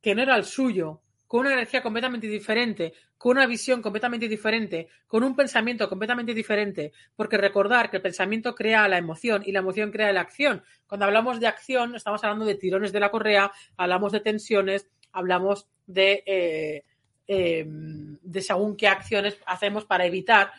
que 0.01 0.13
no 0.13 0.21
era 0.21 0.35
el 0.35 0.45
suyo, 0.45 1.01
con 1.27 1.41
una 1.41 1.53
energía 1.53 1.81
completamente 1.81 2.27
diferente, 2.27 2.93
con 3.17 3.37
una 3.37 3.47
visión 3.47 3.81
completamente 3.81 4.27
diferente, 4.27 4.87
con 5.07 5.23
un 5.23 5.35
pensamiento 5.35 5.89
completamente 5.89 6.33
diferente, 6.33 6.91
porque 7.15 7.37
recordar 7.37 7.89
que 7.89 7.97
el 7.97 8.03
pensamiento 8.03 8.53
crea 8.53 8.87
la 8.87 8.97
emoción 8.97 9.43
y 9.45 9.51
la 9.51 9.59
emoción 9.59 9.91
crea 9.91 10.13
la 10.13 10.21
acción. 10.21 10.63
Cuando 10.87 11.05
hablamos 11.05 11.39
de 11.39 11.47
acción, 11.47 11.95
estamos 11.95 12.23
hablando 12.23 12.45
de 12.45 12.55
tirones 12.55 12.91
de 12.91 12.99
la 12.99 13.11
correa, 13.11 13.51
hablamos 13.77 14.11
de 14.11 14.19
tensiones, 14.19 14.87
hablamos 15.11 15.67
de, 15.87 16.23
eh, 16.25 16.83
em, 17.27 18.17
de 18.21 18.41
según 18.41 18.75
qué 18.75 18.87
acciones 18.87 19.37
hacemos 19.45 19.85
para 19.85 20.05
evitar 20.05 20.51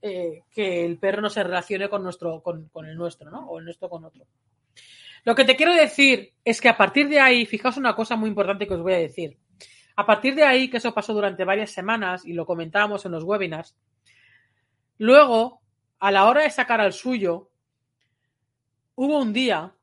eh, 0.00 0.42
que 0.50 0.84
el 0.84 0.98
perro 0.98 1.20
no 1.20 1.30
se 1.30 1.42
relacione 1.42 1.88
con, 1.88 2.02
nuestro, 2.02 2.42
con, 2.42 2.68
con 2.68 2.86
el 2.86 2.96
nuestro, 2.96 3.30
¿no? 3.30 3.48
O 3.48 3.58
el 3.58 3.64
nuestro 3.64 3.88
con 3.88 4.04
otro. 4.04 4.26
Lo 5.24 5.34
que 5.34 5.44
te 5.44 5.56
quiero 5.56 5.74
decir 5.74 6.32
es 6.44 6.60
que 6.60 6.68
a 6.68 6.76
partir 6.76 7.08
de 7.08 7.20
ahí, 7.20 7.46
fijaos 7.46 7.76
una 7.76 7.94
cosa 7.94 8.16
muy 8.16 8.28
importante 8.28 8.66
que 8.66 8.74
os 8.74 8.82
voy 8.82 8.94
a 8.94 8.98
decir. 8.98 9.36
A 9.98 10.06
partir 10.06 10.36
de 10.36 10.44
ahí, 10.44 10.70
que 10.70 10.76
eso 10.76 10.94
pasó 10.94 11.12
durante 11.12 11.44
varias 11.44 11.72
semanas 11.72 12.24
y 12.24 12.32
lo 12.32 12.46
comentábamos 12.46 13.04
en 13.04 13.10
los 13.10 13.24
webinars, 13.24 13.76
luego, 14.96 15.60
a 15.98 16.12
la 16.12 16.26
hora 16.26 16.42
de 16.42 16.50
sacar 16.50 16.80
al 16.80 16.92
suyo, 16.92 17.50
hubo 18.94 19.18
un 19.18 19.32
día 19.32 19.74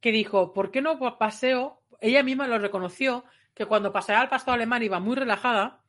que 0.00 0.10
dijo, 0.10 0.52
¿por 0.52 0.72
qué 0.72 0.82
no 0.82 0.98
paseo? 1.16 1.80
Ella 2.00 2.24
misma 2.24 2.48
lo 2.48 2.58
reconoció, 2.58 3.24
que 3.54 3.66
cuando 3.66 3.92
paseaba 3.92 4.22
al 4.22 4.28
pastor 4.28 4.54
alemán 4.54 4.82
iba 4.82 4.98
muy 4.98 5.14
relajada 5.14 5.80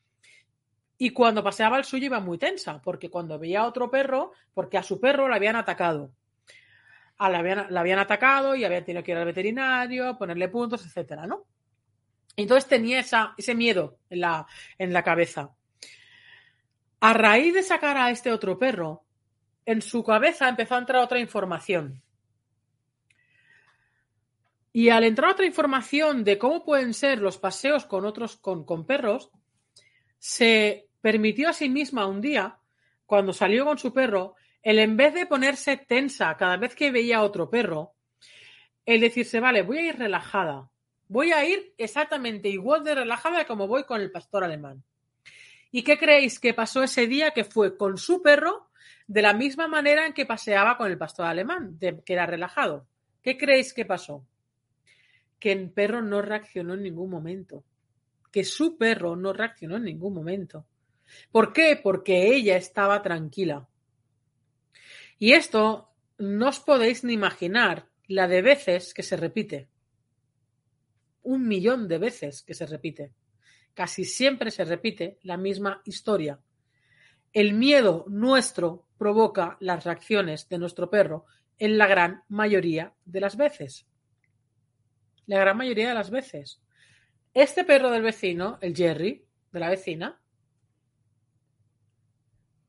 y 0.99 1.09
cuando 1.09 1.43
paseaba 1.43 1.77
al 1.77 1.83
suyo 1.83 2.05
iba 2.05 2.19
muy 2.19 2.37
tensa, 2.37 2.79
porque 2.83 3.09
cuando 3.09 3.39
veía 3.39 3.61
a 3.61 3.65
otro 3.65 3.89
perro, 3.89 4.33
porque 4.53 4.77
a 4.77 4.83
su 4.83 4.99
perro 4.99 5.27
le 5.27 5.35
habían 5.35 5.55
atacado. 5.55 6.11
A 7.17 7.27
la, 7.31 7.39
habían, 7.39 7.73
la 7.73 7.79
habían 7.79 7.97
atacado 7.97 8.55
y 8.55 8.65
habían 8.65 8.85
tenido 8.85 9.03
que 9.03 9.13
ir 9.13 9.17
al 9.17 9.25
veterinario, 9.25 10.15
ponerle 10.15 10.47
puntos, 10.47 10.85
etcétera, 10.85 11.25
¿no? 11.25 11.47
Entonces 12.37 12.67
tenía 12.67 12.99
ese 13.37 13.55
miedo 13.55 13.97
en 14.09 14.19
la, 14.19 15.03
cabeza. 15.03 15.55
A 16.99 17.13
raíz 17.13 17.53
de 17.53 17.63
sacar 17.63 17.97
a 17.97 18.11
este 18.11 18.31
otro 18.31 18.57
perro, 18.57 19.03
en 19.65 19.81
su 19.81 20.03
cabeza 20.03 20.49
empezó 20.49 20.75
a 20.75 20.79
entrar 20.79 21.03
otra 21.03 21.19
información. 21.19 22.01
Y 24.73 24.89
al 24.89 25.05
entrar 25.05 25.31
otra 25.31 25.45
información 25.45 26.23
de 26.25 26.37
cómo 26.37 26.65
pueden 26.65 26.93
ser 26.93 27.19
los 27.19 27.37
paseos 27.37 27.85
con 27.85 28.05
otros, 28.05 28.35
con, 28.35 28.65
con 28.65 28.85
perros, 28.85 29.31
se 30.19 30.89
permitió 30.99 31.49
a 31.49 31.53
sí 31.53 31.69
misma 31.69 32.05
un 32.07 32.19
día, 32.19 32.57
cuando 33.05 33.31
salió 33.31 33.63
con 33.63 33.77
su 33.77 33.93
perro, 33.93 34.35
el 34.61 34.79
en 34.79 34.97
vez 34.97 35.13
de 35.13 35.27
ponerse 35.27 35.77
tensa 35.77 36.35
cada 36.35 36.57
vez 36.57 36.75
que 36.75 36.91
veía 36.91 37.17
a 37.17 37.23
otro 37.23 37.49
perro, 37.49 37.93
el 38.85 38.99
decirse, 39.01 39.39
vale, 39.39 39.61
voy 39.61 39.77
a 39.77 39.89
ir 39.89 39.97
relajada, 39.97 40.69
Voy 41.07 41.31
a 41.31 41.45
ir 41.47 41.73
exactamente 41.77 42.49
igual 42.49 42.83
de 42.83 42.95
relajada 42.95 43.45
como 43.45 43.67
voy 43.67 43.83
con 43.83 44.01
el 44.01 44.11
pastor 44.11 44.43
alemán. 44.43 44.83
¿Y 45.71 45.83
qué 45.83 45.97
creéis 45.97 46.39
que 46.39 46.53
pasó 46.53 46.83
ese 46.83 47.05
día 47.05 47.31
que 47.31 47.43
fue 47.43 47.77
con 47.77 47.97
su 47.97 48.21
perro 48.21 48.69
de 49.07 49.21
la 49.21 49.33
misma 49.33 49.67
manera 49.67 50.05
en 50.05 50.13
que 50.13 50.25
paseaba 50.25 50.77
con 50.77 50.89
el 50.89 50.97
pastor 50.97 51.25
alemán, 51.27 51.77
que 51.79 52.13
era 52.13 52.25
relajado? 52.25 52.87
¿Qué 53.21 53.37
creéis 53.37 53.73
que 53.73 53.85
pasó? 53.85 54.25
Que 55.39 55.51
el 55.51 55.69
perro 55.71 56.01
no 56.01 56.21
reaccionó 56.21 56.73
en 56.73 56.83
ningún 56.83 57.09
momento. 57.09 57.63
Que 58.31 58.43
su 58.43 58.77
perro 58.77 59.15
no 59.15 59.33
reaccionó 59.33 59.77
en 59.77 59.83
ningún 59.83 60.13
momento. 60.13 60.65
¿Por 61.31 61.53
qué? 61.53 61.79
Porque 61.81 62.33
ella 62.33 62.57
estaba 62.57 63.01
tranquila. 63.01 63.67
Y 65.19 65.33
esto 65.33 65.91
no 66.17 66.49
os 66.49 66.59
podéis 66.59 67.03
ni 67.03 67.13
imaginar 67.13 67.87
la 68.07 68.27
de 68.27 68.41
veces 68.41 68.93
que 68.93 69.03
se 69.03 69.17
repite 69.17 69.67
un 71.25 71.47
millón 71.47 71.87
de 71.87 71.97
veces 71.97 72.43
que 72.43 72.53
se 72.53 72.65
repite. 72.65 73.13
Casi 73.73 74.05
siempre 74.05 74.51
se 74.51 74.63
repite 74.63 75.19
la 75.23 75.37
misma 75.37 75.81
historia. 75.85 76.39
El 77.33 77.53
miedo 77.53 78.05
nuestro 78.07 78.87
provoca 78.97 79.57
las 79.59 79.83
reacciones 79.83 80.47
de 80.47 80.57
nuestro 80.57 80.89
perro 80.89 81.25
en 81.57 81.77
la 81.77 81.87
gran 81.87 82.23
mayoría 82.29 82.93
de 83.03 83.19
las 83.19 83.35
veces. 83.35 83.85
La 85.25 85.39
gran 85.39 85.57
mayoría 85.57 85.89
de 85.89 85.95
las 85.95 86.09
veces. 86.09 86.61
Este 87.33 87.65
perro 87.65 87.91
del 87.91 88.03
vecino, 88.03 88.57
el 88.61 88.75
Jerry, 88.75 89.25
de 89.51 89.59
la 89.59 89.69
vecina, 89.69 90.21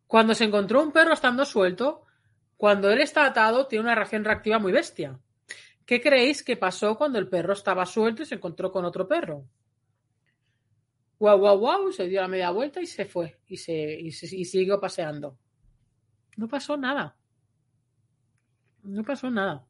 cuando 0.07 0.35
se 0.35 0.45
encontró 0.45 0.83
un 0.83 0.93
perro 0.93 1.13
estando 1.13 1.45
suelto, 1.45 2.05
cuando 2.57 2.91
él 2.91 3.01
está 3.01 3.27
atado, 3.27 3.67
tiene 3.67 3.85
una 3.85 3.95
reacción 3.95 4.25
reactiva 4.25 4.59
muy 4.59 4.73
bestia. 4.73 5.19
¿Qué 5.87 6.01
creéis 6.01 6.43
que 6.43 6.57
pasó 6.57 6.99
cuando 6.99 7.21
el 7.21 7.29
perro 7.29 7.53
estaba 7.53 7.87
suelto 7.87 8.23
y 8.23 8.27
se 8.27 8.35
encontró 8.35 8.73
con 8.73 8.85
otro 8.85 9.07
perro? 9.07 9.45
Guau, 11.19 11.39
guau, 11.39 11.59
guau, 11.59 11.93
se 11.93 12.09
dio 12.09 12.21
la 12.21 12.29
media 12.29 12.51
vuelta 12.51 12.81
y 12.81 12.87
se 12.87 13.05
fue 13.07 13.39
y, 13.47 13.57
se, 13.57 13.73
y, 13.73 14.11
siguió 14.11 14.81
paseando. 14.81 15.39
No 16.37 16.49
pasó 16.49 16.77
nada. 16.77 17.17
No 18.83 19.05
pasó 19.05 19.31
nada. 19.31 19.65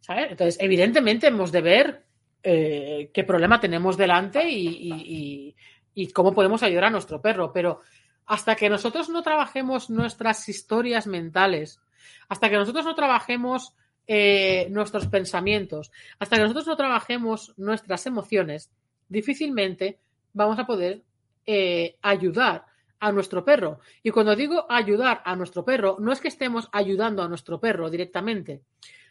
¿Sabes? 0.00 0.32
Entonces, 0.32 0.58
evidentemente 0.60 1.28
hemos 1.28 1.52
de 1.52 1.60
ver 1.62 2.04
eh, 2.42 3.10
qué 3.14 3.22
problema 3.22 3.60
tenemos 3.60 3.96
delante 3.96 4.48
y, 4.50 5.54
y, 5.94 6.12
cómo 6.12 6.34
podemos 6.34 6.62
ayudar 6.64 6.84
a 6.84 6.90
nuestro 6.90 7.22
perro. 7.22 7.52
Pero 7.52 7.80
hasta 8.26 8.56
que 8.56 8.68
nosotros 8.68 9.08
no 9.08 9.22
trabajemos 9.22 9.90
nuestras 9.90 10.48
historias 10.48 11.06
mentales, 11.06 11.80
hasta 12.28 12.50
que 12.50 12.56
nosotros 12.56 12.84
no 12.84 12.94
trabajemos 12.94 13.74
eh, 14.10 14.66
nuestros 14.70 15.06
pensamientos, 15.06 15.92
hasta 16.18 16.36
que 16.36 16.42
nosotros 16.42 16.66
no 16.66 16.76
trabajemos 16.76 17.52
nuestras 17.58 18.06
emociones, 18.06 18.70
difícilmente 19.08 19.98
vamos 20.32 20.58
a 20.58 20.66
poder 20.66 21.02
eh, 21.46 21.96
ayudar 22.02 22.64
a 23.00 23.12
nuestro 23.12 23.44
perro. 23.44 23.80
Y 24.02 24.10
cuando 24.10 24.34
digo 24.34 24.66
ayudar 24.68 25.20
a 25.24 25.36
nuestro 25.36 25.64
perro, 25.64 25.98
no 26.00 26.10
es 26.10 26.20
que 26.20 26.28
estemos 26.28 26.68
ayudando 26.72 27.22
a 27.22 27.28
nuestro 27.28 27.60
perro 27.60 27.90
directamente, 27.90 28.62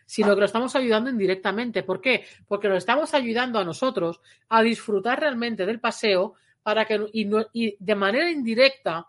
sino 0.06 0.34
que 0.34 0.39
lo 0.39 0.45
estamos 0.45 0.76
ayudando 0.76 1.10
indirectamente. 1.10 1.84
¿Por 1.84 2.02
qué? 2.02 2.26
Porque 2.48 2.68
lo 2.68 2.76
estamos 2.76 3.14
ayudando 3.14 3.60
a 3.60 3.64
nosotros 3.64 4.20
a 4.50 4.64
disfrutar 4.64 5.20
realmente 5.20 5.66
del 5.66 5.80
paseo 5.80 6.34
para 6.64 6.86
que 6.86 7.08
y, 7.14 7.76
de 7.80 7.95
manera 7.95 8.30
indirecta, 8.32 9.08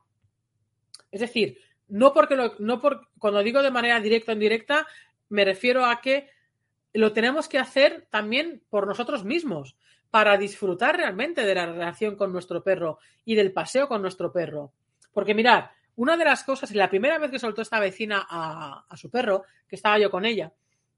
es 1.11 1.20
decir, 1.20 1.59
no 1.89 2.12
porque 2.12 2.36
lo, 2.36 2.55
no 2.59 2.80
por, 2.80 3.09
cuando 3.18 3.43
digo 3.43 3.62
de 3.62 3.70
manera 3.70 3.99
directa 4.01 4.32
o 4.32 4.34
indirecta, 4.34 4.86
me 5.29 5.45
refiero 5.45 5.85
a 5.85 6.01
que 6.01 6.29
lo 6.93 7.12
tenemos 7.12 7.49
que 7.49 7.59
hacer 7.59 8.07
también 8.11 8.62
por 8.70 8.87
nosotros 8.87 9.24
mismos 9.24 9.76
para 10.11 10.39
disfrutar 10.39 10.97
realmente 10.97 11.45
de 11.45 11.55
la 11.55 11.66
relación 11.66 12.16
con 12.16 12.33
nuestro 12.33 12.62
perro 12.62 12.99
y 13.24 13.35
del 13.35 13.53
paseo 13.53 13.89
con 13.89 14.01
nuestro 14.03 14.33
perro. 14.33 14.72
Porque 15.12 15.35
mirad, 15.35 15.66
una 15.97 16.16
de 16.16 16.24
las 16.24 16.45
cosas, 16.45 16.74
la 16.74 16.89
primera 16.89 17.18
vez 17.18 17.31
que 17.31 17.39
soltó 17.39 17.62
esta 17.62 17.81
vecina 17.81 18.26
a, 18.29 18.87
a 18.89 18.97
su 18.97 19.11
perro, 19.11 19.45
que 19.68 19.76
estaba 19.76 19.99
yo 19.99 20.11
con 20.11 20.24
ella, 20.24 20.53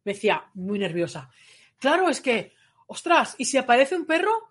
me 0.05 0.13
decía, 0.13 0.45
muy 0.55 0.79
nerviosa, 0.79 1.31
claro, 1.79 2.09
es 2.09 2.21
que, 2.21 2.55
ostras, 2.87 3.35
¿y 3.39 3.45
si 3.45 3.59
aparece 3.59 3.97
un 3.97 4.07
perro? 4.07 4.51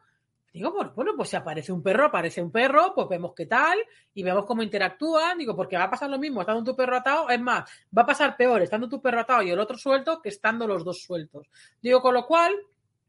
Digo, 0.51 0.71
bueno, 0.95 1.13
pues 1.15 1.29
si 1.29 1.35
aparece 1.35 1.71
un 1.71 1.83
perro, 1.83 2.05
aparece 2.05 2.41
un 2.41 2.51
perro, 2.51 2.93
pues 2.95 3.07
vemos 3.07 3.33
qué 3.35 3.45
tal 3.45 3.77
y 4.13 4.23
vemos 4.23 4.45
cómo 4.45 4.63
interactúan. 4.63 5.37
Digo, 5.37 5.55
porque 5.55 5.77
va 5.77 5.83
a 5.83 5.89
pasar 5.89 6.09
lo 6.09 6.17
mismo 6.17 6.41
estando 6.41 6.63
tu 6.63 6.75
perro 6.75 6.97
atado. 6.97 7.29
Es 7.29 7.39
más, 7.39 7.69
va 7.95 8.01
a 8.01 8.05
pasar 8.07 8.35
peor 8.35 8.61
estando 8.61 8.89
tu 8.89 9.01
perro 9.01 9.21
atado 9.21 9.43
y 9.43 9.51
el 9.51 9.59
otro 9.59 9.77
suelto 9.77 10.21
que 10.21 10.29
estando 10.29 10.65
los 10.67 10.83
dos 10.83 11.03
sueltos. 11.03 11.47
Digo, 11.81 12.01
con 12.01 12.13
lo 12.13 12.25
cual, 12.25 12.55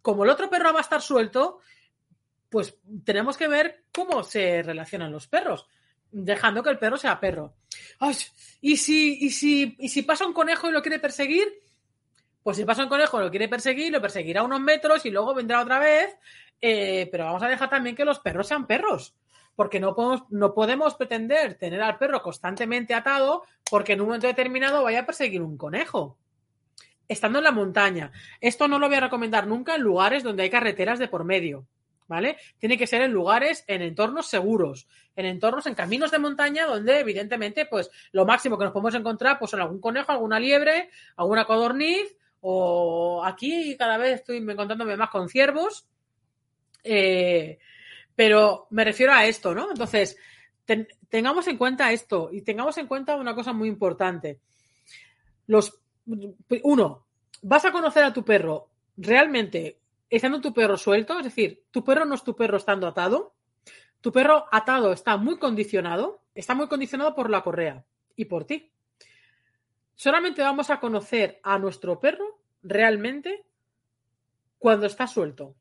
como 0.02 0.24
el 0.24 0.30
otro 0.30 0.50
perro 0.50 0.72
va 0.72 0.80
a 0.80 0.82
estar 0.82 1.00
suelto, 1.00 1.60
pues 2.50 2.76
tenemos 3.04 3.36
que 3.36 3.48
ver 3.48 3.84
cómo 3.92 4.22
se 4.22 4.62
relacionan 4.62 5.12
los 5.12 5.28
perros, 5.28 5.66
dejando 6.10 6.62
que 6.62 6.70
el 6.70 6.78
perro 6.78 6.98
sea 6.98 7.20
perro. 7.20 7.54
¿y, 8.60 8.76
si, 8.76 9.24
y, 9.24 9.30
si, 9.30 9.76
¿Y 9.78 9.88
si 9.88 10.02
pasa 10.02 10.26
un 10.26 10.32
conejo 10.34 10.68
y 10.68 10.72
lo 10.72 10.82
quiere 10.82 10.98
perseguir? 10.98 11.48
Pues 12.42 12.56
si 12.56 12.64
pasa 12.64 12.82
un 12.82 12.88
conejo 12.88 13.20
y 13.20 13.24
lo 13.24 13.30
quiere 13.30 13.48
perseguir, 13.48 13.92
lo 13.92 14.00
perseguirá 14.00 14.42
unos 14.42 14.60
metros 14.60 15.06
y 15.06 15.10
luego 15.10 15.34
vendrá 15.34 15.62
otra 15.62 15.78
vez. 15.78 16.16
Eh, 16.60 17.08
pero 17.10 17.24
vamos 17.24 17.42
a 17.42 17.48
dejar 17.48 17.70
también 17.70 17.96
que 17.96 18.04
los 18.04 18.20
perros 18.20 18.46
sean 18.46 18.66
perros. 18.66 19.14
Porque 19.56 19.80
no 19.80 19.94
podemos, 19.94 20.22
no 20.30 20.54
podemos 20.54 20.94
pretender 20.94 21.54
tener 21.54 21.82
al 21.82 21.98
perro 21.98 22.22
constantemente 22.22 22.94
atado 22.94 23.42
porque 23.68 23.92
en 23.92 24.00
un 24.00 24.06
momento 24.06 24.26
determinado 24.26 24.82
vaya 24.82 25.00
a 25.00 25.06
perseguir 25.06 25.42
un 25.42 25.56
conejo 25.56 26.16
estando 27.10 27.38
en 27.38 27.44
la 27.44 27.52
montaña. 27.52 28.12
Esto 28.40 28.68
no 28.68 28.78
lo 28.78 28.86
voy 28.86 28.96
a 28.96 29.00
recomendar 29.00 29.46
nunca 29.46 29.74
en 29.74 29.82
lugares 29.82 30.22
donde 30.22 30.44
hay 30.44 30.50
carreteras 30.50 30.98
de 30.98 31.08
por 31.08 31.24
medio. 31.24 31.66
¿Vale? 32.06 32.38
Tiene 32.58 32.76
que 32.76 32.88
ser 32.88 33.02
en 33.02 33.12
lugares, 33.12 33.62
en 33.68 33.82
entornos 33.82 34.26
seguros, 34.26 34.88
en 35.14 35.26
entornos, 35.26 35.66
en 35.66 35.76
caminos 35.76 36.10
de 36.10 36.18
montaña, 36.18 36.66
donde 36.66 36.98
evidentemente, 36.98 37.66
pues 37.66 37.88
lo 38.10 38.26
máximo 38.26 38.58
que 38.58 38.64
nos 38.64 38.72
podemos 38.72 38.96
encontrar, 38.96 39.38
pues 39.38 39.52
son 39.52 39.60
algún 39.60 39.80
conejo, 39.80 40.10
alguna 40.10 40.40
liebre, 40.40 40.90
alguna 41.14 41.44
codorniz, 41.44 42.16
o 42.40 43.22
aquí 43.24 43.76
cada 43.76 43.96
vez 43.96 44.16
estoy 44.16 44.38
encontrándome 44.38 44.96
más 44.96 45.10
con 45.10 45.28
ciervos. 45.28 45.86
Eh, 46.84 47.58
pero 48.14 48.66
me 48.70 48.84
refiero 48.84 49.12
a 49.12 49.26
esto, 49.26 49.54
¿no? 49.54 49.70
Entonces, 49.70 50.16
ten, 50.64 50.88
tengamos 51.08 51.46
en 51.48 51.56
cuenta 51.56 51.92
esto 51.92 52.30
y 52.32 52.42
tengamos 52.42 52.76
en 52.78 52.86
cuenta 52.86 53.16
una 53.16 53.34
cosa 53.34 53.52
muy 53.52 53.68
importante. 53.68 54.40
Los 55.46 55.80
uno, 56.62 57.06
vas 57.42 57.64
a 57.64 57.72
conocer 57.72 58.04
a 58.04 58.12
tu 58.12 58.24
perro 58.24 58.70
realmente 58.96 59.78
estando 60.08 60.40
tu 60.40 60.52
perro 60.52 60.76
suelto, 60.76 61.18
es 61.18 61.24
decir, 61.24 61.64
tu 61.70 61.84
perro 61.84 62.04
no 62.04 62.14
es 62.14 62.24
tu 62.24 62.34
perro 62.34 62.56
estando 62.56 62.86
atado, 62.86 63.34
tu 64.00 64.10
perro 64.10 64.46
atado 64.50 64.92
está 64.92 65.16
muy 65.16 65.38
condicionado, 65.38 66.22
está 66.34 66.54
muy 66.54 66.68
condicionado 66.68 67.14
por 67.14 67.30
la 67.30 67.42
correa 67.42 67.84
y 68.16 68.24
por 68.24 68.44
ti. 68.44 68.72
Solamente 69.94 70.42
vamos 70.42 70.70
a 70.70 70.80
conocer 70.80 71.40
a 71.42 71.58
nuestro 71.58 72.00
perro 72.00 72.40
realmente 72.62 73.44
cuando 74.58 74.86
está 74.86 75.06
suelto. 75.06 75.54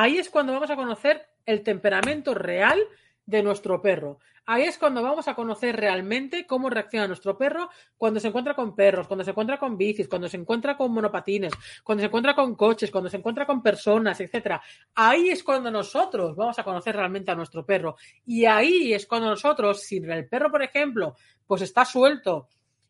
Ahí 0.00 0.16
es 0.16 0.30
cuando 0.30 0.52
vamos 0.52 0.70
a 0.70 0.76
conocer 0.76 1.26
el 1.44 1.64
temperamento 1.64 2.32
real 2.32 2.78
de 3.26 3.42
nuestro 3.42 3.82
perro. 3.82 4.20
Ahí 4.46 4.62
es 4.62 4.78
cuando 4.78 5.02
vamos 5.02 5.26
a 5.26 5.34
conocer 5.34 5.74
realmente 5.74 6.46
cómo 6.46 6.70
reacciona 6.70 7.08
nuestro 7.08 7.36
perro 7.36 7.68
cuando 7.96 8.20
se 8.20 8.28
encuentra 8.28 8.54
con 8.54 8.76
perros, 8.76 9.08
cuando 9.08 9.24
se 9.24 9.30
encuentra 9.30 9.58
con 9.58 9.76
bicis, 9.76 10.06
cuando 10.06 10.28
se 10.28 10.36
encuentra 10.36 10.76
con 10.76 10.92
monopatines, 10.92 11.52
cuando 11.82 12.02
se 12.02 12.06
encuentra 12.06 12.36
con 12.36 12.54
coches, 12.54 12.92
cuando 12.92 13.10
se 13.10 13.16
encuentra 13.16 13.44
con 13.44 13.60
personas, 13.60 14.20
etcétera. 14.20 14.62
Ahí 14.94 15.30
es 15.30 15.42
cuando 15.42 15.68
nosotros 15.68 16.36
vamos 16.36 16.56
a 16.60 16.62
conocer 16.62 16.94
realmente 16.94 17.32
a 17.32 17.34
nuestro 17.34 17.66
perro. 17.66 17.96
Y 18.24 18.44
ahí 18.44 18.94
es 18.94 19.04
cuando 19.04 19.28
nosotros, 19.30 19.82
si 19.82 19.96
el 19.96 20.28
perro, 20.28 20.48
por 20.48 20.62
ejemplo, 20.62 21.16
pues 21.44 21.62
está 21.62 21.84
suelto 21.84 22.46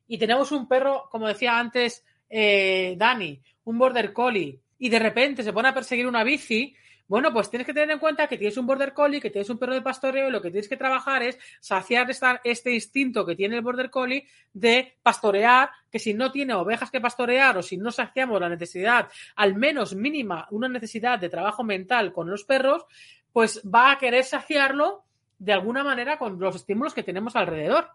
y 0.07 0.19
tenemos 0.19 0.53
un 0.53 0.69
perro, 0.69 1.09
como 1.11 1.27
decía 1.27 1.59
antes 1.59 2.05
eh, 2.29 2.97
Dani, 2.99 3.41
un 3.65 3.79
border 3.79 4.13
collie, 4.13 4.61
y 4.79 4.91
de 4.91 4.99
repente 4.99 5.43
se 5.43 5.55
pone 5.55 5.69
a 5.71 5.75
perseguir 5.75 6.07
una 6.07 6.23
bici, 6.23 6.77
bueno, 7.09 7.33
pues 7.33 7.49
tienes 7.49 7.67
que 7.67 7.73
tener 7.73 7.91
en 7.91 7.99
cuenta 7.99 8.27
que 8.27 8.37
tienes 8.37 8.59
un 8.59 8.67
border 8.67 8.93
collie, 8.93 9.21
que 9.21 9.31
tienes 9.31 9.49
un 9.49 9.59
perro 9.59 9.73
de 9.73 9.81
pastoreo 9.81 10.29
y 10.29 10.31
lo 10.31 10.43
que 10.43 10.51
tienes 10.51 10.69
que 10.69 10.77
trabajar 10.77 11.23
es 11.23 11.39
saciar 11.59 12.07
este 12.45 12.71
instinto 12.71 13.25
que 13.25 13.35
tiene 13.35 13.57
el 13.57 13.63
border 13.63 13.89
collie 13.89 14.29
de 14.53 14.99
pastorear, 15.03 15.71
que 15.91 15.99
si 15.99 16.13
no 16.13 16.31
tiene 16.31 16.53
ovejas 16.53 16.91
que 16.91 17.01
pastorear 17.01 17.57
o 17.57 17.63
si 17.63 17.79
no 17.79 17.91
saciamos 17.91 18.39
la 18.39 18.51
necesidad, 18.51 19.09
al 19.37 19.55
menos 19.55 19.95
mínima, 19.95 20.47
una 20.51 20.69
necesidad 20.69 21.19
de 21.19 21.31
trabajo 21.31 21.65
mental 21.65 22.13
con 22.13 22.29
los 22.29 22.45
perros, 22.45 22.85
pues 23.33 23.63
va 23.63 23.91
a 23.93 23.99
querer 23.99 24.25
saciarlo 24.25 25.05
de 25.39 25.55
alguna 25.55 25.83
manera 25.83 26.19
con 26.19 26.39
los 26.39 26.57
estímulos 26.57 26.93
que 26.93 27.03
tenemos 27.03 27.37
alrededor. 27.37 27.89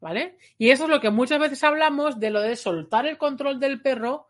¿Vale? 0.00 0.36
Y 0.58 0.70
eso 0.70 0.84
es 0.84 0.90
lo 0.90 1.00
que 1.00 1.10
muchas 1.10 1.38
veces 1.38 1.62
hablamos 1.62 2.18
de 2.18 2.30
lo 2.30 2.40
de 2.40 2.56
soltar 2.56 3.06
el 3.06 3.18
control 3.18 3.60
del 3.60 3.80
perro 3.80 4.26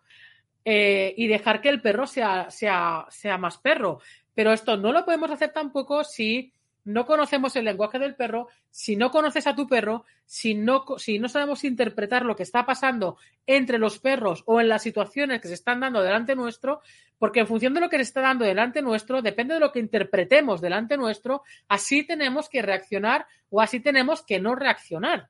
eh, 0.65 1.15
y 1.17 1.27
dejar 1.27 1.61
que 1.61 1.69
el 1.69 1.81
perro 1.81 2.07
sea, 2.07 2.51
sea, 2.51 3.07
sea 3.11 3.39
más 3.39 3.59
perro. 3.59 4.01
Pero 4.35 4.53
esto 4.53 4.77
no 4.77 4.93
lo 4.93 5.05
podemos 5.05 5.31
hacer 5.31 5.53
tampoco 5.53 6.05
si 6.05 6.53
no 6.85 7.07
conocemos 7.07 7.55
el 7.57 7.65
lenguaje 7.65 7.99
del 7.99 8.15
perro, 8.15 8.49
si 8.71 8.97
no 8.97 9.11
conoces 9.11 9.47
a 9.47 9.55
tu 9.55 9.67
perro, 9.69 10.05
si 10.25 10.55
no, 10.55 10.85
si 10.99 11.19
no 11.19 11.29
sabemos 11.29 11.65
interpretar 11.65 12.25
lo 12.25 12.35
que 12.35 12.43
está 12.43 12.67
pasando 12.67 13.19
entre 13.47 13.79
los 13.79 13.99
perros 13.99 14.43
o 14.47 14.61
en 14.61 14.69
las 14.69 14.83
situaciones 14.83 15.41
que 15.41 15.49
se 15.49 15.55
están 15.55 15.81
dando 15.81 16.03
delante 16.03 16.35
nuestro, 16.35 16.81
porque 17.19 17.41
en 17.41 17.47
función 17.47 17.75
de 17.75 17.81
lo 17.81 17.89
que 17.89 17.97
se 17.97 18.03
está 18.03 18.21
dando 18.21 18.45
delante 18.45 18.83
nuestro, 18.83 19.23
depende 19.23 19.55
de 19.55 19.61
lo 19.61 19.71
que 19.71 19.79
interpretemos 19.79 20.61
delante 20.61 20.97
nuestro, 20.97 21.43
así 21.69 22.05
tenemos 22.05 22.49
que 22.49 22.63
reaccionar 22.63 23.27
o 23.51 23.61
así 23.61 23.81
tenemos 23.81 24.23
que 24.23 24.41
no 24.41 24.55
reaccionar. 24.55 25.29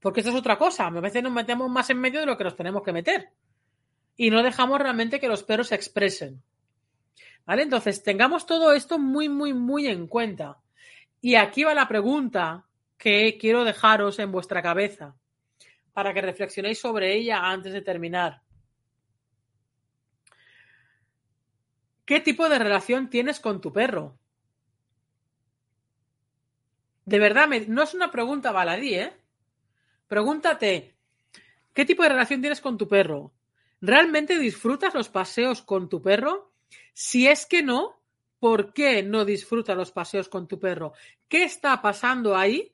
Porque 0.00 0.20
eso 0.20 0.30
es 0.30 0.36
otra 0.36 0.58
cosa, 0.58 0.86
a 0.86 0.90
veces 0.90 1.22
nos 1.22 1.32
metemos 1.32 1.70
más 1.70 1.88
en 1.90 1.98
medio 1.98 2.20
de 2.20 2.26
lo 2.26 2.36
que 2.36 2.44
nos 2.44 2.56
tenemos 2.56 2.82
que 2.82 2.92
meter 2.92 3.30
y 4.16 4.30
no 4.30 4.42
dejamos 4.42 4.80
realmente 4.80 5.20
que 5.20 5.28
los 5.28 5.42
perros 5.42 5.68
se 5.68 5.74
expresen. 5.74 6.42
¿Vale? 7.44 7.62
Entonces, 7.62 8.02
tengamos 8.02 8.46
todo 8.46 8.72
esto 8.72 8.98
muy, 8.98 9.28
muy, 9.28 9.52
muy 9.52 9.86
en 9.86 10.06
cuenta. 10.06 10.58
Y 11.20 11.36
aquí 11.36 11.64
va 11.64 11.74
la 11.74 11.88
pregunta 11.88 12.66
que 12.98 13.36
quiero 13.38 13.64
dejaros 13.64 14.18
en 14.18 14.32
vuestra 14.32 14.62
cabeza 14.62 15.14
para 15.92 16.12
que 16.12 16.20
reflexionéis 16.20 16.78
sobre 16.78 17.14
ella 17.14 17.40
antes 17.40 17.72
de 17.72 17.82
terminar. 17.82 18.42
¿Qué 22.04 22.20
tipo 22.20 22.48
de 22.48 22.58
relación 22.58 23.10
tienes 23.10 23.40
con 23.40 23.60
tu 23.60 23.72
perro? 23.72 24.18
De 27.04 27.18
verdad, 27.18 27.48
no 27.68 27.82
es 27.82 27.94
una 27.94 28.10
pregunta 28.10 28.52
baladí, 28.52 28.94
¿eh? 28.94 29.12
Pregúntate, 30.06 30.96
¿qué 31.72 31.84
tipo 31.84 32.02
de 32.02 32.10
relación 32.10 32.40
tienes 32.40 32.60
con 32.60 32.76
tu 32.76 32.86
perro? 32.86 33.32
¿Realmente 33.80 34.38
disfrutas 34.38 34.94
los 34.94 35.08
paseos 35.08 35.62
con 35.62 35.88
tu 35.88 36.00
perro? 36.00 36.52
Si 36.92 37.26
es 37.26 37.46
que 37.46 37.62
no, 37.62 38.00
¿por 38.38 38.72
qué 38.72 39.02
no 39.02 39.24
disfrutas 39.24 39.76
los 39.76 39.92
paseos 39.92 40.28
con 40.28 40.48
tu 40.48 40.58
perro? 40.58 40.92
¿Qué 41.28 41.44
está 41.44 41.80
pasando 41.82 42.36
ahí 42.36 42.72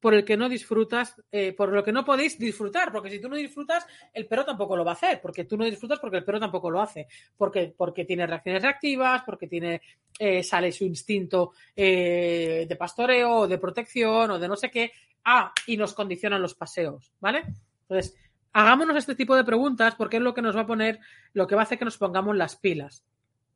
por 0.00 0.14
el 0.14 0.24
que 0.24 0.36
no 0.36 0.48
disfrutas, 0.48 1.16
eh, 1.32 1.52
por 1.52 1.72
lo 1.72 1.82
que 1.82 1.92
no 1.92 2.04
podéis 2.04 2.38
disfrutar? 2.38 2.92
Porque 2.92 3.10
si 3.10 3.20
tú 3.20 3.28
no 3.28 3.36
disfrutas, 3.36 3.84
el 4.12 4.26
perro 4.26 4.44
tampoco 4.44 4.76
lo 4.76 4.84
va 4.84 4.92
a 4.92 4.94
hacer, 4.94 5.20
porque 5.20 5.44
tú 5.44 5.56
no 5.56 5.64
disfrutas 5.64 5.98
porque 5.98 6.18
el 6.18 6.24
perro 6.24 6.38
tampoco 6.38 6.70
lo 6.70 6.80
hace, 6.80 7.08
porque, 7.36 7.74
porque 7.76 8.04
tiene 8.04 8.26
reacciones 8.26 8.62
reactivas, 8.62 9.22
porque 9.24 9.48
tiene, 9.48 9.82
eh, 10.18 10.42
sale 10.42 10.70
su 10.70 10.84
instinto 10.84 11.52
eh, 11.74 12.66
de 12.68 12.76
pastoreo 12.76 13.30
o 13.32 13.48
de 13.48 13.58
protección 13.58 14.30
o 14.30 14.38
de 14.38 14.48
no 14.48 14.56
sé 14.56 14.70
qué, 14.70 14.92
ah, 15.24 15.52
y 15.66 15.76
nos 15.76 15.94
condicionan 15.94 16.42
los 16.42 16.54
paseos, 16.54 17.12
¿vale? 17.18 17.42
Entonces, 17.82 18.14
hagámonos 18.52 18.96
este 18.96 19.14
tipo 19.14 19.36
de 19.36 19.44
preguntas 19.44 19.94
porque 19.94 20.16
es 20.16 20.22
lo 20.22 20.34
que 20.34 20.42
nos 20.42 20.56
va 20.56 20.62
a 20.62 20.66
poner, 20.66 21.00
lo 21.32 21.46
que 21.46 21.54
va 21.54 21.62
a 21.62 21.64
hacer 21.64 21.78
que 21.78 21.84
nos 21.84 21.98
pongamos 21.98 22.36
las 22.36 22.56
pilas. 22.56 23.04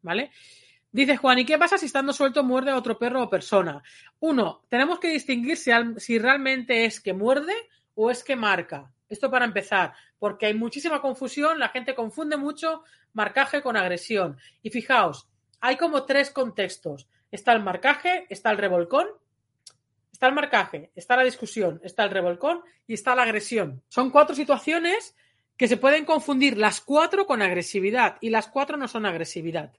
¿Vale? 0.03 0.31
Dice 0.91 1.17
Juan, 1.17 1.39
¿y 1.39 1.45
qué 1.45 1.57
pasa 1.57 1.79
si 1.79 1.87
estando 1.87 2.13
suelto 2.13 2.45
muerde 2.45 2.71
a 2.71 2.77
otro 2.77 2.99
perro 2.99 3.23
o 3.23 3.31
persona? 3.31 3.83
Uno, 4.21 4.63
tenemos 4.69 4.99
que 4.99 5.09
distinguir 5.09 5.57
si, 5.57 5.71
si 5.97 6.19
realmente 6.19 6.85
es 6.85 7.01
que 7.01 7.15
muerde 7.15 7.55
o 7.95 8.11
es 8.11 8.23
que 8.23 8.37
marca. 8.37 8.93
Esto 9.09 9.31
para 9.31 9.45
empezar, 9.45 9.95
porque 10.19 10.47
hay 10.47 10.55
muchísima 10.55 11.01
confusión, 11.01 11.59
la 11.59 11.69
gente 11.69 11.95
confunde 11.95 12.37
mucho 12.37 12.83
marcaje 13.13 13.63
con 13.63 13.77
agresión. 13.77 14.39
Y 14.63 14.71
fijaos, 14.71 15.29
hay 15.61 15.77
como 15.77 16.05
tres 16.05 16.31
contextos. 16.31 17.09
está 17.31 17.53
el 17.53 17.63
marcaje, 17.63 18.27
está 18.29 18.51
el 18.51 18.59
revolcón, 18.59 19.07
está 20.23 20.29
el 20.29 20.35
marcaje, 20.37 20.93
está 20.95 21.17
la 21.17 21.25
discusión, 21.25 21.81
está 21.83 22.05
el 22.05 22.11
revolcón 22.11 22.61
y 22.87 22.95
está 22.95 23.17
la 23.17 23.25
agresión. 23.25 23.83
Son 23.89 24.11
cuatro 24.11 24.37
situaciones 24.37 25.17
que 25.57 25.67
se 25.67 25.77
pueden 25.77 26.05
confundir 26.05 26.57
las 26.57 26.81
cuatro 26.81 27.27
con 27.27 27.43
agresividad 27.43 28.19
y 28.21 28.31
las 28.31 28.47
cuatro 28.47 28.77
no 28.77 28.87
son 28.87 29.05
agresividad. 29.05 29.73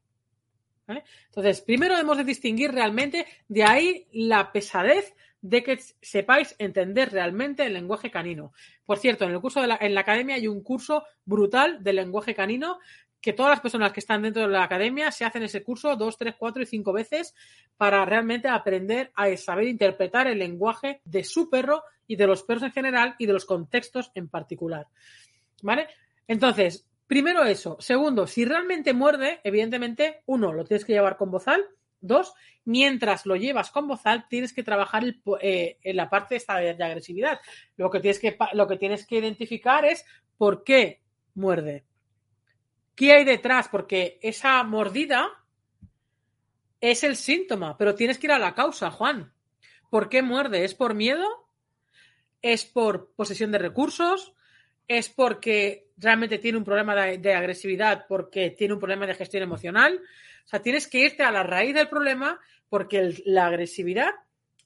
Entonces, 1.27 1.61
primero 1.61 1.97
hemos 1.97 2.17
de 2.17 2.25
distinguir 2.25 2.73
realmente, 2.73 3.25
de 3.47 3.63
ahí 3.63 4.07
la 4.11 4.51
pesadez 4.51 5.15
de 5.39 5.63
que 5.63 5.79
sepáis 6.01 6.55
entender 6.57 7.13
realmente 7.13 7.65
el 7.65 7.71
lenguaje 7.71 8.11
canino. 8.11 8.51
Por 8.85 8.97
cierto, 8.97 9.23
en 9.23 9.31
el 9.31 9.39
curso 9.39 9.61
de 9.61 9.67
la, 9.67 9.77
en 9.79 9.93
la 9.93 10.01
academia 10.01 10.35
hay 10.35 10.49
un 10.49 10.61
curso 10.61 11.05
brutal 11.23 11.81
de 11.81 11.93
lenguaje 11.93 12.35
canino 12.35 12.79
que 13.23 13.33
todas 13.33 13.51
las 13.51 13.61
personas 13.61 13.93
que 13.93 14.01
están 14.01 14.21
dentro 14.21 14.43
de 14.43 14.49
la 14.49 14.63
academia 14.63 15.09
se 15.09 15.25
hacen 15.25 15.43
ese 15.43 15.63
curso 15.63 15.95
dos, 15.95 16.17
tres, 16.17 16.35
cuatro 16.37 16.61
y 16.61 16.65
cinco 16.65 16.91
veces 16.93 17.33
para 17.77 18.05
realmente 18.05 18.49
aprender 18.49 19.11
a 19.15 19.35
saber 19.37 19.67
interpretar 19.67 20.27
el 20.27 20.37
lenguaje 20.37 21.01
de 21.05 21.23
su 21.23 21.49
perro 21.49 21.83
y 22.05 22.17
de 22.17 22.27
los 22.27 22.43
perros 22.43 22.63
en 22.63 22.73
general 22.73 23.15
y 23.17 23.25
de 23.25 23.33
los 23.33 23.45
contextos 23.45 24.11
en 24.13 24.27
particular. 24.27 24.87
¿Vale? 25.61 25.87
Entonces, 26.27 26.85
Primero 27.13 27.43
eso. 27.43 27.77
Segundo, 27.79 28.25
si 28.25 28.43
realmente 28.43 28.93
muerde, 28.93 29.39
evidentemente, 29.43 30.23
uno, 30.25 30.53
lo 30.53 30.63
tienes 30.63 30.83
que 30.83 30.93
llevar 30.93 31.15
con 31.15 31.29
bozal. 31.29 31.63
Dos, 31.99 32.33
mientras 32.65 33.25
lo 33.25 33.35
llevas 33.35 33.71
con 33.71 33.87
bozal, 33.87 34.27
tienes 34.27 34.51
que 34.51 34.63
trabajar 34.63 35.03
eh, 35.41 35.77
en 35.83 35.95
la 35.95 36.09
parte 36.09 36.37
esta 36.37 36.57
de, 36.57 36.71
agresividad. 36.71 37.39
Lo 37.77 37.91
que, 37.91 37.99
tienes 37.99 38.19
que, 38.19 38.35
lo 38.53 38.67
que 38.67 38.77
tienes 38.77 39.05
que 39.05 39.17
identificar 39.17 39.85
es 39.85 40.05
por 40.37 40.63
qué 40.63 41.01
muerde. 41.35 41.83
¿Qué 42.95 43.13
hay 43.13 43.25
detrás? 43.25 43.67
Porque 43.69 44.19
esa 44.21 44.63
mordida 44.63 45.29
es 46.81 47.03
el 47.03 47.15
síntoma, 47.15 47.77
pero 47.77 47.95
tienes 47.95 48.17
que 48.17 48.27
ir 48.27 48.33
a 48.33 48.39
la 48.39 48.53
causa, 48.53 48.91
Juan. 48.91 49.33
¿Por 49.89 50.09
qué 50.09 50.21
muerde? 50.21 50.65
¿Es 50.65 50.75
por 50.75 50.93
miedo? 50.93 51.25
¿Es 52.41 52.65
por 52.65 53.13
posesión 53.15 53.51
de 53.51 53.59
recursos? 53.59 54.33
¿Es 54.87 55.09
porque 55.09 55.83
realmente 55.97 56.39
tiene 56.39 56.57
un 56.57 56.63
problema 56.63 56.95
de, 56.95 57.33
agresividad 57.33 58.05
porque 58.07 58.51
tiene 58.51 58.73
un 58.73 58.79
problema 58.79 59.05
de 59.05 59.15
gestión 59.15 59.43
emocional. 59.43 60.01
O 60.45 60.47
sea, 60.47 60.61
tienes 60.61 60.87
que 60.87 60.99
irte 60.99 61.23
a 61.23 61.31
la 61.31 61.43
raíz 61.43 61.73
del 61.73 61.89
problema 61.89 62.39
porque 62.69 63.13
la 63.25 63.47
agresividad, 63.47 64.11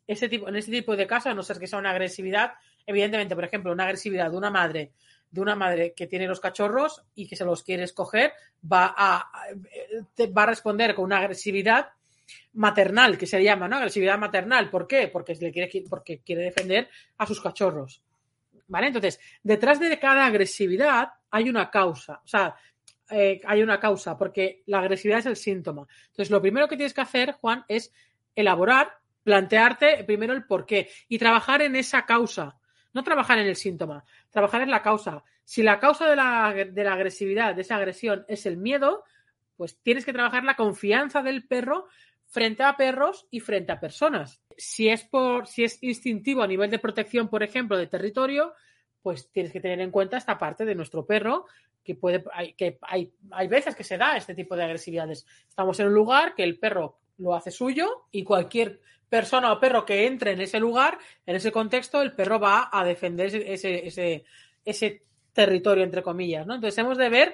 ese 0.08 0.30
tipo, 0.30 0.48
en 0.48 0.56
ese 0.56 0.72
tipo 0.72 0.96
de 0.96 1.08
casos, 1.08 1.28
a 1.28 1.36
no 1.36 1.44
ser 1.44 1.60
que 1.60 1.68
sea 1.68 1.80
una 1.80 1.92
agresividad, 1.92 2.54
evidentemente, 2.86 3.36
por 3.36 3.44
ejemplo, 3.44 3.72
una 3.72 3.84
agresividad 3.84 4.32
de 4.32 4.38
una 4.38 4.50
madre, 4.50 4.92
de 5.30 5.42
una 5.42 5.56
madre 5.56 5.94
que 5.94 6.08
tiene 6.08 6.28
los 6.28 6.40
cachorros 6.40 7.04
y 7.16 7.28
que 7.28 7.36
se 7.36 7.46
los 7.46 7.64
quiere 7.64 7.84
escoger, 7.84 8.34
va 8.72 8.94
a, 8.98 9.30
va 10.36 10.44
a 10.44 10.46
responder 10.46 10.96
con 10.96 11.06
una 11.06 11.20
agresividad 11.20 11.90
maternal, 12.54 13.18
que 13.18 13.28
se 13.28 13.44
llama, 13.44 13.68
¿no? 13.68 13.78
Agresividad 13.78 14.18
maternal. 14.18 14.70
¿Por 14.70 14.88
qué? 14.88 15.08
Porque, 15.08 15.36
le 15.36 15.52
quiere, 15.52 15.84
porque 15.90 16.20
quiere 16.20 16.44
defender 16.44 16.90
a 17.18 17.26
sus 17.26 17.42
cachorros. 17.42 18.02
¿Vale? 18.68 18.88
Entonces, 18.88 19.20
detrás 19.44 19.80
de 19.80 19.98
cada 19.98 20.26
agresividad 20.26 21.10
hay 21.32 21.50
una 21.50 21.70
causa. 21.70 22.22
O 22.24 22.28
sea, 22.28 22.56
eh, 23.10 23.40
hay 23.46 23.62
una 23.62 23.80
causa, 23.80 24.18
porque 24.18 24.64
la 24.66 24.80
agresividad 24.80 25.20
es 25.20 25.26
el 25.28 25.36
síntoma. 25.38 25.88
Entonces, 26.08 26.30
lo 26.30 26.42
primero 26.42 26.68
que 26.68 26.76
tienes 26.76 26.94
que 26.94 27.02
hacer, 27.02 27.34
Juan, 27.34 27.64
es 27.68 27.94
elaborar, 28.36 28.98
plantearte 29.24 30.04
primero 30.04 30.34
el 30.34 30.46
por 30.46 30.66
qué 30.66 30.90
y 31.08 31.18
trabajar 31.18 31.62
en 31.62 31.76
esa 31.76 32.06
causa. 32.06 32.58
No 32.98 33.04
trabajar 33.04 33.38
en 33.38 33.46
el 33.46 33.56
síntoma, 33.56 34.04
trabajar 34.32 34.64
en 34.64 34.72
la 34.72 34.82
causa. 34.82 35.24
Si 35.46 35.62
la 35.62 35.80
causa 35.80 36.10
de 36.10 36.16
la, 36.16 36.52
de 36.52 36.84
la 36.84 36.94
agresividad, 36.94 37.54
de 37.54 37.62
esa 37.62 37.76
agresión, 37.76 38.26
es 38.28 38.48
el 38.48 38.58
miedo, 38.58 39.04
pues 39.56 39.78
tienes 39.84 40.04
que 40.04 40.14
trabajar 40.14 40.44
la 40.44 40.56
confianza 40.56 41.22
del 41.22 41.46
perro 41.46 41.86
frente 42.26 42.64
a 42.64 42.76
perros 42.76 43.28
y 43.30 43.40
frente 43.40 43.72
a 43.72 43.80
personas. 43.80 44.42
Si 44.58 44.90
es 44.90 45.04
por, 45.04 45.46
si 45.46 45.64
es 45.64 45.78
instintivo 45.84 46.42
a 46.42 46.48
nivel 46.48 46.72
de 46.72 46.80
protección, 46.80 47.28
por 47.28 47.44
ejemplo, 47.44 47.78
de 47.78 47.86
territorio, 47.86 48.56
pues 49.04 49.30
tienes 49.32 49.52
que 49.52 49.62
tener 49.62 49.80
en 49.80 49.92
cuenta 49.92 50.18
esta 50.18 50.40
parte 50.40 50.66
de 50.66 50.74
nuestro 50.74 51.06
perro, 51.06 51.46
que 51.84 51.94
puede, 51.94 52.24
que 52.58 52.80
hay, 52.82 53.14
hay 53.30 53.48
veces 53.48 53.76
que 53.76 53.84
se 53.84 54.00
da 54.00 54.18
este 54.18 54.34
tipo 54.34 54.56
de 54.56 54.64
agresividades. 54.64 55.28
Estamos 55.48 55.80
en 55.80 55.86
un 55.86 55.94
lugar 55.94 56.34
que 56.34 56.44
el 56.44 56.58
perro 56.58 56.98
lo 57.20 57.36
hace 57.36 57.52
suyo 57.52 58.08
y 58.10 58.24
cualquier 58.24 58.80
persona 59.10 59.52
o 59.52 59.60
perro 59.60 59.86
que 59.86 60.06
entre 60.06 60.32
en 60.32 60.42
ese 60.42 60.60
lugar, 60.60 60.98
en 61.26 61.36
ese 61.36 61.52
contexto, 61.52 62.02
el 62.02 62.14
perro 62.14 62.40
va 62.40 62.70
a 62.72 62.84
defender 62.84 63.34
ese, 63.34 64.24
ese, 64.66 65.04
territorio, 65.34 65.84
entre 65.84 66.02
comillas, 66.02 66.48
¿no? 66.48 66.56
Entonces 66.56 66.78
hemos 66.80 66.98
de 66.98 67.10
ver 67.10 67.34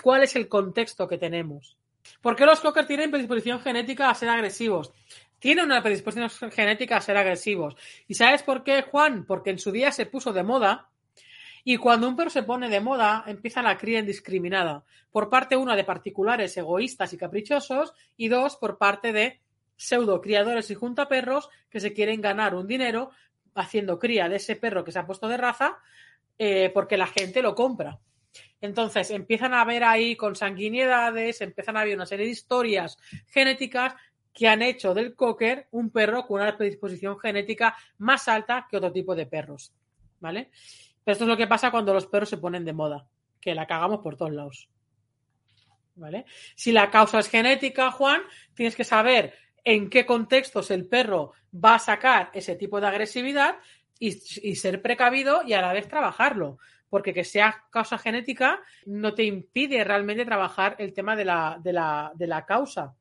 cuál 0.00 0.22
es 0.22 0.36
el 0.36 0.48
contexto 0.48 1.08
que 1.08 1.18
tenemos. 1.18 1.76
¿Por 2.20 2.36
qué 2.36 2.46
los 2.46 2.60
cocker 2.60 2.86
tienen 2.86 3.10
predisposición 3.10 3.60
genética 3.60 4.08
a 4.08 4.14
ser 4.14 4.28
agresivos? 4.28 4.92
Tienen 5.40 5.64
una 5.64 5.82
predisposición 5.82 6.52
genética 6.52 6.96
a 6.96 7.00
ser 7.00 7.16
agresivos. 7.16 7.74
¿Y 8.06 8.14
sabes 8.14 8.44
por 8.44 8.62
qué, 8.62 8.82
Juan? 8.82 9.24
Porque 9.26 9.50
en 9.50 9.58
su 9.58 9.72
día 9.72 9.90
se 9.90 10.06
puso 10.06 10.32
de 10.32 10.44
moda 10.44 10.88
y 11.64 11.76
cuando 11.76 12.08
un 12.08 12.16
perro 12.16 12.30
se 12.30 12.42
pone 12.42 12.68
de 12.68 12.80
moda, 12.80 13.24
empieza 13.26 13.62
la 13.62 13.78
cría 13.78 14.00
indiscriminada. 14.00 14.84
Por 15.10 15.28
parte, 15.30 15.56
una, 15.56 15.76
de 15.76 15.84
particulares 15.84 16.56
egoístas 16.56 17.12
y 17.12 17.16
caprichosos, 17.16 17.92
y 18.16 18.28
dos, 18.28 18.56
por 18.56 18.78
parte 18.78 19.12
de 19.12 19.40
pseudo 19.82 20.20
criadores 20.20 20.70
y 20.70 20.74
juntaperros 20.74 21.48
que 21.68 21.80
se 21.80 21.92
quieren 21.92 22.20
ganar 22.20 22.54
un 22.54 22.66
dinero 22.66 23.10
haciendo 23.54 23.98
cría 23.98 24.28
de 24.28 24.36
ese 24.36 24.56
perro 24.56 24.84
que 24.84 24.92
se 24.92 24.98
ha 24.98 25.06
puesto 25.06 25.28
de 25.28 25.36
raza 25.36 25.78
eh, 26.38 26.70
porque 26.72 26.96
la 26.96 27.06
gente 27.06 27.42
lo 27.42 27.54
compra. 27.54 27.98
Entonces 28.60 29.10
empiezan 29.10 29.54
a 29.54 29.62
haber 29.62 29.84
ahí 29.84 30.16
consanguinidades, 30.16 31.40
empiezan 31.40 31.76
a 31.76 31.80
haber 31.80 31.96
una 31.96 32.06
serie 32.06 32.26
de 32.26 32.32
historias 32.32 32.96
genéticas 33.26 33.94
que 34.32 34.48
han 34.48 34.62
hecho 34.62 34.94
del 34.94 35.14
cocker 35.14 35.66
un 35.72 35.90
perro 35.90 36.26
con 36.26 36.40
una 36.40 36.56
predisposición 36.56 37.18
genética 37.18 37.76
más 37.98 38.28
alta 38.28 38.66
que 38.70 38.76
otro 38.76 38.92
tipo 38.92 39.14
de 39.14 39.26
perros. 39.26 39.72
¿Vale? 40.20 40.50
Pero 41.04 41.12
esto 41.12 41.24
es 41.24 41.28
lo 41.28 41.36
que 41.36 41.48
pasa 41.48 41.72
cuando 41.72 41.92
los 41.92 42.06
perros 42.06 42.28
se 42.28 42.38
ponen 42.38 42.64
de 42.64 42.72
moda, 42.72 43.04
que 43.40 43.54
la 43.54 43.66
cagamos 43.66 43.98
por 44.00 44.16
todos 44.16 44.32
lados. 44.32 44.68
¿Vale? 45.96 46.24
Si 46.54 46.72
la 46.72 46.90
causa 46.90 47.18
es 47.18 47.28
genética, 47.28 47.90
Juan, 47.90 48.22
tienes 48.54 48.76
que 48.76 48.84
saber 48.84 49.34
en 49.64 49.90
qué 49.90 50.06
contextos 50.06 50.70
el 50.70 50.86
perro 50.86 51.32
va 51.52 51.76
a 51.76 51.78
sacar 51.78 52.30
ese 52.34 52.56
tipo 52.56 52.80
de 52.80 52.86
agresividad 52.86 53.56
y, 53.98 54.12
ser 54.56 54.82
precavido 54.82 55.42
y 55.46 55.52
a 55.52 55.60
la 55.60 55.72
vez 55.72 55.86
trabajarlo 55.86 56.58
porque 56.90 57.14
que 57.14 57.24
sea 57.24 57.64
causa 57.70 57.96
genética 57.96 58.60
no 58.84 59.14
te 59.14 59.24
impide 59.24 59.82
realmente 59.84 60.24
trabajar 60.24 60.76
el 60.78 60.92
tema 60.92 61.16
de 61.16 61.24
la, 61.24 61.58
de 61.62 61.72
la, 61.72 62.12
de 62.14 62.26
la 62.26 62.44
causa, 62.44 62.94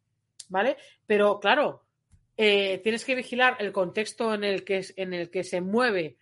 ¿vale? 0.47 0.78
Pero 1.05 1.39
claro, 1.39 1.84
eh, 2.38 2.80
tienes 2.84 3.03
que 3.03 3.16
vigilar 3.16 3.57
el 3.59 3.74
contexto 3.74 4.34
en 4.34 4.43
el, 4.43 4.64
que, 4.64 4.86
en 4.95 5.14
el 5.14 5.30
que 5.30 5.43
se 5.43 5.59
mueve, 5.59 6.16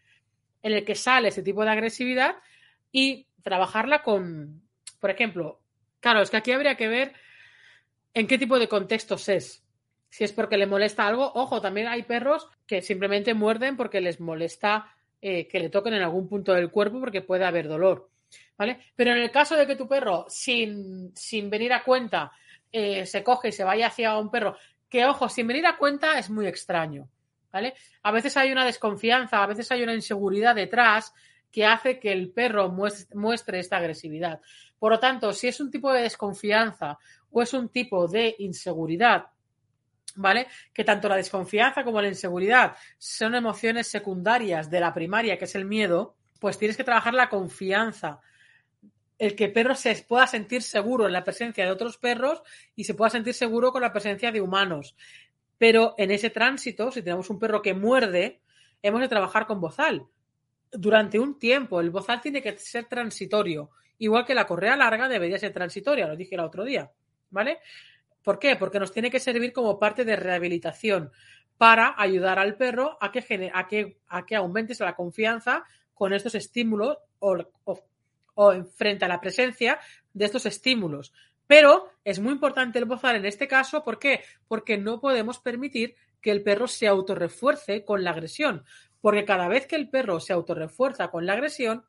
en 0.64 0.74
el 0.74 0.84
que 0.84 0.96
sale 0.96 1.28
ese 1.28 1.44
tipo 1.44 1.64
de 1.64 1.70
agresividad 1.70 2.38
y 2.92 3.28
trabajarla 3.44 4.02
con, 4.02 4.64
por 5.00 5.12
ejemplo, 5.12 5.60
claro, 6.00 6.22
es 6.22 6.32
que 6.32 6.38
aquí 6.38 6.52
habría 6.52 6.76
que 6.76 6.88
ver 6.88 7.14
en 8.14 8.28
qué 8.28 8.38
tipo 8.38 8.58
de 8.58 8.68
contextos 8.68 9.30
es. 9.30 9.64
Si 10.10 10.24
es 10.24 10.34
porque 10.34 10.58
le 10.58 10.66
molesta 10.66 11.08
algo, 11.08 11.32
ojo, 11.36 11.62
también 11.62 11.88
hay 11.88 12.04
perros 12.04 12.48
que 12.66 12.82
simplemente 12.82 13.34
muerden 13.34 13.78
porque 13.78 14.02
les 14.02 14.20
molesta 14.20 14.94
eh, 15.22 15.48
que 15.48 15.60
le 15.60 15.70
toquen 15.70 15.94
en 15.94 16.02
algún 16.02 16.28
punto 16.28 16.54
del 16.54 16.72
cuerpo 16.72 17.00
porque 17.00 17.22
puede 17.22 17.46
haber 17.46 17.68
dolor. 17.68 18.10
¿Vale? 18.58 18.80
Pero 18.96 19.12
en 19.12 19.20
el 19.20 19.32
caso 19.32 19.56
de 19.56 19.66
que 19.66 19.76
tu 19.76 19.88
perro, 19.88 20.26
sin, 20.28 21.16
sin 21.16 21.50
venir 21.50 21.72
a 21.74 21.84
cuenta, 21.84 22.32
eh, 22.72 23.06
se 23.06 23.24
coge 23.24 23.50
y 23.50 23.52
se 23.52 23.64
vaya 23.64 23.88
hacia 23.88 24.18
un 24.18 24.30
perro, 24.30 24.58
que 24.90 25.06
ojo, 25.06 25.30
sin 25.30 25.48
venir 25.48 25.66
a 25.66 25.78
cuenta 25.78 26.18
es 26.20 26.30
muy 26.30 26.48
extraño. 26.48 27.08
¿Vale? 27.52 27.74
A 28.04 28.12
veces 28.12 28.38
hay 28.38 28.52
una 28.52 28.66
desconfianza, 28.66 29.42
a 29.42 29.48
veces 29.48 29.72
hay 29.72 29.82
una 29.82 29.96
inseguridad 29.96 30.56
detrás 30.56 31.14
que 31.52 31.66
hace 31.66 32.00
que 32.00 32.12
el 32.12 32.32
perro 32.32 32.70
muestre 32.70 33.60
esta 33.60 33.78
agresividad. 33.78 34.40
Por 34.78 34.92
lo 34.92 35.00
tanto, 35.00 35.34
si 35.34 35.48
es 35.48 35.60
un 35.60 35.72
tipo 35.72 35.92
de 35.92 36.04
desconfianza 36.04 37.00
o 37.32 37.42
es 37.42 37.54
un 37.54 37.70
tipo 37.70 38.08
de 38.08 38.36
inseguridad 38.40 39.28
¿vale? 40.16 40.48
Que 40.74 40.84
tanto 40.84 41.10
la 41.10 41.16
desconfianza 41.16 41.84
como 41.84 42.02
la 42.02 42.08
inseguridad 42.08 42.76
son 42.98 43.36
emociones 43.36 43.88
secundarias 43.88 44.70
de 44.70 44.80
la 44.80 44.94
primaria, 44.94 45.38
que 45.38 45.46
es 45.46 45.56
el 45.56 45.66
miedo, 45.66 46.16
pues 46.40 46.58
tienes 46.58 46.78
que 46.78 46.84
trabajar 46.84 47.14
la 47.14 47.30
confianza. 47.30 48.20
El 49.18 49.36
que 49.36 49.50
perro 49.50 49.76
se 49.76 49.94
pueda 50.08 50.28
sentir 50.28 50.62
seguro 50.62 51.06
en 51.06 51.14
la 51.14 51.24
presencia 51.24 51.66
de 51.66 51.72
otros 51.72 51.98
perros 51.98 52.42
y 52.76 52.86
se 52.86 52.94
pueda 52.94 53.10
sentir 53.10 53.34
seguro 53.34 53.72
con 53.72 53.82
la 53.82 53.92
presencia 53.92 54.32
de 54.32 54.42
humanos. 54.42 54.96
Pero 55.58 55.94
en 55.98 56.12
ese 56.12 56.30
tránsito, 56.30 56.92
si 56.92 57.02
tenemos 57.02 57.30
un 57.30 57.38
perro 57.38 57.62
que 57.62 57.74
muerde, 57.74 58.42
hemos 58.82 59.02
de 59.02 59.10
trabajar 59.10 59.46
con 59.46 59.60
bozal. 59.60 60.08
Durante 60.72 61.20
un 61.20 61.38
tiempo, 61.38 61.82
el 61.82 61.90
bozal 61.90 62.22
tiene 62.22 62.42
que 62.42 62.58
ser 62.58 62.86
transitorio. 62.86 63.72
Igual 63.98 64.26
que 64.26 64.34
la 64.34 64.48
correa 64.48 64.78
larga 64.78 65.10
debería 65.10 65.38
ser 65.38 65.52
transitoria, 65.52 66.08
lo 66.08 66.16
dije 66.16 66.36
el 66.36 66.42
otro 66.42 66.64
día. 66.64 66.90
¿Vale? 67.32 67.60
¿Por 68.24 68.40
qué? 68.40 68.56
Porque 68.56 68.80
nos 68.80 68.92
tiene 68.92 69.12
que 69.12 69.20
servir 69.20 69.54
como 69.54 69.80
parte 69.80 70.06
de 70.06 70.16
rehabilitación 70.16 71.12
para 71.58 71.94
ayudar 71.98 72.40
al 72.40 72.56
perro 72.56 72.98
a 73.02 73.12
que, 73.12 73.52
a 73.54 73.68
que, 73.68 74.00
a 74.08 74.26
que 74.26 74.36
aumente 74.36 74.74
la 74.80 74.96
confianza 74.96 75.66
con 75.94 76.14
estos 76.14 76.36
estímulos 76.36 76.98
o, 77.20 77.38
o, 78.36 78.64
frente 78.76 79.04
a 79.04 79.10
la 79.10 79.20
presencia 79.20 79.80
de 80.14 80.26
estos 80.26 80.46
estímulos. 80.46 81.12
Pero 81.48 81.92
es 82.06 82.20
muy 82.20 82.32
importante 82.32 82.80
el 82.80 82.86
bozar 82.86 83.16
en 83.16 83.26
este 83.26 83.48
caso, 83.48 83.84
¿por 83.84 84.00
qué? 84.00 84.24
Porque 84.48 84.78
no 84.78 85.02
podemos 85.02 85.40
permitir 85.40 85.96
que 86.22 86.32
el 86.32 86.44
perro 86.44 86.68
se 86.68 86.88
autorrefuerce 86.88 87.84
con 87.84 88.04
la 88.04 88.12
agresión, 88.12 88.64
porque 89.02 89.26
cada 89.26 89.48
vez 89.48 89.68
que 89.68 89.76
el 89.76 89.90
perro 89.90 90.20
se 90.20 90.32
autorrefuerza 90.32 91.10
con 91.10 91.26
la 91.26 91.34
agresión, 91.34 91.84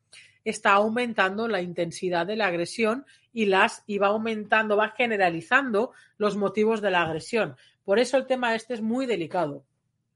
está 0.45 0.73
aumentando 0.73 1.49
la 1.49 1.61
intensidad 1.61 2.27
de 2.27 2.37
la 2.37 2.47
agresión 2.47 3.05
y 3.33 3.47
las 3.47 3.85
va 3.89 4.09
aumentando, 4.09 4.77
va 4.77 4.91
generalizando 4.91 5.93
los 6.19 6.37
motivos 6.37 6.81
de 6.81 6.91
la 6.91 7.03
agresión. 7.03 7.57
Por 7.85 7.99
eso 7.99 8.17
el 8.17 8.27
tema 8.27 8.55
este 8.55 8.75
es 8.75 8.81
muy 8.81 9.07
delicado, 9.07 9.65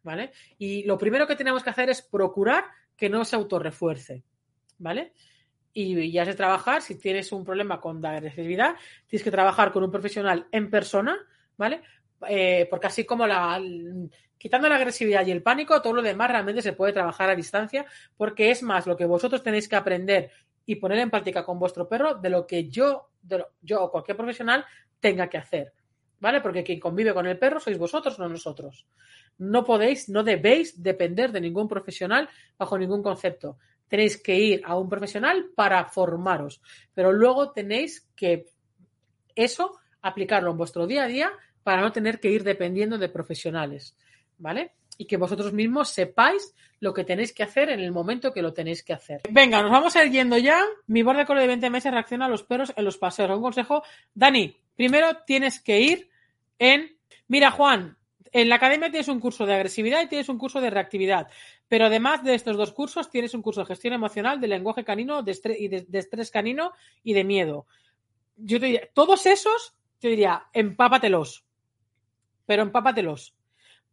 ¿vale? 0.03 0.33
Y 0.59 0.85
lo 0.85 0.99
primero 0.99 1.27
que 1.27 1.37
tenemos 1.37 1.63
que 1.63 1.71
hacer 1.71 1.91
es 1.91 2.03
procurar 2.03 2.65
que 2.97 3.09
no 3.09 3.25
se 3.25 3.37
autorrefuerce, 3.37 4.23
¿vale? 4.79 5.13
Y 5.73 6.13
ya 6.13 6.25
de 6.25 6.35
trabajar, 6.35 6.83
si 6.83 6.97
tienes 6.97 7.33
un 7.33 7.45
problema 7.45 7.81
con 7.81 8.01
la 8.01 8.13
agresividad, 8.13 8.77
tienes 9.09 9.25
que 9.25 9.31
trabajar 9.31 9.73
con 9.73 9.83
un 9.83 9.91
profesional 9.91 10.47
en 10.53 10.71
persona, 10.71 11.17
¿vale? 11.57 11.83
Eh, 12.29 12.67
porque 12.71 12.87
así 12.87 13.05
como 13.05 13.27
la, 13.27 13.61
quitando 14.45 14.69
la 14.69 14.77
agresividad 14.77 15.27
y 15.27 15.31
el 15.31 15.43
pánico, 15.43 15.81
todo 15.81 15.95
lo 15.95 16.03
demás 16.03 16.31
realmente 16.31 16.61
se 16.61 16.75
puede 16.75 16.93
trabajar 16.93 17.31
a 17.31 17.35
distancia, 17.35 17.87
porque 18.15 18.51
es 18.51 18.63
más 18.63 18.87
lo 18.87 18.95
que 18.95 19.07
vosotros 19.07 19.43
tenéis 19.43 19.67
que 19.67 19.75
aprender 19.75 20.31
y 20.67 20.75
poner 20.75 20.99
en 20.99 21.09
práctica 21.09 21.43
con 21.43 21.59
vuestro 21.59 21.89
perro 21.89 22.17
de 22.17 22.29
lo 22.29 22.47
que 22.47 22.69
yo, 22.69 23.09
yo 23.63 23.83
o 23.83 23.91
cualquier 23.91 24.19
profesional 24.19 24.63
tenga 25.01 25.31
que 25.31 25.39
hacer. 25.39 25.73
¿Vale? 26.21 26.43
Porque 26.43 26.63
quien 26.63 26.79
convive 26.79 27.15
con 27.15 27.27
el 27.27 27.39
perro 27.39 27.59
sois 27.59 27.79
vosotros, 27.79 28.19
no 28.19 28.29
nosotros. 28.29 28.87
No 29.39 29.65
podéis, 29.65 30.11
no 30.11 30.23
debéis 30.23 30.83
depender 30.83 31.33
de 31.33 31.41
ningún 31.41 31.67
profesional 31.67 32.29
bajo 32.59 32.77
ningún 32.77 33.03
concepto. 33.03 33.57
Tenéis 33.89 34.23
que 34.23 34.39
ir 34.39 34.63
a 34.67 34.77
un 34.77 34.91
profesional 34.91 35.53
para 35.55 35.87
formaros, 35.87 36.61
pero 36.93 37.13
luego 37.13 37.51
tenéis 37.53 38.11
que 38.15 38.45
eso 39.35 39.79
aplicarlo 40.03 40.51
en 40.51 40.59
vuestro 40.59 40.87
día 40.87 41.05
a 41.05 41.09
día 41.09 41.33
para 41.63 41.81
no 41.81 41.93
tener 41.93 42.21
que 42.21 42.31
ir 42.31 42.45
dependiendo 42.45 42.99
de 42.99 43.09
profesionales, 43.09 43.97
¿vale? 44.39 44.73
Y 44.97 45.07
que 45.07 45.17
vosotros 45.17 45.53
mismos 45.53 45.89
sepáis 45.89 46.55
lo 46.81 46.95
que 46.95 47.05
tenéis 47.05 47.33
que 47.33 47.43
hacer 47.43 47.71
en 47.71 47.81
el 47.81 47.93
momento 47.93 48.33
que 48.33 48.43
lo 48.43 48.53
tenéis 48.53 48.83
que 48.83 48.93
hacer. 48.93 49.23
Venga, 49.31 49.63
nos 49.63 49.71
vamos 49.71 49.97
a 49.97 50.05
ir 50.05 50.13
yendo 50.13 50.39
ya. 50.39 50.63
Mi 50.87 51.03
borde 51.03 51.27
color 51.27 51.43
de 51.43 51.49
20 51.49 51.71
meses 51.71 51.93
reacciona 51.93 52.27
a 52.27 52.29
los 52.29 52.43
perros 52.43 52.73
en 52.77 52.85
los 52.85 52.99
paseos. 52.99 53.31
Un 53.31 53.43
consejo, 53.43 53.83
Dani, 54.15 54.57
primero 54.77 55.17
tienes 55.27 55.61
que 55.61 55.81
ir 55.81 56.11
en... 56.59 56.97
Mira, 57.27 57.51
Juan, 57.51 57.97
en 58.31 58.49
la 58.49 58.57
academia 58.57 58.91
tienes 58.91 59.09
un 59.09 59.19
curso 59.19 59.47
de 59.47 59.55
agresividad 59.55 60.03
y 60.03 60.09
tienes 60.09 60.29
un 60.29 60.39
curso 60.39 60.61
de 60.61 60.71
reactividad. 60.71 61.29
Pero 61.67 61.87
además 61.87 62.23
de 62.23 62.35
estos 62.35 62.57
dos 62.57 62.73
cursos, 62.73 63.11
tienes 63.11 63.35
un 63.35 63.43
curso 63.43 63.61
de 63.61 63.67
gestión 63.67 63.95
emocional, 63.95 64.41
de 64.41 64.49
lenguaje 64.49 64.85
canino, 64.85 65.23
de 65.23 65.33
estrés, 65.33 65.61
y 65.61 65.69
de, 65.69 65.87
de 65.89 65.99
estrés 65.99 66.31
canino 66.31 66.73
y 67.03 67.15
de 67.15 67.25
miedo. 67.25 67.67
Yo 68.37 68.61
te 68.61 68.67
diría, 68.67 68.89
todos 68.93 69.27
esos, 69.27 69.75
yo 70.01 70.11
diría, 70.11 70.45
empápatelos 70.53 71.45
pero 72.47 72.63
empápatelos. 72.63 73.35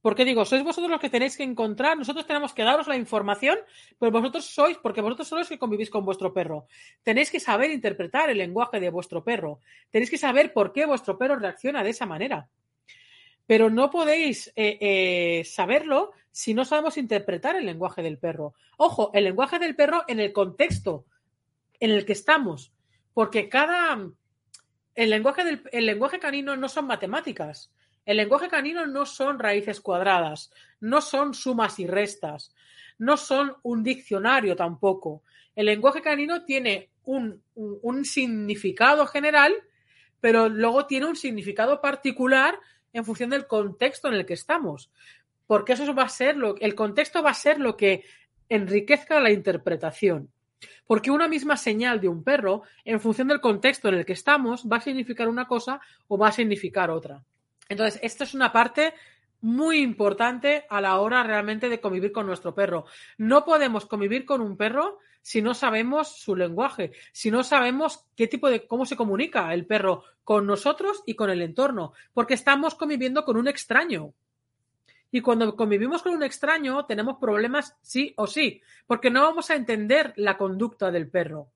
Porque 0.01 0.25
digo, 0.25 0.45
sois 0.45 0.63
vosotros 0.63 0.89
los 0.89 0.99
que 0.99 1.09
tenéis 1.09 1.37
que 1.37 1.43
encontrar, 1.43 1.95
nosotros 1.95 2.25
tenemos 2.25 2.53
que 2.53 2.63
daros 2.63 2.87
la 2.87 2.95
información, 2.95 3.59
pero 3.99 4.11
vosotros 4.11 4.45
sois, 4.45 4.77
porque 4.77 5.01
vosotros 5.01 5.27
sois 5.27 5.41
los 5.41 5.49
que 5.49 5.59
convivís 5.59 5.91
con 5.91 6.03
vuestro 6.03 6.33
perro. 6.33 6.65
Tenéis 7.03 7.29
que 7.29 7.39
saber 7.39 7.69
interpretar 7.69 8.29
el 8.29 8.39
lenguaje 8.39 8.79
de 8.79 8.89
vuestro 8.89 9.23
perro. 9.23 9.59
Tenéis 9.91 10.09
que 10.09 10.17
saber 10.17 10.53
por 10.53 10.73
qué 10.73 10.85
vuestro 10.87 11.17
perro 11.17 11.35
reacciona 11.35 11.83
de 11.83 11.91
esa 11.91 12.07
manera. 12.07 12.49
Pero 13.45 13.69
no 13.69 13.91
podéis 13.91 14.47
eh, 14.55 14.77
eh, 14.81 15.43
saberlo 15.45 16.13
si 16.31 16.53
no 16.53 16.65
sabemos 16.65 16.97
interpretar 16.97 17.55
el 17.55 17.65
lenguaje 17.65 18.01
del 18.01 18.17
perro. 18.17 18.55
Ojo, 18.77 19.11
el 19.13 19.25
lenguaje 19.25 19.59
del 19.59 19.75
perro 19.75 20.03
en 20.07 20.19
el 20.19 20.33
contexto 20.33 21.05
en 21.79 21.91
el 21.91 22.05
que 22.05 22.13
estamos. 22.13 22.73
Porque 23.13 23.49
cada. 23.49 24.09
El 24.95 25.09
lenguaje, 25.09 25.43
del, 25.43 25.63
el 25.71 25.85
lenguaje 25.85 26.19
canino 26.19 26.55
no 26.57 26.69
son 26.69 26.87
matemáticas. 26.87 27.71
El 28.05 28.17
lenguaje 28.17 28.49
canino 28.49 28.87
no 28.87 29.05
son 29.05 29.37
raíces 29.39 29.79
cuadradas, 29.79 30.51
no 30.79 31.01
son 31.01 31.33
sumas 31.33 31.79
y 31.79 31.85
restas, 31.85 32.53
no 32.97 33.15
son 33.17 33.55
un 33.63 33.83
diccionario 33.83 34.55
tampoco. 34.55 35.23
El 35.55 35.67
lenguaje 35.67 36.01
canino 36.01 36.43
tiene 36.43 36.89
un, 37.03 37.41
significado 38.05 39.05
general, 39.05 39.53
pero 40.19 40.49
luego 40.49 40.85
tiene 40.85 41.05
un 41.05 41.15
significado 41.15 41.81
particular 41.81 42.59
en 42.93 43.05
función 43.05 43.29
del 43.29 43.47
contexto 43.47 44.07
en 44.07 44.15
el 44.15 44.25
que 44.25 44.33
estamos. 44.33 44.91
Porque 45.47 45.73
eso 45.73 45.93
va 45.93 46.03
a 46.03 46.09
ser 46.09 46.37
lo 46.37 46.55
el 46.57 46.75
contexto 46.75 47.21
va 47.21 47.31
a 47.31 47.35
ser 47.35 47.59
lo 47.59 47.75
que 47.75 48.05
enriquezca 48.49 49.19
la 49.19 49.31
interpretación. 49.31 50.31
Porque 50.85 51.11
una 51.11 51.27
misma 51.27 51.57
señal 51.57 51.99
de 51.99 52.07
un 52.07 52.23
perro, 52.23 52.63
en 52.85 52.99
función 52.99 53.27
del 53.27 53.41
contexto 53.41 53.89
en 53.89 53.95
el 53.95 54.05
que 54.05 54.13
estamos, 54.13 54.67
va 54.71 54.77
a 54.77 54.81
significar 54.81 55.27
una 55.27 55.47
cosa 55.47 55.81
o 56.07 56.17
va 56.17 56.27
a 56.27 56.31
significar 56.31 56.91
otra. 56.91 57.23
Entonces, 57.71 58.01
esto 58.03 58.25
es 58.25 58.33
una 58.33 58.51
parte 58.51 58.93
muy 59.39 59.79
importante 59.79 60.65
a 60.69 60.81
la 60.81 60.99
hora 60.99 61.23
realmente 61.23 61.69
de 61.69 61.79
convivir 61.79 62.11
con 62.11 62.27
nuestro 62.27 62.53
perro. 62.53 62.83
No 63.17 63.45
podemos 63.45 63.85
convivir 63.85 64.25
con 64.25 64.41
un 64.41 64.57
perro 64.57 64.99
si 65.21 65.41
no 65.41 65.53
sabemos 65.53 66.19
su 66.19 66.35
lenguaje, 66.35 66.91
si 67.13 67.31
no 67.31 67.45
sabemos 67.45 68.05
qué 68.17 68.27
tipo 68.27 68.49
de 68.49 68.67
cómo 68.67 68.85
se 68.85 68.97
comunica 68.97 69.53
el 69.53 69.65
perro 69.65 70.03
con 70.25 70.45
nosotros 70.45 71.01
y 71.05 71.15
con 71.15 71.29
el 71.29 71.41
entorno, 71.41 71.93
porque 72.13 72.33
estamos 72.33 72.75
conviviendo 72.75 73.23
con 73.23 73.37
un 73.37 73.47
extraño. 73.47 74.13
Y 75.09 75.21
cuando 75.21 75.55
convivimos 75.55 76.03
con 76.03 76.13
un 76.13 76.23
extraño 76.23 76.85
tenemos 76.85 77.19
problemas 77.21 77.77
sí 77.81 78.13
o 78.17 78.27
sí, 78.27 78.61
porque 78.85 79.09
no 79.09 79.21
vamos 79.21 79.49
a 79.49 79.55
entender 79.55 80.11
la 80.17 80.37
conducta 80.37 80.91
del 80.91 81.07
perro. 81.07 81.47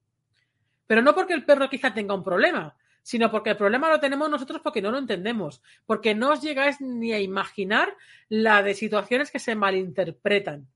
Pero 0.87 1.01
no 1.01 1.13
porque 1.13 1.33
el 1.33 1.43
perro 1.43 1.69
quizá 1.69 1.93
tenga 1.93 2.15
un 2.15 2.23
problema, 2.23 2.73
sino 3.05 3.29
porque 3.29 3.51
el 3.51 3.55
problema 3.55 3.87
lo 3.87 3.99
tenemos 3.99 4.27
nosotros 4.31 4.61
porque 4.63 4.81
no 4.81 4.89
lo 4.89 4.97
entendemos, 4.97 5.61
porque 5.85 6.15
no 6.15 6.31
os 6.31 6.41
llegáis 6.41 6.81
ni 6.81 7.13
a 7.13 7.19
imaginar 7.19 7.95
la 8.29 8.63
de 8.63 8.73
situaciones 8.73 9.29
que 9.29 9.37
se 9.37 9.53
malinterpretan. 9.53 10.67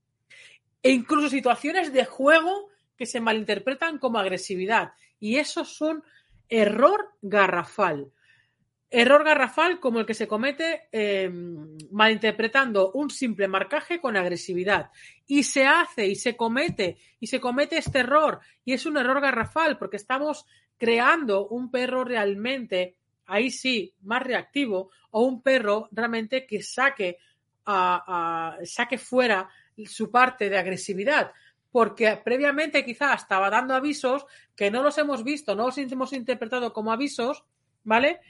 E 0.80 0.92
incluso 0.92 1.28
situaciones 1.28 1.92
de 1.92 2.04
juego 2.04 2.68
que 2.96 3.04
se 3.04 3.20
malinterpretan 3.20 3.98
como 3.98 4.20
agresividad. 4.20 4.92
Y 5.18 5.38
eso 5.38 5.62
es 5.62 5.80
un 5.80 6.04
error 6.48 7.14
garrafal. 7.20 8.12
Error 8.90 9.24
garrafal 9.24 9.80
como 9.80 9.98
el 9.98 10.06
que 10.06 10.14
se 10.14 10.28
comete 10.28 10.82
eh, 10.92 11.28
malinterpretando 11.90 12.92
un 12.92 13.10
simple 13.10 13.48
marcaje 13.48 14.00
con 14.00 14.16
agresividad. 14.16 14.92
Y 15.26 15.42
se 15.42 15.66
hace 15.66 16.06
y 16.06 16.14
se 16.14 16.36
comete 16.36 16.96
y 17.18 17.26
se 17.26 17.40
comete 17.40 17.76
este 17.76 17.98
error. 17.98 18.38
Y 18.64 18.72
es 18.72 18.86
un 18.86 18.98
error 18.98 19.20
garrafal 19.20 19.78
porque 19.78 19.96
estamos 19.96 20.46
creando 20.80 21.46
un 21.48 21.70
perro 21.70 22.02
realmente, 22.04 22.96
ahí 23.26 23.50
sí, 23.50 23.94
más 24.00 24.22
reactivo, 24.22 24.90
o 25.10 25.24
un 25.24 25.42
perro 25.42 25.88
realmente 25.92 26.46
que 26.46 26.62
saque, 26.62 27.18
saque 28.64 28.96
fuera 28.96 29.48
su 29.84 30.10
parte 30.10 30.48
de 30.48 30.58
agresividad. 30.58 31.32
Porque 31.70 32.18
previamente 32.24 32.84
quizás 32.84 33.22
estaba 33.22 33.50
dando 33.50 33.74
avisos 33.74 34.24
que 34.56 34.70
no 34.70 34.82
los 34.82 34.96
hemos 34.96 35.22
visto, 35.22 35.54
no 35.54 35.66
los 35.66 35.78
hemos 35.78 36.14
interpretado 36.14 36.72
como 36.72 36.92
avisos, 36.92 37.44
¿vale? 37.84 38.20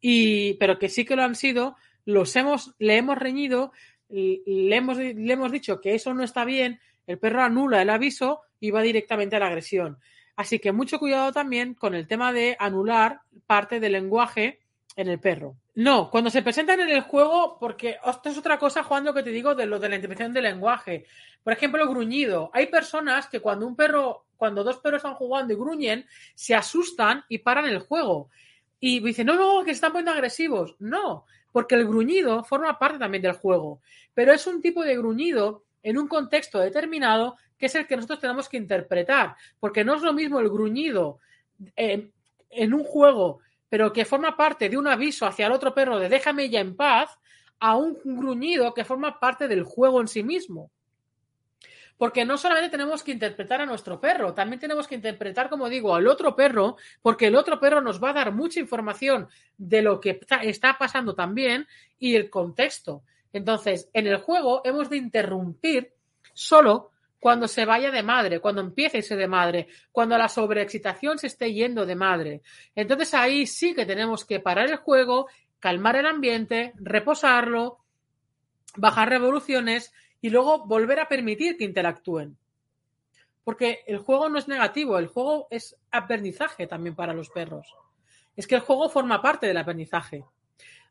Y, 0.00 0.54
pero 0.54 0.78
que 0.78 0.88
sí 0.88 1.04
que 1.04 1.16
lo 1.16 1.22
han 1.22 1.36
sido, 1.36 1.76
los 2.04 2.34
hemos, 2.34 2.74
le 2.78 2.96
hemos 2.96 3.16
reñido, 3.16 3.72
le 4.08 4.76
hemos, 4.76 4.98
le 4.98 5.32
hemos 5.32 5.52
dicho 5.52 5.80
que 5.80 5.94
eso 5.94 6.12
no 6.12 6.24
está 6.24 6.44
bien, 6.44 6.80
el 7.06 7.18
perro 7.18 7.42
anula 7.42 7.80
el 7.80 7.90
aviso 7.90 8.42
y 8.58 8.72
va 8.72 8.82
directamente 8.82 9.36
a 9.36 9.38
la 9.38 9.46
agresión. 9.46 9.98
Así 10.40 10.58
que 10.58 10.72
mucho 10.72 10.98
cuidado 10.98 11.32
también 11.32 11.74
con 11.74 11.94
el 11.94 12.06
tema 12.06 12.32
de 12.32 12.56
anular 12.58 13.20
parte 13.46 13.78
del 13.78 13.92
lenguaje 13.92 14.58
en 14.96 15.08
el 15.08 15.20
perro. 15.20 15.56
No, 15.74 16.08
cuando 16.08 16.30
se 16.30 16.40
presentan 16.40 16.80
en 16.80 16.88
el 16.88 17.02
juego, 17.02 17.58
porque 17.60 17.98
esto 18.02 18.30
es 18.30 18.38
otra 18.38 18.58
cosa, 18.58 18.82
Juan, 18.82 19.04
lo 19.04 19.12
que 19.12 19.22
te 19.22 19.28
digo 19.28 19.54
de 19.54 19.66
lo 19.66 19.78
de 19.78 19.90
la 19.90 19.96
interpretación 19.96 20.32
del 20.32 20.44
lenguaje. 20.44 21.04
Por 21.44 21.52
ejemplo, 21.52 21.86
gruñido. 21.86 22.50
Hay 22.54 22.68
personas 22.68 23.26
que 23.26 23.40
cuando 23.40 23.66
un 23.66 23.76
perro, 23.76 24.28
cuando 24.38 24.64
dos 24.64 24.78
perros 24.78 25.00
están 25.00 25.12
jugando 25.12 25.52
y 25.52 25.56
gruñen, 25.56 26.06
se 26.34 26.54
asustan 26.54 27.22
y 27.28 27.36
paran 27.36 27.66
el 27.66 27.80
juego. 27.80 28.30
Y 28.80 29.00
dicen, 29.00 29.26
no, 29.26 29.34
no, 29.34 29.62
que 29.62 29.72
están 29.72 29.92
poniendo 29.92 30.12
agresivos. 30.12 30.74
No, 30.78 31.26
porque 31.52 31.74
el 31.74 31.86
gruñido 31.86 32.44
forma 32.44 32.78
parte 32.78 32.98
también 32.98 33.22
del 33.22 33.34
juego. 33.34 33.82
Pero 34.14 34.32
es 34.32 34.46
un 34.46 34.62
tipo 34.62 34.84
de 34.84 34.96
gruñido 34.96 35.64
en 35.82 35.98
un 35.98 36.08
contexto 36.08 36.60
determinado 36.60 37.36
que 37.60 37.66
es 37.66 37.74
el 37.74 37.86
que 37.86 37.94
nosotros 37.94 38.20
tenemos 38.20 38.48
que 38.48 38.56
interpretar, 38.56 39.36
porque 39.60 39.84
no 39.84 39.94
es 39.94 40.02
lo 40.02 40.14
mismo 40.14 40.40
el 40.40 40.48
gruñido 40.48 41.18
en, 41.76 42.10
en 42.48 42.72
un 42.72 42.82
juego, 42.82 43.40
pero 43.68 43.92
que 43.92 44.06
forma 44.06 44.34
parte 44.34 44.70
de 44.70 44.78
un 44.78 44.88
aviso 44.88 45.26
hacia 45.26 45.46
el 45.46 45.52
otro 45.52 45.74
perro 45.74 45.98
de 45.98 46.08
déjame 46.08 46.48
ya 46.48 46.60
en 46.60 46.74
paz, 46.74 47.18
a 47.60 47.76
un 47.76 47.98
gruñido 48.02 48.72
que 48.72 48.86
forma 48.86 49.20
parte 49.20 49.46
del 49.46 49.62
juego 49.62 50.00
en 50.00 50.08
sí 50.08 50.22
mismo. 50.22 50.70
Porque 51.98 52.24
no 52.24 52.38
solamente 52.38 52.70
tenemos 52.70 53.02
que 53.02 53.12
interpretar 53.12 53.60
a 53.60 53.66
nuestro 53.66 54.00
perro, 54.00 54.32
también 54.32 54.58
tenemos 54.58 54.88
que 54.88 54.94
interpretar, 54.94 55.50
como 55.50 55.68
digo, 55.68 55.94
al 55.94 56.08
otro 56.08 56.34
perro, 56.34 56.78
porque 57.02 57.26
el 57.26 57.36
otro 57.36 57.60
perro 57.60 57.82
nos 57.82 58.02
va 58.02 58.08
a 58.08 58.14
dar 58.14 58.32
mucha 58.32 58.58
información 58.58 59.28
de 59.58 59.82
lo 59.82 60.00
que 60.00 60.18
está 60.40 60.78
pasando 60.78 61.14
también 61.14 61.68
y 61.98 62.16
el 62.16 62.30
contexto. 62.30 63.02
Entonces, 63.34 63.90
en 63.92 64.06
el 64.06 64.16
juego 64.16 64.62
hemos 64.64 64.88
de 64.88 64.96
interrumpir 64.96 65.92
solo 66.32 66.92
cuando 67.20 67.46
se 67.46 67.66
vaya 67.66 67.90
de 67.90 68.02
madre, 68.02 68.40
cuando 68.40 68.62
empiece 68.62 68.96
a 68.96 69.00
irse 69.00 69.14
de 69.14 69.28
madre, 69.28 69.68
cuando 69.92 70.16
la 70.16 70.28
sobreexcitación 70.28 71.18
se 71.18 71.26
esté 71.26 71.52
yendo 71.52 71.84
de 71.84 71.94
madre. 71.94 72.42
Entonces 72.74 73.12
ahí 73.12 73.46
sí 73.46 73.74
que 73.74 73.86
tenemos 73.86 74.24
que 74.24 74.40
parar 74.40 74.70
el 74.70 74.76
juego, 74.76 75.28
calmar 75.60 75.96
el 75.96 76.06
ambiente, 76.06 76.72
reposarlo, 76.76 77.84
bajar 78.76 79.10
revoluciones 79.10 79.92
y 80.22 80.30
luego 80.30 80.66
volver 80.66 80.98
a 81.00 81.08
permitir 81.08 81.58
que 81.58 81.64
interactúen. 81.64 82.38
Porque 83.44 83.80
el 83.86 83.98
juego 83.98 84.28
no 84.30 84.38
es 84.38 84.48
negativo, 84.48 84.98
el 84.98 85.08
juego 85.08 85.46
es 85.50 85.76
aprendizaje 85.90 86.66
también 86.66 86.94
para 86.94 87.12
los 87.12 87.28
perros. 87.28 87.74
Es 88.34 88.46
que 88.46 88.54
el 88.54 88.60
juego 88.62 88.88
forma 88.88 89.20
parte 89.20 89.46
del 89.46 89.58
aprendizaje. 89.58 90.24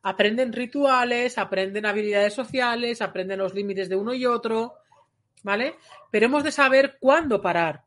Aprenden 0.04 0.54
rituales, 0.54 1.38
aprenden 1.38 1.86
habilidades 1.86 2.34
sociales, 2.34 3.02
aprenden 3.02 3.40
los 3.40 3.54
límites 3.54 3.90
de 3.90 3.96
uno 3.96 4.14
y 4.14 4.26
otro, 4.26 4.76
¿vale? 5.44 5.76
Pero 6.12 6.26
hemos 6.26 6.44
de 6.44 6.52
saber 6.52 6.98
cuándo 7.00 7.42
parar. 7.42 7.84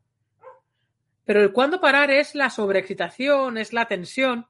Pero 1.24 1.40
el 1.40 1.52
cuándo 1.52 1.80
parar 1.80 2.10
es 2.10 2.34
la 2.34 2.50
sobreexcitación, 2.50 3.58
es 3.58 3.72
la 3.72 3.86
tensión. 3.86 4.46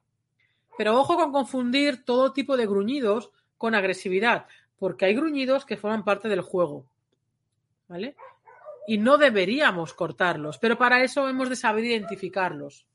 Pero 0.78 0.98
ojo 0.98 1.16
con 1.16 1.32
confundir 1.32 2.04
todo 2.04 2.32
tipo 2.32 2.56
de 2.56 2.66
gruñidos 2.66 3.30
con 3.58 3.74
agresividad, 3.74 4.46
porque 4.78 5.04
hay 5.04 5.14
gruñidos 5.14 5.64
que 5.64 5.76
forman 5.76 6.04
parte 6.04 6.28
del 6.28 6.40
juego. 6.40 6.86
¿Vale? 7.88 8.16
Y 8.86 8.98
no 8.98 9.18
deberíamos 9.18 9.94
cortarlos, 9.94 10.58
pero 10.58 10.76
para 10.76 11.02
eso 11.04 11.28
hemos 11.28 11.48
de 11.48 11.56
saber 11.56 11.84
identificarlos. 11.84 12.86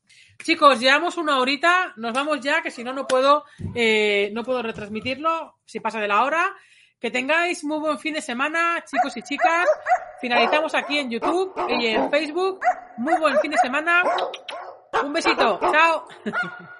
Chicos, 0.42 0.80
llevamos 0.80 1.16
una 1.16 1.38
horita, 1.38 1.94
nos 1.96 2.12
vamos 2.12 2.40
ya, 2.40 2.62
que 2.62 2.70
si 2.70 2.84
no, 2.84 2.92
no 2.92 3.06
puedo, 3.06 3.44
eh, 3.74 4.30
no 4.32 4.44
puedo 4.44 4.62
retransmitirlo 4.62 5.58
si 5.64 5.80
pasa 5.80 6.00
de 6.00 6.08
la 6.08 6.24
hora. 6.24 6.54
Que 7.00 7.10
tengáis 7.10 7.62
muy 7.62 7.78
buen 7.78 7.98
fin 7.98 8.14
de 8.14 8.20
semana, 8.20 8.82
chicos 8.84 9.16
y 9.16 9.22
chicas. 9.22 9.66
Finalizamos 10.20 10.74
aquí 10.74 10.98
en 10.98 11.10
YouTube 11.10 11.54
y 11.68 11.86
en 11.86 12.10
Facebook. 12.10 12.60
Muy 12.96 13.16
buen 13.20 13.38
fin 13.38 13.52
de 13.52 13.58
semana. 13.58 14.02
Un 15.04 15.12
besito. 15.12 15.60
Chao. 15.60 16.08